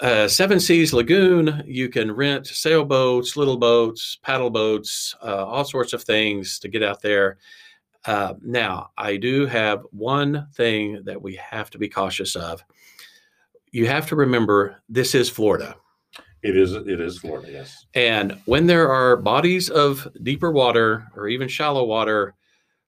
uh, 0.00 0.28
Seven 0.28 0.60
Seas 0.60 0.92
Lagoon, 0.92 1.64
you 1.66 1.88
can 1.88 2.12
rent 2.12 2.46
sailboats, 2.46 3.36
little 3.36 3.56
boats, 3.56 4.16
paddle 4.22 4.50
boats, 4.50 5.16
uh, 5.22 5.44
all 5.44 5.64
sorts 5.64 5.92
of 5.92 6.04
things 6.04 6.60
to 6.60 6.68
get 6.68 6.84
out 6.84 7.02
there. 7.02 7.38
Uh, 8.04 8.34
now, 8.40 8.90
I 8.96 9.16
do 9.16 9.46
have 9.46 9.84
one 9.90 10.46
thing 10.54 11.02
that 11.04 11.20
we 11.20 11.34
have 11.34 11.68
to 11.70 11.78
be 11.78 11.88
cautious 11.88 12.36
of. 12.36 12.62
You 13.72 13.86
have 13.88 14.06
to 14.08 14.16
remember 14.16 14.80
this 14.88 15.16
is 15.16 15.28
Florida. 15.28 15.74
It 16.42 16.56
is. 16.56 16.72
It 16.72 17.00
is 17.00 17.18
Florida. 17.18 17.50
Yes. 17.50 17.86
And 17.94 18.40
when 18.44 18.66
there 18.66 18.90
are 18.90 19.16
bodies 19.16 19.70
of 19.70 20.06
deeper 20.22 20.50
water 20.52 21.06
or 21.16 21.28
even 21.28 21.48
shallow 21.48 21.84
water, 21.84 22.34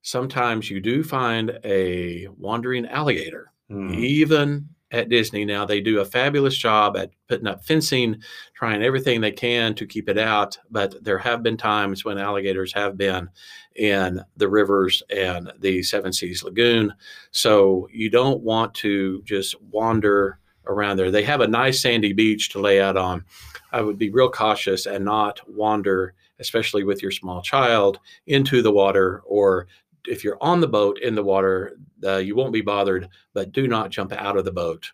sometimes 0.02 0.70
you 0.70 0.80
do 0.80 1.02
find 1.02 1.58
a 1.64 2.26
wandering 2.38 2.86
alligator 2.86 3.52
Hmm. 3.68 3.94
even 3.94 4.68
at 4.90 5.08
Disney 5.10 5.44
now 5.44 5.64
they 5.64 5.80
do 5.80 6.00
a 6.00 6.04
fabulous 6.04 6.56
job 6.56 6.96
at 6.96 7.10
putting 7.28 7.46
up 7.46 7.64
fencing 7.64 8.16
trying 8.54 8.82
everything 8.82 9.20
they 9.20 9.30
can 9.30 9.74
to 9.76 9.86
keep 9.86 10.08
it 10.08 10.18
out 10.18 10.58
but 10.72 11.04
there 11.04 11.18
have 11.18 11.44
been 11.44 11.56
times 11.56 12.04
when 12.04 12.18
alligators 12.18 12.72
have 12.72 12.96
been 12.96 13.28
in 13.76 14.20
the 14.38 14.48
rivers 14.48 15.04
and 15.14 15.52
the 15.60 15.82
seven 15.84 16.12
seas 16.12 16.42
lagoon 16.42 16.92
so 17.30 17.86
you 17.92 18.10
don't 18.10 18.40
want 18.40 18.74
to 18.74 19.22
just 19.22 19.54
wander 19.62 20.40
around 20.70 20.96
there 20.96 21.11
they 21.11 21.22
have 21.22 21.40
a 21.40 21.46
nice 21.46 21.83
sandy 21.83 22.12
beach 22.12 22.48
to 22.50 22.61
lay 22.61 22.80
out 22.80 22.96
on 22.96 23.24
i 23.72 23.80
would 23.80 23.99
be 23.99 24.11
real 24.11 24.30
cautious 24.30 24.86
and 24.86 25.05
not 25.05 25.40
wander 25.49 26.14
especially 26.38 26.84
with 26.84 27.03
your 27.03 27.11
small 27.11 27.42
child 27.42 27.99
into 28.26 28.62
the 28.62 28.72
water 28.72 29.22
or 29.26 29.66
if 30.07 30.24
you're 30.24 30.42
on 30.42 30.61
the 30.61 30.68
boat 30.68 30.99
in 31.01 31.14
the 31.14 31.22
water 31.22 31.76
uh, 32.05 32.16
you 32.16 32.34
won't 32.34 32.53
be 32.53 32.62
bothered 32.62 33.09
but 33.34 33.53
do 33.53 33.68
not 33.68 33.90
jump 33.90 34.12
out 34.12 34.36
of 34.36 34.44
the 34.44 34.53
boat 34.53 34.90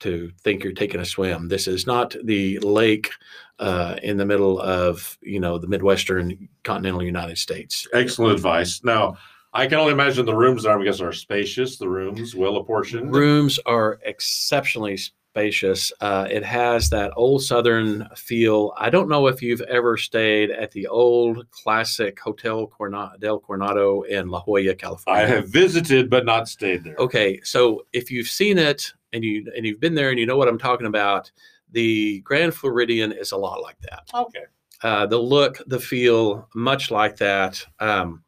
to 0.00 0.30
think 0.42 0.62
you're 0.62 0.72
taking 0.72 1.00
a 1.00 1.04
swim. 1.04 1.48
This 1.48 1.66
is 1.66 1.86
not 1.86 2.14
the 2.24 2.58
lake 2.60 3.10
uh, 3.58 3.96
in 4.02 4.16
the 4.16 4.26
middle 4.26 4.60
of 4.60 5.18
you 5.20 5.40
know 5.40 5.58
the 5.58 5.66
midwestern 5.66 6.48
continental 6.64 7.02
United 7.02 7.38
States. 7.38 7.86
Excellent 7.92 8.34
advice. 8.34 8.82
Now, 8.84 9.16
I 9.52 9.66
can 9.66 9.78
only 9.78 9.92
imagine 9.92 10.26
the 10.26 10.36
rooms 10.36 10.62
there. 10.62 10.78
I 10.78 10.84
guess 10.84 11.00
are 11.00 11.12
spacious. 11.12 11.78
The 11.78 11.88
rooms 11.88 12.34
well 12.34 12.56
apportioned. 12.56 13.14
Rooms 13.14 13.58
are 13.66 13.98
exceptionally 14.04 14.98
spacious. 15.38 15.92
Uh, 16.00 16.26
it 16.30 16.44
has 16.44 16.90
that 16.90 17.12
old 17.16 17.42
southern 17.42 18.08
feel. 18.16 18.72
I 18.76 18.90
don't 18.90 19.08
know 19.08 19.26
if 19.26 19.40
you've 19.42 19.60
ever 19.62 19.96
stayed 19.96 20.50
at 20.50 20.70
the 20.72 20.86
old 20.88 21.48
classic 21.50 22.18
Hotel 22.18 22.66
Corna- 22.66 23.12
del 23.18 23.38
Coronado 23.40 24.02
in 24.02 24.28
La 24.28 24.40
Jolla, 24.40 24.74
California. 24.74 25.22
I 25.22 25.26
have 25.26 25.48
visited, 25.48 26.10
but 26.10 26.24
not 26.24 26.48
stayed 26.48 26.84
there. 26.84 26.96
Okay, 26.98 27.40
so 27.42 27.86
if 27.92 28.10
you've 28.10 28.28
seen 28.28 28.58
it 28.58 28.92
and 29.12 29.24
you 29.24 29.50
and 29.56 29.64
you've 29.64 29.80
been 29.80 29.94
there 29.94 30.10
and 30.10 30.18
you 30.18 30.26
know 30.26 30.36
what 30.36 30.48
I'm 30.48 30.58
talking 30.58 30.86
about, 30.86 31.30
the 31.70 32.20
Grand 32.20 32.54
Floridian 32.54 33.12
is 33.12 33.32
a 33.32 33.36
lot 33.36 33.62
like 33.62 33.78
that. 33.82 34.08
Okay. 34.14 34.44
uh, 34.82 35.06
the 35.06 35.18
look, 35.18 35.58
the 35.66 35.80
feel, 35.80 36.48
much 36.54 36.90
like 36.90 37.16
that. 37.18 37.64
Um, 37.80 38.22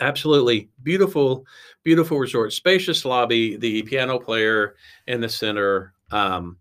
absolutely 0.00 0.68
beautiful, 0.82 1.44
beautiful 1.84 2.18
resort, 2.18 2.52
spacious 2.52 3.04
lobby, 3.04 3.56
the 3.56 3.82
piano 3.82 4.18
player 4.18 4.76
in 5.06 5.20
the 5.20 5.28
center. 5.28 5.94
Um, 6.10 6.56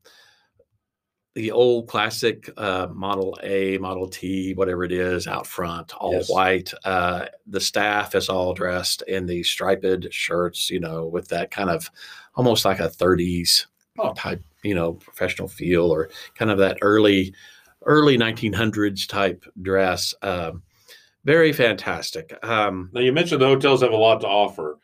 the 1.35 1.51
old 1.51 1.87
classic 1.87 2.49
uh, 2.57 2.87
Model 2.91 3.37
A, 3.43 3.77
Model 3.77 4.07
T, 4.09 4.53
whatever 4.55 4.83
it 4.83 4.91
is, 4.91 5.27
out 5.27 5.45
front, 5.47 5.93
all 5.95 6.13
Yes. 6.13 6.29
white. 6.29 6.73
Uh, 6.83 7.27
the 7.47 7.59
staff 7.61 8.15
is 8.15 8.29
all 8.29 8.53
dressed 8.53 9.03
in 9.03 9.25
these 9.25 9.47
striped 9.47 9.85
shirts, 10.11 10.69
you 10.69 10.79
know, 10.79 11.05
with 11.05 11.27
that 11.29 11.51
kind 11.51 11.69
of 11.69 11.89
almost 12.35 12.65
like 12.65 12.79
a 12.79 12.89
30s 12.89 13.67
Oh. 13.99 14.13
type, 14.13 14.41
you 14.63 14.73
know, 14.73 14.93
professional 14.93 15.47
feel 15.47 15.91
or 15.91 16.09
kind 16.35 16.49
of 16.51 16.57
that 16.57 16.77
early, 16.81 17.33
early 17.85 18.17
1900s 18.17 19.07
type 19.07 19.45
dress. 19.61 20.13
Um, 20.21 20.63
very 21.29 21.53
fantastic. 21.53 22.25
Um, 22.43 22.89
Now 22.91 23.01
you 23.01 23.13
mentioned 23.13 23.39
the 23.39 23.45
hotels 23.45 23.81
have 23.83 23.91
a 23.91 23.95
lot 23.95 24.21
to 24.21 24.27
offer, 24.27 24.79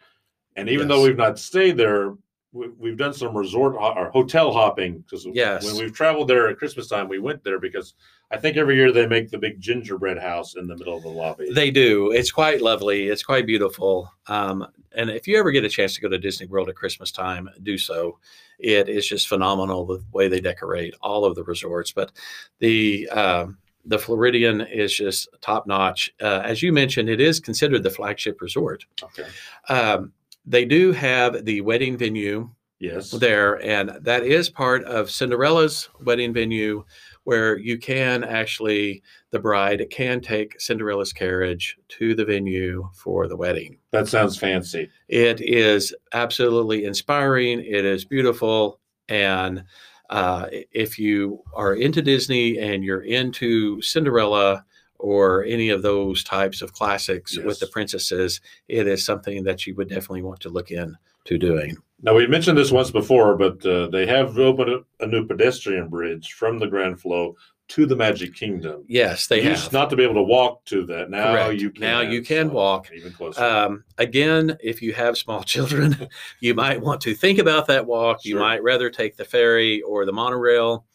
and 0.55 0.69
even 0.69 0.87
though 0.87 1.01
we've 1.01 1.17
not 1.17 1.39
stayed 1.39 1.75
there, 1.75 2.13
we, 2.51 2.69
we've 2.77 2.97
done 2.97 3.13
some 3.15 3.35
resort 3.35 3.73
ho- 3.75 3.93
or 3.97 4.11
hotel 4.11 4.53
hopping 4.53 4.99
because 4.99 5.25
Yes. 5.33 5.65
when 5.65 5.75
we've 5.81 5.91
traveled 5.93 6.27
there 6.27 6.47
at 6.47 6.57
Christmas 6.57 6.87
time, 6.87 7.07
we 7.09 7.17
went 7.17 7.43
there 7.43 7.59
because 7.59 7.95
I 8.29 8.37
think 8.37 8.57
every 8.57 8.75
year 8.75 8.91
they 8.91 9.07
make 9.07 9.31
the 9.31 9.39
big 9.39 9.59
gingerbread 9.59 10.19
house 10.19 10.55
in 10.55 10.67
the 10.67 10.77
middle 10.77 10.95
of 10.95 11.01
the 11.01 11.09
lobby. 11.09 11.49
They 11.51 11.71
do. 11.71 12.11
It's 12.11 12.31
quite 12.31 12.61
lovely. 12.61 13.07
It's 13.09 13.23
quite 13.23 13.47
beautiful. 13.47 14.11
Um, 14.27 14.67
and 14.95 15.09
if 15.09 15.27
you 15.27 15.39
ever 15.39 15.51
get 15.51 15.65
a 15.65 15.69
chance 15.69 15.95
to 15.95 16.01
go 16.01 16.09
to 16.09 16.17
Disney 16.19 16.45
World 16.45 16.69
at 16.69 16.75
Christmas 16.75 17.11
time, 17.11 17.49
do 17.63 17.77
so. 17.77 18.19
It 18.59 18.87
is 18.87 19.07
just 19.07 19.27
phenomenal 19.27 19.85
the 19.87 20.03
way 20.13 20.27
they 20.27 20.39
decorate 20.41 20.93
all 21.01 21.25
of 21.25 21.33
the 21.35 21.43
resorts. 21.43 21.91
But 21.91 22.11
the 22.59 23.09
um, 23.09 23.57
the 23.85 23.99
Floridian 23.99 24.61
is 24.61 24.93
just 24.95 25.27
top 25.41 25.67
notch. 25.67 26.11
Uh, 26.21 26.41
as 26.43 26.61
you 26.63 26.73
mentioned, 26.73 27.09
it 27.09 27.21
is 27.21 27.39
considered 27.39 27.83
the 27.83 27.89
flagship 27.89 28.41
resort. 28.41 28.85
okay. 29.03 29.25
Um, 29.69 30.11
they 30.45 30.65
do 30.65 30.91
have 30.91 31.45
the 31.45 31.61
wedding 31.61 31.97
venue 31.97 32.49
Yes. 32.79 33.11
there, 33.11 33.63
and 33.63 33.91
that 34.01 34.23
is 34.23 34.49
part 34.49 34.83
of 34.83 35.09
Cinderella's 35.09 35.89
wedding 36.03 36.33
venue, 36.33 36.83
where 37.23 37.57
you 37.57 37.77
can 37.79 38.23
actually 38.23 39.01
the 39.31 39.39
bride 39.39 39.85
can 39.89 40.19
take 40.21 40.59
Cinderella's 40.59 41.13
carriage 41.13 41.77
to 41.89 42.13
the 42.13 42.25
venue 42.25 42.87
for 42.93 43.27
the 43.27 43.35
wedding. 43.37 43.77
That 43.91 44.07
sounds 44.07 44.37
fancy. 44.37 44.89
It 45.07 45.41
is 45.41 45.95
absolutely 46.13 46.83
inspiring. 46.85 47.59
It 47.61 47.85
is 47.85 48.03
beautiful, 48.05 48.79
and 49.09 49.63
uh, 50.09 50.47
if 50.51 50.99
you 50.99 51.43
are 51.53 51.73
into 51.73 52.01
Disney 52.01 52.57
and 52.57 52.83
you're 52.83 53.01
into 53.01 53.81
Cinderella 53.81 54.65
or 54.97 55.43
any 55.43 55.69
of 55.69 55.81
those 55.81 56.23
types 56.23 56.61
of 56.61 56.73
classics 56.73 57.37
with 57.37 57.59
the 57.59 57.67
princesses, 57.67 58.41
it 58.67 58.87
is 58.87 59.05
something 59.05 59.43
that 59.43 59.67
you 59.67 59.75
would 59.75 59.89
definitely 59.89 60.21
want 60.21 60.39
to 60.41 60.49
look 60.49 60.71
into 60.71 61.37
doing. 61.37 61.75
Now 62.01 62.13
we 62.13 62.27
mentioned 62.27 62.57
this 62.57 62.71
once 62.71 62.91
before, 62.91 63.35
but 63.35 63.65
uh, 63.65 63.87
they 63.87 64.05
have 64.05 64.37
opened 64.37 64.69
a, 64.69 65.03
a 65.03 65.07
new 65.07 65.25
pedestrian 65.25 65.89
bridge 65.89 66.33
from 66.33 66.59
the 66.59 66.67
Grand 66.67 66.99
Flow 66.99 67.35
to 67.67 67.85
the 67.85 67.95
Magic 67.95 68.33
Kingdom. 68.35 68.83
Yes, 68.87 69.27
they 69.27 69.41
They 69.41 69.49
used 69.49 69.73
not 69.73 69.89
to 69.89 69.95
be 69.95 70.03
able 70.03 70.15
to 70.15 70.23
walk 70.23 70.63
to 70.65 70.85
that. 70.85 71.09
Now 71.09 71.31
Correct. 71.31 71.61
you 71.61 71.71
can. 71.71 71.81
Now 71.81 72.01
you 72.01 72.21
can 72.21 72.51
walk. 72.51 72.91
Even 72.93 73.11
closer. 73.11 73.43
Um, 73.43 73.83
again, 73.97 74.57
if 74.61 74.81
you 74.81 74.93
have 74.93 75.17
small 75.17 75.43
children, 75.53 76.07
you 76.39 76.53
might 76.53 76.79
want 76.79 77.01
to 77.01 77.15
think 77.15 77.39
about 77.39 77.67
that 77.67 77.85
walk. 77.85 78.23
You 78.23 78.37
might 78.37 78.61
rather 78.63 78.89
take 78.89 79.17
the 79.17 79.25
ferry 79.25 79.81
or 79.81 80.05
the 80.05 80.13
monorail. 80.13 80.85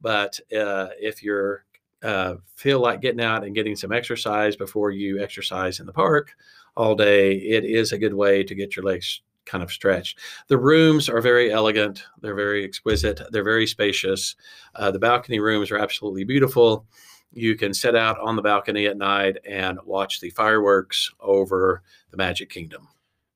But 0.00 0.38
uh, 0.56 0.88
if 1.00 1.22
you're 1.22 1.64
uh, 2.02 2.34
feel 2.56 2.80
like 2.80 3.00
getting 3.00 3.20
out 3.20 3.44
and 3.44 3.54
getting 3.54 3.76
some 3.76 3.92
exercise 3.92 4.56
before 4.56 4.90
you 4.90 5.20
exercise 5.20 5.80
in 5.80 5.86
the 5.86 5.92
park 5.92 6.32
all 6.76 6.94
day, 6.94 7.34
it 7.34 7.64
is 7.64 7.92
a 7.92 7.98
good 7.98 8.14
way 8.14 8.42
to 8.44 8.54
get 8.54 8.76
your 8.76 8.84
legs 8.84 9.22
kind 9.46 9.64
of 9.64 9.70
stretch. 9.72 10.16
The 10.48 10.58
rooms 10.58 11.08
are 11.08 11.20
very 11.20 11.50
elegant. 11.52 12.02
They're 12.20 12.34
very 12.34 12.64
exquisite. 12.64 13.20
They're 13.30 13.44
very 13.44 13.66
spacious. 13.66 14.36
Uh, 14.74 14.90
the 14.90 14.98
balcony 14.98 15.38
rooms 15.40 15.70
are 15.70 15.78
absolutely 15.78 16.24
beautiful. 16.24 16.84
You 17.32 17.56
can 17.56 17.72
sit 17.74 17.94
out 17.96 18.18
on 18.20 18.36
the 18.36 18.42
balcony 18.42 18.86
at 18.86 18.96
night 18.96 19.36
and 19.48 19.78
watch 19.84 20.20
the 20.20 20.30
fireworks 20.30 21.10
over 21.20 21.82
the 22.10 22.16
Magic 22.16 22.50
Kingdom. 22.50 22.88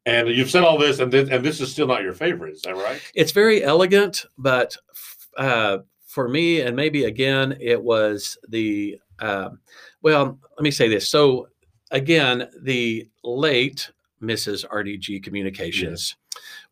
and 0.07 0.29
you've 0.29 0.51
said 0.51 0.65
all 0.65 0.79
this, 0.79 0.99
and 0.99 1.13
this, 1.13 1.29
and 1.29 1.45
this 1.45 1.61
is 1.61 1.71
still 1.71 1.87
not 1.87 2.03
your 2.03 2.15
favorite. 2.15 2.55
Is 2.55 2.63
that 2.63 2.75
right? 2.77 3.01
It's 3.15 3.33
very 3.33 3.63
elegant, 3.63 4.25
but 4.39 4.77
f- 4.91 5.29
uh, 5.37 5.79
for 6.07 6.29
me, 6.29 6.61
and 6.63 6.75
maybe 6.75 7.05
again, 7.05 7.57
it 7.61 7.81
was 7.83 8.37
the 8.49 8.99
um 9.21 9.61
well. 10.03 10.39
Let 10.57 10.63
me 10.65 10.71
say 10.71 10.89
this. 10.89 11.09
So 11.09 11.49
again, 11.91 12.49
the 12.63 13.09
late 13.23 13.91
Mrs. 14.23 14.66
RDG 14.68 15.23
Communications. 15.23 16.16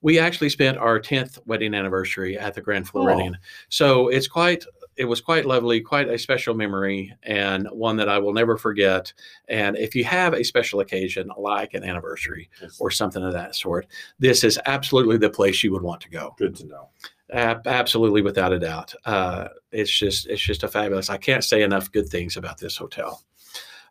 We 0.03 0.19
actually 0.19 0.51
spent 0.51 0.79
our 0.79 1.01
10th 1.01 1.39
wedding 1.47 1.75
anniversary 1.75 2.39
at 2.39 2.55
the 2.55 2.61
Grand 2.61 2.89
Floridian. 2.89 3.37
So 3.69 4.09
it's 4.09 4.29
quite 4.29 4.65
it 4.99 5.05
was 5.05 5.21
quite 5.21 5.47
lovely, 5.47 5.81
quite 5.81 6.09
a 6.09 6.19
special 6.19 6.55
memory 6.55 7.15
and 7.23 7.69
one 7.71 7.97
that 7.97 8.09
I 8.09 8.19
will 8.19 8.33
never 8.33 8.57
forget. 8.57 9.13
And 9.49 9.77
if 9.79 9.95
you 9.95 10.03
have 10.05 10.35
a 10.35 10.43
special 10.43 10.81
occasion 10.81 11.31
like 11.39 11.75
an 11.75 11.85
anniversary 11.85 12.51
It's 12.61 12.81
or 12.81 12.91
something 12.91 13.23
of 13.23 13.33
that 13.33 13.55
sort, 13.55 13.87
this 14.19 14.43
is 14.43 14.59
absolutely 14.67 15.17
the 15.17 15.31
place 15.31 15.63
you 15.63 15.71
would 15.73 15.83
want 15.83 16.01
to 16.01 16.11
go. 16.11 16.35
good 16.37 16.57
to 16.57 16.67
know. 16.67 16.89
Ab- 17.31 17.67
absolutely, 17.69 18.23
without 18.23 18.53
a 18.53 18.59
doubt. 18.59 18.93
Uh, 19.05 19.49
it's 19.71 19.91
just 19.91 20.27
it's 20.27 20.43
just 20.43 20.65
a 20.65 20.69
fabulous. 20.69 21.11
I 21.11 21.19
can't 21.19 21.45
say 21.45 21.63
enough 21.63 21.93
good 21.93 22.09
things 22.09 22.37
about 22.37 22.59
this 22.59 22.77
hotel. 22.77 23.23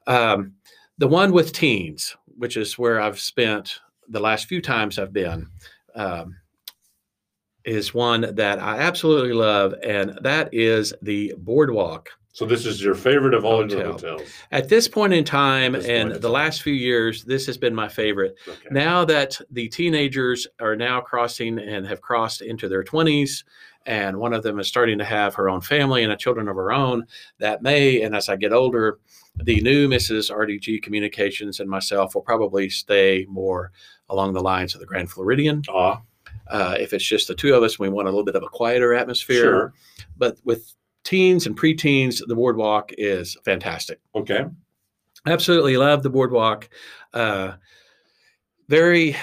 Um, 0.08 0.56
the 0.98 1.08
one 1.08 1.32
with 1.32 1.54
teens, 1.54 2.18
which 2.38 2.56
is 2.58 2.78
where 2.78 3.00
I've 3.02 3.20
spent 3.20 3.80
the 4.08 4.20
last 4.20 4.46
few 4.48 4.62
times 4.62 4.98
I've 5.00 5.14
been, 5.14 5.48
um, 5.96 6.36
is 7.66 7.94
one 7.94 8.34
that 8.36 8.60
I 8.60 8.78
absolutely 8.78 9.34
love, 9.34 9.74
and 9.84 10.18
that 10.22 10.54
is 10.54 10.94
the 11.02 11.34
Boardwalk. 11.38 12.10
So 12.32 12.46
this 12.46 12.66
is 12.68 12.82
your 12.84 12.94
favorite 12.94 13.34
of 13.34 13.44
all 13.44 13.68
your 13.70 13.84
Hotel. 13.84 14.12
hotels. 14.14 14.30
At 14.52 14.70
this 14.70 14.88
point 14.88 15.12
in 15.12 15.24
time, 15.24 15.72
This 15.74 15.88
and 15.88 16.12
the 16.12 16.20
time. 16.20 16.32
last 16.32 16.62
few 16.62 16.74
years, 16.74 17.24
this 17.24 17.48
has 17.48 17.58
been 17.58 17.74
my 17.74 17.88
favorite. 17.90 18.36
Okay. 18.48 18.68
Now 18.70 19.04
that 19.06 19.42
the 19.50 19.68
teenagers 19.68 20.46
are 20.60 20.76
now 20.76 21.02
crossing 21.02 21.58
and 21.58 21.86
have 21.88 22.00
crossed 22.00 22.42
into 22.44 22.70
their 22.70 22.84
20s, 22.84 23.44
and 23.88 24.18
one 24.18 24.34
of 24.34 24.44
them 24.44 24.60
is 24.60 24.68
starting 24.68 24.98
to 25.00 25.06
have 25.06 25.34
her 25.36 25.50
own 25.50 25.62
family 25.62 26.04
and 26.04 26.12
a 26.14 26.18
children 26.18 26.48
of 26.48 26.56
her 26.56 26.72
own, 26.72 27.06
that 27.40 27.62
may, 27.64 28.02
and 28.04 28.16
as 28.16 28.30
I 28.30 28.36
get 28.36 28.54
older, 28.54 29.00
the 29.44 29.60
new 29.62 29.88
Mrs. 29.88 30.30
RDG 30.32 30.84
Communications 30.84 31.60
and 31.60 31.70
myself 31.70 32.14
will 32.14 32.22
probably 32.22 32.70
stay 32.70 33.26
more 33.30 33.72
along 34.10 34.34
the 34.34 34.42
lines 34.42 34.76
of 34.76 34.82
the 34.82 34.86
Grand 34.88 35.10
Floridian. 35.10 35.62
Ah, 35.70 36.02
Uh, 36.50 36.76
if 36.80 36.94
it's 36.94 37.04
just 37.06 37.28
the 37.28 37.36
two 37.36 37.54
of 37.56 37.64
us, 37.64 37.78
we 37.80 37.90
want 37.90 38.08
a 38.08 38.12
little 38.12 38.24
bit 38.24 38.36
of 38.36 38.44
a 38.44 38.48
quieter 38.48 38.94
atmosphere. 38.94 39.42
sure. 39.42 39.74
But 40.18 40.38
with 40.46 40.74
teens 41.04 41.46
and 41.48 41.58
preteens, 41.58 42.22
the 42.26 42.36
boardwalk 42.36 42.92
is 42.98 43.36
fantastic 43.46 44.00
Okay. 44.16 44.46
absolutely 45.26 45.78
love 45.78 46.04
the 46.04 46.10
boardwalk 46.10 46.70
uh 47.14 47.54
very 48.70 49.16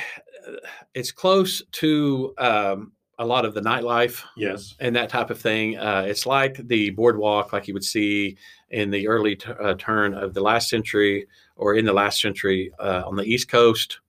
it's 0.95 1.13
close 1.13 1.63
to 1.73 2.35
um 2.39 2.93
a 3.19 3.25
lot 3.27 3.45
of 3.45 3.55
the 3.55 3.61
nightlife 3.61 4.23
Yes. 4.37 4.75
and 4.81 4.95
that 4.97 5.09
type 5.09 5.31
of 5.31 5.39
thing 5.41 5.77
uh 5.79 6.05
it's 6.07 6.27
like 6.27 6.57
the 6.69 6.91
boardwalk 6.91 7.53
like 7.53 7.69
you 7.69 7.75
would 7.75 7.85
see 7.85 8.37
in 8.71 8.91
the 8.91 9.07
early 9.07 9.37
t- 9.37 9.53
uh, 9.63 9.75
turn 9.79 10.15
of 10.15 10.35
the 10.35 10.41
last 10.41 10.69
century 10.69 11.27
or 11.57 11.75
in 11.77 11.85
the 11.85 11.93
last 11.93 12.21
century 12.21 12.73
uh, 12.81 13.03
on 13.07 13.15
the 13.17 13.23
east 13.25 13.49
coast 13.49 14.01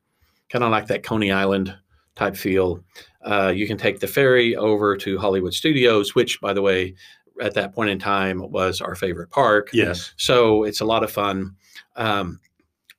kind 0.49 0.64
of 0.64 0.72
like 0.72 0.88
that 0.88 1.03
coney 1.03 1.32
island 1.32 1.76
type 2.16 2.36
feel 2.36 2.84
uh, 3.24 3.51
you 3.56 3.68
can 3.68 3.78
take 3.78 3.99
the 3.99 4.08
ferry 4.08 4.56
over 4.56 4.95
to 4.97 5.18
hollywood 5.20 5.53
studios 5.53 6.16
which 6.16 6.41
by 6.41 6.53
the 6.53 6.62
way 6.62 6.95
at 7.41 7.53
that 7.53 7.74
point 7.76 7.89
in 7.89 7.99
time 7.99 8.39
was 8.51 8.82
our 8.82 8.95
favorite 8.95 9.30
park 9.30 9.70
Yes. 9.74 10.14
so 10.18 10.64
it's 10.64 10.82
a 10.82 10.86
lot 10.86 11.03
of 11.03 11.12
fun. 11.12 11.56
Um, 11.95 12.39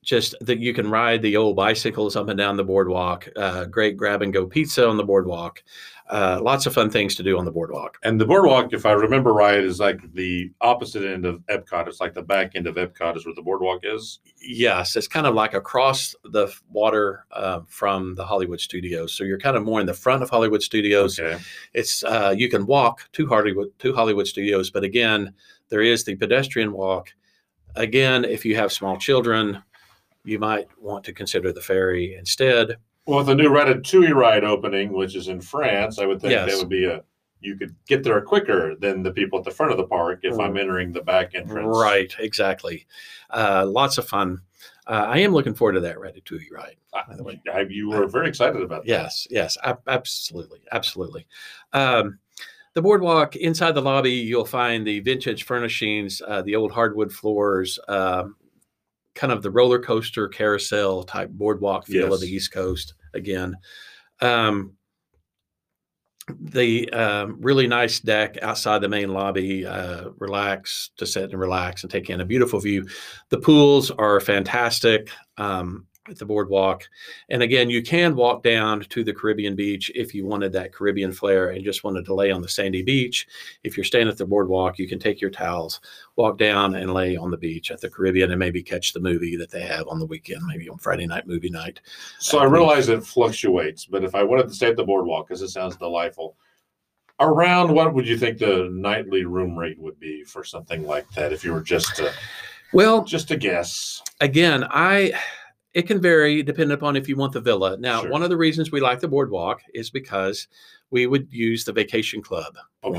just 0.02 0.36
that 0.40 0.60
you 0.60 0.72
can 0.72 0.88
ride 0.88 1.20
the 1.22 1.36
old 1.36 1.56
bicycles 1.56 2.14
up 2.14 2.28
and 2.28 2.38
down 2.38 2.56
the 2.56 2.62
boardwalk. 2.62 3.28
Uh, 3.34 3.64
great 3.64 3.96
grab 3.96 4.22
and 4.22 4.32
go 4.32 4.46
pizza 4.46 4.86
on 4.86 4.96
the 4.96 5.02
boardwalk. 5.02 5.64
Uh, 6.08 6.38
lots 6.40 6.66
of 6.66 6.72
fun 6.74 6.88
things 6.88 7.16
to 7.16 7.22
do 7.24 7.36
on 7.36 7.44
the 7.44 7.50
boardwalk. 7.50 7.98
And 8.04 8.20
the 8.20 8.24
boardwalk, 8.24 8.72
if 8.72 8.86
I 8.86 8.92
remember 8.92 9.32
right, 9.32 9.58
is 9.58 9.80
like 9.80 10.12
the 10.14 10.52
opposite 10.60 11.02
end 11.04 11.26
of 11.26 11.40
Epcot. 11.50 11.88
It's 11.88 12.00
like 12.00 12.14
the 12.14 12.22
back 12.22 12.52
end 12.54 12.68
of 12.68 12.76
Epcot 12.76 13.16
is 13.16 13.26
where 13.26 13.34
the 13.34 13.42
boardwalk 13.42 13.80
is. 13.82 14.20
Yes, 14.40 14.94
it's 14.94 15.08
kind 15.08 15.26
of 15.26 15.34
like 15.34 15.52
across 15.54 16.14
the 16.22 16.54
water 16.70 17.26
uh, 17.32 17.62
from 17.66 18.14
the 18.14 18.24
Hollywood 18.24 18.60
studios. 18.60 19.14
So 19.14 19.24
you're 19.24 19.38
kind 19.38 19.56
of 19.56 19.64
more 19.64 19.80
in 19.80 19.86
the 19.86 19.94
front 19.94 20.22
of 20.22 20.30
Hollywood 20.30 20.62
studios. 20.62 21.18
Okay. 21.18 21.42
It's 21.74 22.04
uh, 22.04 22.32
you 22.36 22.48
can 22.48 22.66
walk 22.66 23.08
to 23.12 23.26
Hollywood 23.26 23.76
to 23.80 23.92
Hollywood 23.92 24.28
studios, 24.28 24.70
but 24.70 24.84
again, 24.84 25.34
there 25.70 25.82
is 25.82 26.04
the 26.04 26.14
pedestrian 26.14 26.72
walk. 26.72 27.08
Again, 27.74 28.24
if 28.24 28.44
you 28.44 28.54
have 28.54 28.72
small 28.72 28.96
children, 28.96 29.62
you 30.24 30.38
might 30.38 30.68
want 30.80 31.04
to 31.04 31.12
consider 31.12 31.52
the 31.52 31.60
ferry 31.60 32.14
instead. 32.14 32.76
Well, 33.06 33.18
with 33.18 33.26
the 33.28 33.34
new 33.34 33.50
Ratatouille 33.50 34.14
ride 34.14 34.44
opening, 34.44 34.92
which 34.92 35.14
is 35.14 35.28
in 35.28 35.40
France, 35.40 35.98
I 35.98 36.06
would 36.06 36.20
think 36.20 36.32
Yes. 36.32 36.50
that 36.50 36.58
would 36.58 36.68
be 36.68 36.84
a 36.86 37.02
you 37.40 37.54
could 37.54 37.76
get 37.86 38.02
there 38.02 38.20
quicker 38.22 38.74
than 38.76 39.02
the 39.02 39.12
people 39.12 39.38
at 39.38 39.44
the 39.44 39.50
front 39.50 39.70
of 39.70 39.76
the 39.78 39.84
park 39.86 40.20
if 40.22 40.36
I'm 40.40 40.56
entering 40.56 40.90
the 40.90 41.02
back 41.02 41.34
entrance. 41.34 41.68
Right, 41.76 42.12
exactly. 42.18 42.86
Uh, 43.30 43.64
lots 43.68 43.98
of 43.98 44.08
fun. 44.08 44.40
Uh, 44.86 45.04
I 45.06 45.18
am 45.18 45.32
looking 45.32 45.54
forward 45.54 45.74
to 45.74 45.80
that 45.80 45.96
Ratatouille 45.98 46.50
ride. 46.50 46.76
By 46.92 47.14
the 47.14 47.22
way. 47.22 47.40
I- 47.52 47.66
you 47.68 47.90
were 47.90 48.06
very 48.08 48.28
excited 48.28 48.60
about 48.62 48.82
that. 48.84 48.88
Yes, 48.88 49.28
yes, 49.30 49.56
ab- 49.62 49.82
absolutely, 49.86 50.60
absolutely. 50.72 51.26
Um, 51.74 52.18
the 52.72 52.82
boardwalk 52.82 53.36
inside 53.36 53.72
the 53.72 53.82
lobby, 53.82 54.12
you'll 54.12 54.44
find 54.46 54.84
the 54.86 55.00
vintage 55.00 55.44
furnishings, 55.44 56.22
uh, 56.26 56.40
the 56.42 56.56
old 56.56 56.72
hardwood 56.72 57.12
floors, 57.12 57.78
um, 57.86 58.34
kind 59.14 59.32
of 59.32 59.42
the 59.42 59.50
roller 59.50 59.78
coaster 59.78 60.26
carousel 60.26 61.04
type 61.04 61.30
boardwalk 61.30 61.86
feel 61.86 62.12
of 62.14 62.20
the 62.20 62.26
Yes. 62.26 62.34
East 62.44 62.52
Coast 62.52 62.94
again. 63.16 63.56
Um, 64.20 64.72
the 66.40 66.90
um, 66.90 67.40
really 67.40 67.66
nice 67.66 68.00
deck 68.00 68.36
outside 68.42 68.80
the 68.80 68.88
main 68.88 69.12
lobby, 69.12 69.64
uh, 69.64 70.10
relax 70.18 70.90
to 70.96 71.06
sit 71.06 71.30
and 71.30 71.38
relax 71.38 71.82
and 71.82 71.90
take 71.90 72.10
in 72.10 72.20
a 72.20 72.24
beautiful 72.24 72.58
view. 72.58 72.88
The 73.28 73.38
pools 73.38 73.90
are 73.92 74.18
fantastic 74.20 75.10
um, 75.38 75.86
at 76.08 76.18
the 76.18 76.24
boardwalk. 76.24 76.88
And 77.28 77.42
again, 77.42 77.70
you 77.70 77.82
can 77.82 78.16
walk 78.16 78.42
down 78.42 78.80
to 78.80 79.04
the 79.04 79.12
Caribbean 79.12 79.56
beach 79.56 79.90
if 79.94 80.14
you 80.14 80.26
wanted 80.26 80.52
that 80.52 80.72
Caribbean 80.72 81.12
flair 81.12 81.50
and 81.50 81.64
just 81.64 81.84
wanted 81.84 82.04
to 82.06 82.14
lay 82.14 82.30
on 82.30 82.42
the 82.42 82.48
sandy 82.48 82.82
beach. 82.82 83.26
If 83.64 83.76
you're 83.76 83.84
staying 83.84 84.08
at 84.08 84.18
the 84.18 84.26
boardwalk, 84.26 84.78
you 84.78 84.88
can 84.88 84.98
take 84.98 85.20
your 85.20 85.30
towels, 85.30 85.80
walk 86.16 86.38
down 86.38 86.74
and 86.74 86.94
lay 86.94 87.16
on 87.16 87.30
the 87.30 87.36
beach 87.36 87.70
at 87.70 87.80
the 87.80 87.90
Caribbean 87.90 88.30
and 88.30 88.38
maybe 88.38 88.62
catch 88.62 88.92
the 88.92 89.00
movie 89.00 89.36
that 89.36 89.50
they 89.50 89.62
have 89.62 89.88
on 89.88 89.98
the 89.98 90.06
weekend, 90.06 90.42
maybe 90.46 90.68
on 90.68 90.78
Friday 90.78 91.06
night 91.06 91.26
movie 91.26 91.50
night. 91.50 91.80
So 92.18 92.38
I 92.38 92.46
uh, 92.46 92.48
realize 92.48 92.88
it 92.88 93.04
fluctuates, 93.04 93.84
but 93.86 94.04
if 94.04 94.14
I 94.14 94.22
wanted 94.22 94.48
to 94.48 94.54
stay 94.54 94.68
at 94.68 94.76
the 94.76 94.84
boardwalk, 94.84 95.28
because 95.28 95.42
it 95.42 95.48
sounds 95.48 95.76
delightful, 95.76 96.36
around 97.20 97.72
what 97.72 97.94
would 97.94 98.06
you 98.06 98.18
think 98.18 98.38
the 98.38 98.68
nightly 98.72 99.24
room 99.24 99.58
rate 99.58 99.78
would 99.78 99.98
be 99.98 100.22
for 100.24 100.44
something 100.44 100.86
like 100.86 101.08
that? 101.12 101.32
If 101.32 101.44
you 101.44 101.52
were 101.52 101.62
just 101.62 101.96
to 101.96 102.12
Well, 102.72 103.04
just 103.04 103.30
a 103.30 103.36
guess, 103.36 104.02
again, 104.20 104.66
I 104.70 105.12
it 105.76 105.86
can 105.86 106.00
vary 106.00 106.42
depending 106.42 106.74
upon 106.74 106.96
if 106.96 107.06
you 107.06 107.16
want 107.16 107.34
the 107.34 107.40
villa. 107.40 107.76
Now, 107.76 108.00
Sure. 108.00 108.10
one 108.10 108.22
of 108.22 108.30
the 108.30 108.36
reasons 108.38 108.72
we 108.72 108.80
like 108.80 108.98
the 108.98 109.08
boardwalk 109.08 109.60
is 109.74 109.90
because 109.90 110.48
we 110.90 111.06
would 111.06 111.30
use 111.30 111.64
the 111.64 111.72
vacation 111.72 112.22
club 112.22 112.56
Okay. 112.82 112.98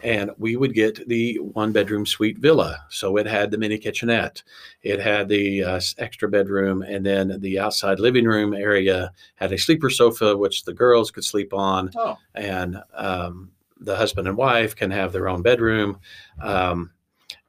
And 0.00 0.30
we 0.36 0.56
would 0.56 0.74
get 0.74 1.08
the 1.08 1.36
one 1.38 1.72
bedroom 1.72 2.04
suite 2.04 2.36
villa. 2.36 2.84
So 2.90 3.16
it 3.16 3.26
had 3.26 3.50
the 3.50 3.56
mini 3.56 3.78
kitchenette, 3.78 4.42
it 4.82 5.00
had 5.00 5.28
the 5.30 5.64
uh, 5.64 5.80
extra 5.96 6.28
bedroom, 6.28 6.82
and 6.82 7.06
then 7.06 7.40
the 7.40 7.58
outside 7.58 8.00
living 8.00 8.26
room 8.26 8.52
area 8.52 9.10
had 9.36 9.52
a 9.52 9.56
sleeper 9.56 9.88
sofa, 9.88 10.36
which 10.36 10.64
the 10.64 10.74
girls 10.74 11.10
could 11.10 11.24
sleep 11.24 11.54
on, 11.54 11.90
oh, 11.96 12.18
and 12.34 12.82
um, 12.92 13.50
the 13.80 13.96
husband 13.96 14.28
and 14.28 14.36
wife 14.36 14.76
can 14.76 14.90
have 14.90 15.12
their 15.12 15.28
own 15.28 15.40
bedroom. 15.40 16.00
Um, 16.42 16.90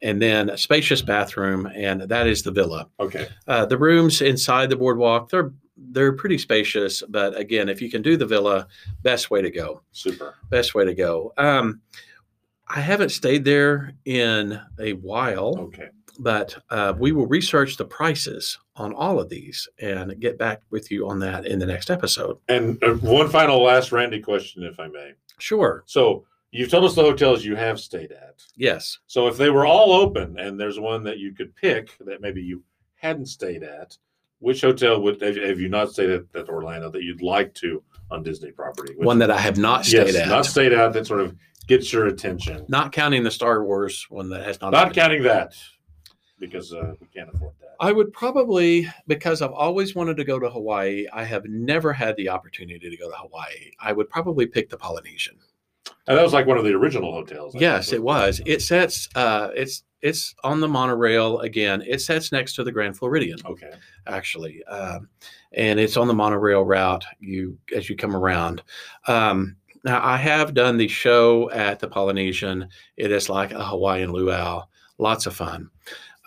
and 0.02 0.22
then 0.22 0.50
a 0.50 0.58
spacious 0.58 1.02
bathroom, 1.02 1.66
and 1.74 2.02
that 2.04 2.28
is 2.28 2.44
the 2.44 2.52
villa. 2.52 2.88
okay, 3.00 3.28
Uh, 3.48 3.66
the 3.66 3.78
rooms 3.78 4.22
inside 4.22 4.70
the 4.70 4.76
boardwalk, 4.76 5.30
they're 5.30 5.52
they're 5.92 6.14
pretty 6.14 6.38
spacious, 6.38 7.04
but 7.10 7.38
again, 7.38 7.68
if 7.68 7.82
you 7.82 7.90
can 7.92 8.02
do 8.02 8.16
the 8.16 8.26
villa, 8.26 8.66
best 9.04 9.30
way 9.30 9.42
to 9.42 9.52
go 9.52 9.82
super. 9.92 10.36
best 10.50 10.74
way 10.74 10.86
to 10.86 10.94
go. 10.94 11.34
Um, 11.38 11.82
I 12.68 12.80
haven't 12.80 13.10
stayed 13.10 13.44
there 13.46 13.94
in 14.06 14.60
a 14.80 14.94
while, 14.94 15.56
Okay, 15.60 15.90
but 16.20 16.58
uh, 16.70 16.94
we 16.98 17.12
will 17.12 17.28
research 17.28 17.76
the 17.78 17.84
prices 17.86 18.58
on 18.78 18.94
all 18.94 19.20
of 19.20 19.28
these 19.30 19.68
and 19.80 20.18
get 20.20 20.38
back 20.38 20.62
with 20.70 20.92
you 20.92 21.08
on 21.10 21.20
that 21.20 21.46
in 21.46 21.60
the 21.60 21.66
next 21.66 21.90
episode. 21.92 22.38
and 22.48 22.82
uh, 22.84 22.94
one 22.96 23.30
final 23.30 23.62
last 23.62 23.92
Randy 23.92 24.22
question, 24.22 24.64
if 24.64 24.80
I 24.80 24.88
may. 24.88 25.12
Sure. 25.40 25.84
So 25.86 26.26
you've 26.56 26.70
told 26.72 26.86
us 26.86 26.96
the 26.96 27.02
hotels 27.02 27.44
you 27.44 27.56
have 27.56 27.80
stayed 27.80 28.12
at. 28.12 28.44
Yes. 28.56 29.00
So 29.08 29.28
if 29.28 29.38
they 29.38 29.50
were 29.50 29.66
all 29.66 29.92
open 29.94 30.40
and 30.40 30.60
there's 30.60 30.80
one 30.80 31.04
that 31.04 31.20
you 31.20 31.34
could 31.34 31.56
pick 31.56 31.98
that 32.00 32.22
maybe 32.22 32.42
you 32.42 32.64
hadn't 32.96 33.28
stayed 33.28 33.64
at, 33.64 33.98
which 34.40 34.62
hotel 34.62 35.02
would 35.02 35.22
have 35.22 35.60
you 35.60 35.70
not 35.70 35.92
stayed 35.92 36.10
at, 36.10 36.24
at 36.36 36.50
Orlando 36.50 36.90
that 36.92 37.04
you'd 37.04 37.22
like 37.22 37.54
to 37.56 37.84
on 38.12 38.24
Disney 38.24 38.52
property? 38.52 38.94
Which- 38.96 39.06
One 39.06 39.20
that 39.20 39.32
I 39.32 39.40
have 39.40 39.58
not 39.58 39.86
stayed 39.86 40.08
yes, 40.08 40.16
at. 40.16 40.28
not 40.28 40.46
stayed 40.46 40.72
at 40.74 40.94
that 40.94 41.08
sort 41.08 41.22
of 41.22 41.36
gets 41.68 41.92
your 41.92 42.08
attention. 42.08 42.66
Not 42.68 42.92
counting 42.92 43.24
the 43.24 43.32
Star 43.32 43.64
Wars 43.64 44.06
one 44.10 44.30
that 44.30 44.44
has 44.44 44.62
not. 44.62 44.72
Not 44.72 44.94
counting 44.94 45.24
that 45.24 45.56
because 46.40 46.74
uh, 46.74 46.94
we 47.00 47.08
can't 47.08 47.30
afford 47.34 47.54
that. 47.62 47.76
I 47.80 47.92
would 47.92 48.14
probably, 48.14 48.88
because 49.08 49.42
I've 49.42 49.52
always 49.52 49.96
wanted 49.96 50.18
to 50.18 50.24
go 50.24 50.40
to 50.40 50.50
Hawaii, 50.50 51.06
I 51.12 51.24
have 51.24 51.46
never 51.46 51.92
had 51.92 52.16
the 52.16 52.30
opportunity 52.30 52.90
to 52.90 52.98
go 52.98 53.10
to 53.10 53.18
Hawaii. 53.18 53.72
I 53.80 53.92
would 53.92 54.10
probably 54.10 54.46
pick 54.46 54.70
the 54.70 54.78
Polynesian. 54.78 55.38
And 56.08 56.18
that 56.18 56.24
was 56.24 56.34
like 56.34 56.46
one 56.46 56.58
of 56.58 56.64
the 56.64 56.74
original 56.74 57.12
hotels. 57.12 57.56
I 57.56 57.60
Yes, 57.60 57.92
it 57.94 58.02
was. 58.04 58.42
It 58.46 58.62
sets. 58.62 59.10
Uh, 59.16 59.50
it's 59.56 59.84
it's 60.02 60.36
on 60.44 60.60
the 60.60 60.68
monorail 60.68 61.40
again. 61.40 61.82
It 61.86 62.00
sets 62.00 62.32
next 62.32 62.54
to 62.56 62.64
the 62.64 62.72
Grand 62.72 62.96
Floridian, 62.96 63.40
Okay. 63.44 63.72
actually, 64.06 64.64
um, 64.66 65.10
and 65.54 65.80
it's 65.80 65.98
on 65.98 66.08
the 66.08 66.14
monorail 66.14 66.64
route. 66.64 67.04
You 67.20 67.58
as 67.76 67.90
you 67.90 67.96
come 67.96 68.16
around. 68.16 68.62
Um, 69.08 69.56
now, 69.84 70.04
I 70.06 70.18
have 70.18 70.54
done 70.54 70.78
the 70.78 70.88
show 70.88 71.50
at 71.52 71.80
the 71.80 71.88
Polynesian. 71.88 72.68
It 72.98 73.12
is 73.12 73.30
like 73.30 73.52
a 73.52 73.64
Hawaiian 73.64 74.12
luau. 74.12 74.64
Lots 75.00 75.26
of 75.26 75.36
fun. 75.36 75.70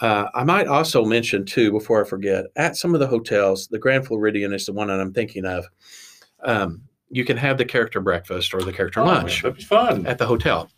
Uh, 0.00 0.28
I 0.34 0.44
might 0.44 0.68
also 0.68 1.04
mention 1.04 1.44
too, 1.44 1.72
before 1.72 2.04
I 2.04 2.08
forget, 2.08 2.46
at 2.56 2.76
some 2.76 2.94
of 2.94 3.00
the 3.00 3.06
hotels, 3.08 3.66
the 3.68 3.78
Grand 3.78 4.06
Floridian 4.06 4.52
is 4.52 4.66
the 4.66 4.72
one 4.72 4.88
that 4.88 5.00
I'm 5.00 5.12
thinking 5.12 5.44
of. 5.44 5.66
Um, 6.42 6.82
you 7.10 7.24
can 7.24 7.36
have 7.36 7.58
the 7.58 7.64
character 7.64 8.00
breakfast 8.00 8.52
or 8.54 8.62
the 8.62 8.72
character 8.72 9.00
Oh, 9.00 9.04
lunch 9.06 9.42
That'd 9.42 9.58
be 9.58 9.64
fun. 9.64 10.06
at 10.06 10.18
the 10.18 10.26
hotel. 10.26 10.70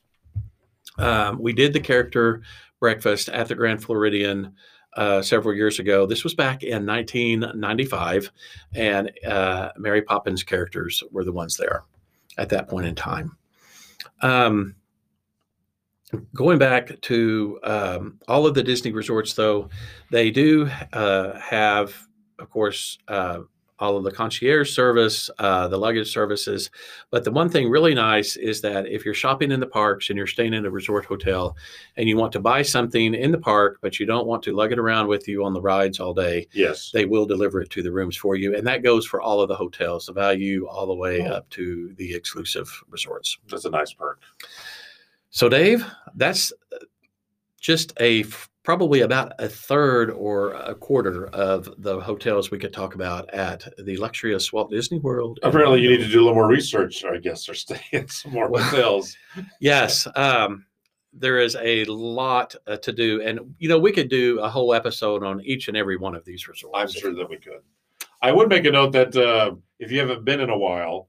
Um, 0.98 1.38
we 1.40 1.52
did 1.52 1.72
the 1.72 1.80
character 1.80 2.42
breakfast 2.78 3.28
at 3.28 3.48
the 3.48 3.54
Grand 3.54 3.82
Floridian 3.82 4.54
uh, 4.96 5.22
several 5.22 5.54
years 5.54 5.78
ago. 5.78 6.04
This 6.06 6.24
was 6.24 6.34
back 6.34 6.62
in 6.62 6.84
1995, 6.86 8.30
and 8.74 9.10
uh, 9.26 9.70
Mary 9.76 10.02
Poppins 10.02 10.42
characters 10.42 11.02
were 11.10 11.24
the 11.24 11.32
ones 11.32 11.56
there 11.56 11.84
at 12.38 12.48
that 12.50 12.68
point 12.68 12.86
in 12.86 12.94
time. 12.94 13.36
Um, 14.22 14.74
going 16.34 16.58
back 16.58 17.00
to 17.02 17.58
um, 17.62 18.18
all 18.28 18.46
of 18.46 18.54
the 18.54 18.62
Disney 18.62 18.92
resorts, 18.92 19.34
though, 19.34 19.68
they 20.10 20.30
do 20.30 20.68
uh, 20.92 21.38
have, 21.38 21.94
of 22.38 22.50
course, 22.50 22.98
uh, 23.08 23.40
all 23.80 23.96
of 23.96 24.04
the 24.04 24.10
concierge 24.10 24.72
service, 24.74 25.30
uh, 25.38 25.66
the 25.68 25.76
luggage 25.78 26.12
services. 26.12 26.70
But 27.10 27.24
the 27.24 27.30
one 27.30 27.48
thing 27.48 27.70
really 27.70 27.94
nice 27.94 28.36
is 28.36 28.60
that 28.60 28.86
if 28.86 29.04
you're 29.04 29.14
shopping 29.14 29.50
in 29.50 29.60
the 29.60 29.66
parks 29.66 30.10
and 30.10 30.16
you're 30.16 30.26
staying 30.26 30.52
in 30.54 30.66
a 30.66 30.70
resort 30.70 31.06
hotel 31.06 31.56
and 31.96 32.08
you 32.08 32.16
want 32.16 32.32
to 32.32 32.40
buy 32.40 32.62
something 32.62 33.14
in 33.14 33.30
the 33.30 33.38
park, 33.38 33.78
but 33.80 33.98
you 33.98 34.06
don't 34.06 34.26
want 34.26 34.42
to 34.42 34.52
lug 34.54 34.72
it 34.72 34.78
around 34.78 35.06
with 35.08 35.26
you 35.26 35.44
on 35.44 35.54
the 35.54 35.60
rides 35.60 35.98
all 35.98 36.12
day, 36.12 36.46
yes. 36.52 36.90
they 36.92 37.06
will 37.06 37.24
deliver 37.24 37.62
it 37.62 37.70
to 37.70 37.82
the 37.82 37.90
rooms 37.92 38.16
for 38.16 38.36
you. 38.36 38.54
And 38.54 38.66
that 38.66 38.82
goes 38.82 39.06
for 39.06 39.22
all 39.22 39.40
of 39.40 39.48
the 39.48 39.56
hotels, 39.56 40.06
the 40.06 40.12
value 40.12 40.66
all 40.66 40.86
the 40.86 40.94
way 40.94 41.22
Oh. 41.26 41.36
up 41.36 41.48
to 41.50 41.94
the 41.96 42.14
exclusive 42.14 42.68
resorts. 42.90 43.38
That's 43.48 43.64
a 43.64 43.70
nice 43.70 43.92
perk. 43.94 44.20
So, 45.30 45.48
Dave, 45.48 45.86
that's 46.16 46.52
just 47.60 47.92
a 48.00 48.20
f- 48.24 48.49
probably 48.70 49.00
about 49.00 49.32
a 49.40 49.48
third 49.48 50.12
or 50.12 50.52
a 50.52 50.76
quarter 50.76 51.26
of 51.30 51.68
the 51.78 51.98
hotels 51.98 52.52
we 52.52 52.58
could 52.58 52.72
talk 52.72 52.94
about 52.94 53.28
at 53.34 53.66
the 53.84 53.96
luxurious 53.96 54.52
Walt 54.52 54.70
Disney 54.70 55.00
World. 55.00 55.40
Apparently, 55.42 55.80
you 55.80 55.90
need 55.90 56.04
to 56.04 56.06
do 56.06 56.20
a 56.20 56.22
little 56.22 56.36
more 56.36 56.46
research, 56.46 57.04
I 57.04 57.16
guess, 57.16 57.48
or 57.48 57.54
stay 57.54 57.80
in 57.92 58.06
some 58.06 58.30
more 58.30 58.48
Well, 58.48 58.62
hotels. 58.62 59.16
Yes, 59.58 60.06
um, 60.14 60.66
there 61.12 61.40
is 61.40 61.56
a 61.60 61.84
lot 61.86 62.54
uh, 62.68 62.76
to 62.76 62.92
do, 62.92 63.20
and 63.22 63.40
you 63.58 63.68
know 63.68 63.76
we 63.76 63.90
could 63.90 64.08
do 64.08 64.38
a 64.38 64.48
whole 64.48 64.72
episode 64.72 65.24
on 65.24 65.40
each 65.40 65.66
and 65.66 65.76
every 65.76 65.96
one 65.96 66.14
of 66.14 66.24
these 66.24 66.46
resorts. 66.46 66.78
I'm 66.78 67.00
sure 67.00 67.12
that 67.12 67.28
we 67.28 67.38
could. 67.38 67.62
I 68.22 68.30
would 68.30 68.48
make 68.48 68.66
a 68.66 68.70
note 68.70 68.92
that 68.92 69.16
uh, 69.16 69.56
if 69.80 69.90
you 69.90 69.98
haven't 69.98 70.24
been 70.24 70.38
in 70.38 70.50
a 70.50 70.56
while, 70.56 71.08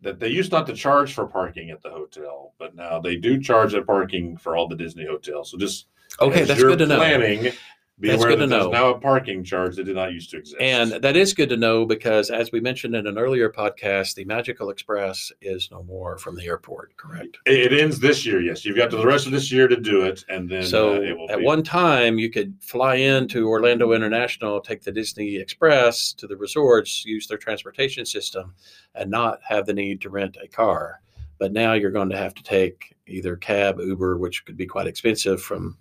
that 0.00 0.20
they 0.20 0.28
used 0.28 0.52
not 0.52 0.64
to 0.68 0.74
charge 0.74 1.12
for 1.12 1.26
parking 1.26 1.70
at 1.70 1.82
the 1.82 1.90
hotel, 1.90 2.54
but 2.56 2.76
now 2.76 3.00
they 3.00 3.16
do 3.16 3.40
charge 3.40 3.74
at 3.74 3.84
parking 3.84 4.36
for 4.36 4.54
all 4.54 4.68
the 4.68 4.76
Disney 4.76 5.06
hotels. 5.06 5.50
So 5.50 5.58
just 5.58 5.88
Okay, 6.20 6.42
as 6.42 6.48
that's 6.48 6.60
you're 6.60 6.70
good 6.70 6.80
to 6.80 6.86
know. 6.86 6.96
Planning, 6.96 7.52
be 7.98 8.08
That's 8.08 8.22
aware 8.22 8.30
good 8.30 8.40
that 8.40 8.44
to 8.46 8.50
there's 8.50 8.64
know. 8.64 8.70
now 8.70 8.88
a 8.94 8.98
parking 8.98 9.44
charge 9.44 9.76
that 9.76 9.84
did 9.84 9.94
not 9.94 10.10
used 10.14 10.30
to 10.30 10.38
exist. 10.38 10.56
And 10.58 10.92
that 10.92 11.16
is 11.16 11.34
good 11.34 11.50
to 11.50 11.58
know 11.58 11.84
because, 11.84 12.30
as 12.30 12.50
we 12.50 12.58
mentioned 12.58 12.94
in 12.94 13.06
an 13.06 13.18
earlier 13.18 13.50
podcast, 13.50 14.14
the 14.14 14.24
Magical 14.24 14.70
Express 14.70 15.30
is 15.42 15.68
no 15.70 15.82
more 15.82 16.16
from 16.16 16.34
the 16.34 16.46
airport. 16.46 16.96
Correct. 16.96 17.36
it, 17.44 17.72
it 17.72 17.78
ends 17.78 18.00
this 18.00 18.24
year. 18.24 18.40
Yes, 18.40 18.64
you've 18.64 18.78
got 18.78 18.90
to 18.92 18.96
the 18.96 19.06
rest 19.06 19.26
of 19.26 19.32
this 19.32 19.52
year 19.52 19.68
to 19.68 19.76
do 19.76 20.00
it, 20.06 20.24
and 20.30 20.48
then 20.48 20.62
So 20.62 20.94
uh, 20.94 21.00
it 21.00 21.14
will 21.18 21.30
at 21.30 21.40
be. 21.40 21.44
one 21.44 21.62
time, 21.62 22.18
you 22.18 22.30
could 22.30 22.54
fly 22.62 22.94
into 22.94 23.46
Orlando 23.48 23.92
International, 23.92 24.62
take 24.62 24.82
the 24.82 24.92
Disney 24.92 25.36
Express 25.36 26.14
to 26.14 26.26
the 26.26 26.38
resorts, 26.38 27.04
use 27.04 27.26
their 27.26 27.36
transportation 27.38 28.06
system, 28.06 28.54
and 28.94 29.10
not 29.10 29.40
have 29.46 29.66
the 29.66 29.74
need 29.74 30.00
to 30.00 30.08
rent 30.08 30.38
a 30.42 30.48
car. 30.48 31.02
But 31.38 31.52
now 31.52 31.74
you're 31.74 31.90
going 31.90 32.08
to 32.10 32.16
have 32.16 32.34
to 32.34 32.42
take 32.42 32.94
either 33.06 33.36
cab, 33.36 33.78
Uber, 33.78 34.16
which 34.16 34.46
could 34.46 34.56
be 34.56 34.66
quite 34.66 34.86
expensive 34.86 35.42
from 35.42 35.76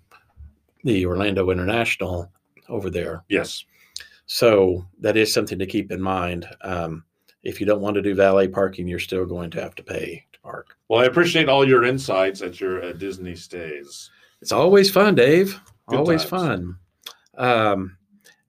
the 0.83 1.05
Orlando 1.05 1.49
International 1.51 2.31
over 2.69 2.89
there. 2.89 3.23
yes, 3.29 3.65
So 4.27 4.85
that 4.99 5.17
is 5.17 5.33
something 5.33 5.57
to 5.59 5.65
keep 5.65 5.91
in 5.91 6.01
mind. 6.01 6.47
Um, 6.61 7.03
if 7.43 7.59
you 7.59 7.65
don't 7.65 7.81
want 7.81 7.95
to 7.95 8.01
do 8.01 8.13
valet 8.15 8.47
parking, 8.47 8.87
you're 8.87 8.99
still 8.99 9.25
going 9.25 9.49
to 9.51 9.61
have 9.61 9.75
to 9.75 9.83
pay 9.83 10.25
to 10.33 10.39
park. 10.41 10.75
Well, 10.87 10.99
I 11.01 11.05
appreciate 11.05 11.49
all 11.49 11.67
your 11.67 11.83
insights 11.83 12.41
at 12.41 12.59
your 12.59 12.83
uh, 12.83 12.93
Disney 12.93 13.35
stays. 13.35 14.09
It's 14.41 14.51
always 14.51 14.91
fun, 14.91 15.15
Dave. 15.15 15.59
Good 15.87 15.99
always 15.99 16.21
times. 16.25 16.29
fun. 16.29 16.75
Um, 17.37 17.97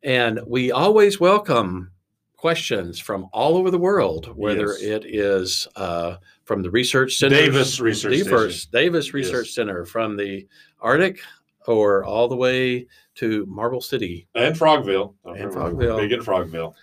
and 0.03 0.41
we 0.47 0.73
always 0.73 1.19
welcome 1.21 1.91
questions 2.37 2.99
from 2.99 3.29
all 3.33 3.57
over 3.57 3.71
the 3.71 3.79
world, 3.79 4.33
whether 4.37 4.69
Yes. 4.69 4.83
it 4.83 5.05
is 5.07 5.69
uh, 5.77 6.17
from 6.45 6.63
the 6.63 6.71
research 6.71 7.17
center, 7.17 7.37
Davis 7.37 7.81
Research 7.81 8.13
Davis, 8.25 8.67
Davis 8.67 9.15
Research 9.15 9.47
Yes. 9.49 9.55
Center, 9.55 9.85
from 9.85 10.17
the 10.17 10.47
Arctic, 10.81 11.21
or 11.67 12.05
all 12.05 12.29
the 12.29 12.37
way 12.37 12.87
to 13.17 13.47
Marble 13.47 13.81
City. 13.81 14.29
and 14.35 14.55
Frogville. 14.55 15.15
And 15.25 15.53
Frogville. 15.53 15.99
Big 15.99 16.13
in 16.13 16.21
Frogville. 16.21 16.75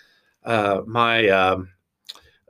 Uh, 0.44 0.82
my 0.86 1.28
um, 1.28 1.68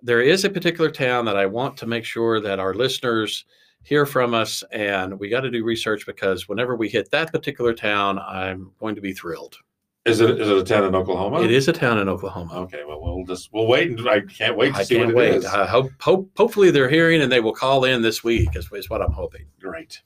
there 0.02 0.20
is 0.20 0.44
a 0.44 0.50
particular 0.50 0.90
town 0.90 1.24
that 1.24 1.36
I 1.36 1.46
want 1.46 1.76
to 1.78 1.86
make 1.86 2.04
sure 2.04 2.40
that 2.40 2.58
our 2.60 2.74
listeners 2.74 3.44
hear 3.82 4.04
from 4.06 4.34
us, 4.34 4.62
and 4.70 5.18
we 5.18 5.28
got 5.28 5.40
to 5.40 5.50
do 5.50 5.64
research 5.64 6.04
because 6.06 6.48
whenever 6.48 6.76
we 6.76 6.88
hit 6.88 7.10
that 7.10 7.32
particular 7.32 7.72
town, 7.72 8.18
I'm 8.18 8.70
going 8.78 8.94
to 8.94 9.00
be 9.00 9.12
thrilled. 9.12 9.56
Is 10.04 10.20
it 10.20 10.40
is 10.40 10.48
it 10.48 10.56
a 10.56 10.64
town 10.64 10.84
in 10.84 10.94
Oklahoma? 10.94 11.42
It 11.42 11.50
is 11.50 11.68
a 11.68 11.72
town 11.72 11.98
in 11.98 12.08
Oklahoma. 12.08 12.54
Okay, 12.60 12.82
well 12.86 13.00
we'll 13.00 13.24
just 13.26 13.52
we'll 13.52 13.66
wait 13.66 13.90
and 13.90 14.08
I 14.08 14.20
can't 14.20 14.56
wait 14.56 14.72
to 14.74 14.80
I 14.80 14.82
see 14.82 14.96
can't 14.96 15.14
what 15.14 15.24
it 15.24 15.30
wait. 15.32 15.36
is. 15.38 15.44
I 15.44 15.66
hope, 15.66 15.90
hope, 16.00 16.30
hopefully 16.36 16.70
they're 16.70 16.88
hearing 16.88 17.20
and 17.20 17.30
they 17.30 17.40
will 17.40 17.52
call 17.52 17.84
in 17.84 18.00
this 18.00 18.24
week. 18.24 18.56
Is, 18.56 18.70
is 18.72 18.88
what 18.88 19.02
I'm 19.02 19.12
hoping. 19.12 19.46
Great. 19.60 20.00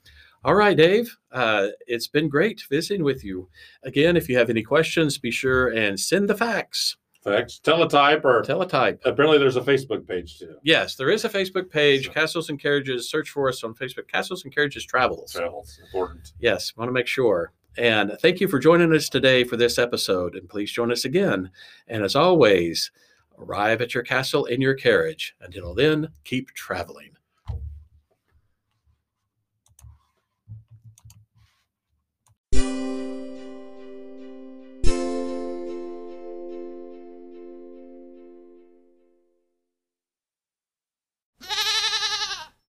All 0.45 0.55
right, 0.55 0.77
Dave. 0.77 1.17
Uh, 1.31 1.69
it's 1.87 2.09
been 2.09 2.29
great 2.29 2.63
visiting 2.69 3.05
with 3.05 3.23
you. 3.25 3.49
Again, 3.85 4.17
if 4.17 4.29
you 4.29 4.37
have 4.37 4.51
any 4.51 4.63
questions, 4.63 5.19
be 5.19 5.31
sure 5.31 5.69
and 5.69 5.99
send 5.99 6.29
the 6.29 6.35
fax. 6.35 6.97
Fax, 7.23 7.61
teletype, 7.61 8.25
or 8.25 8.43
Teletype. 8.43 8.99
apparently 9.05 9.39
there's 9.39 9.55
a 9.55 9.61
Facebook 9.61 10.09
page 10.09 10.41
too. 10.41 10.57
Yes, 10.65 10.97
there 10.97 11.09
is 11.09 11.25
a 11.25 11.29
Facebook 11.29 11.71
page, 11.71 12.07
So- 12.07 12.13
Castles 12.13 12.49
and 12.51 12.61
Carriages. 12.61 13.09
Search 13.09 13.31
for 13.31 13.49
us 13.49 13.63
on 13.63 13.75
Facebook, 13.75 14.09
Castles 14.09 14.43
and 14.43 14.53
Carriages 14.53 14.85
Travels. 14.85 15.33
Travels 15.33 15.79
important. 15.85 16.33
Yes, 16.41 16.77
want 16.77 16.89
to 16.89 16.93
make 16.93 17.07
sure. 17.07 17.53
And 17.79 18.17
thank 18.21 18.41
you 18.41 18.49
for 18.49 18.59
joining 18.59 18.93
us 18.93 19.09
today 19.09 19.45
for 19.45 19.57
this 19.57 19.79
episode. 19.79 20.35
And 20.35 20.49
please 20.49 20.73
join 20.73 20.91
us 20.91 21.05
again. 21.05 21.53
And 21.87 22.03
as 22.03 22.17
always, 22.17 22.91
arrive 23.39 23.81
at 23.81 23.95
your 23.95 24.03
castle 24.03 24.47
in 24.47 24.61
your 24.61 24.75
carriage. 24.75 25.37
Until 25.41 25.75
then, 25.75 26.09
keep 26.25 26.49
traveling. 26.55 27.11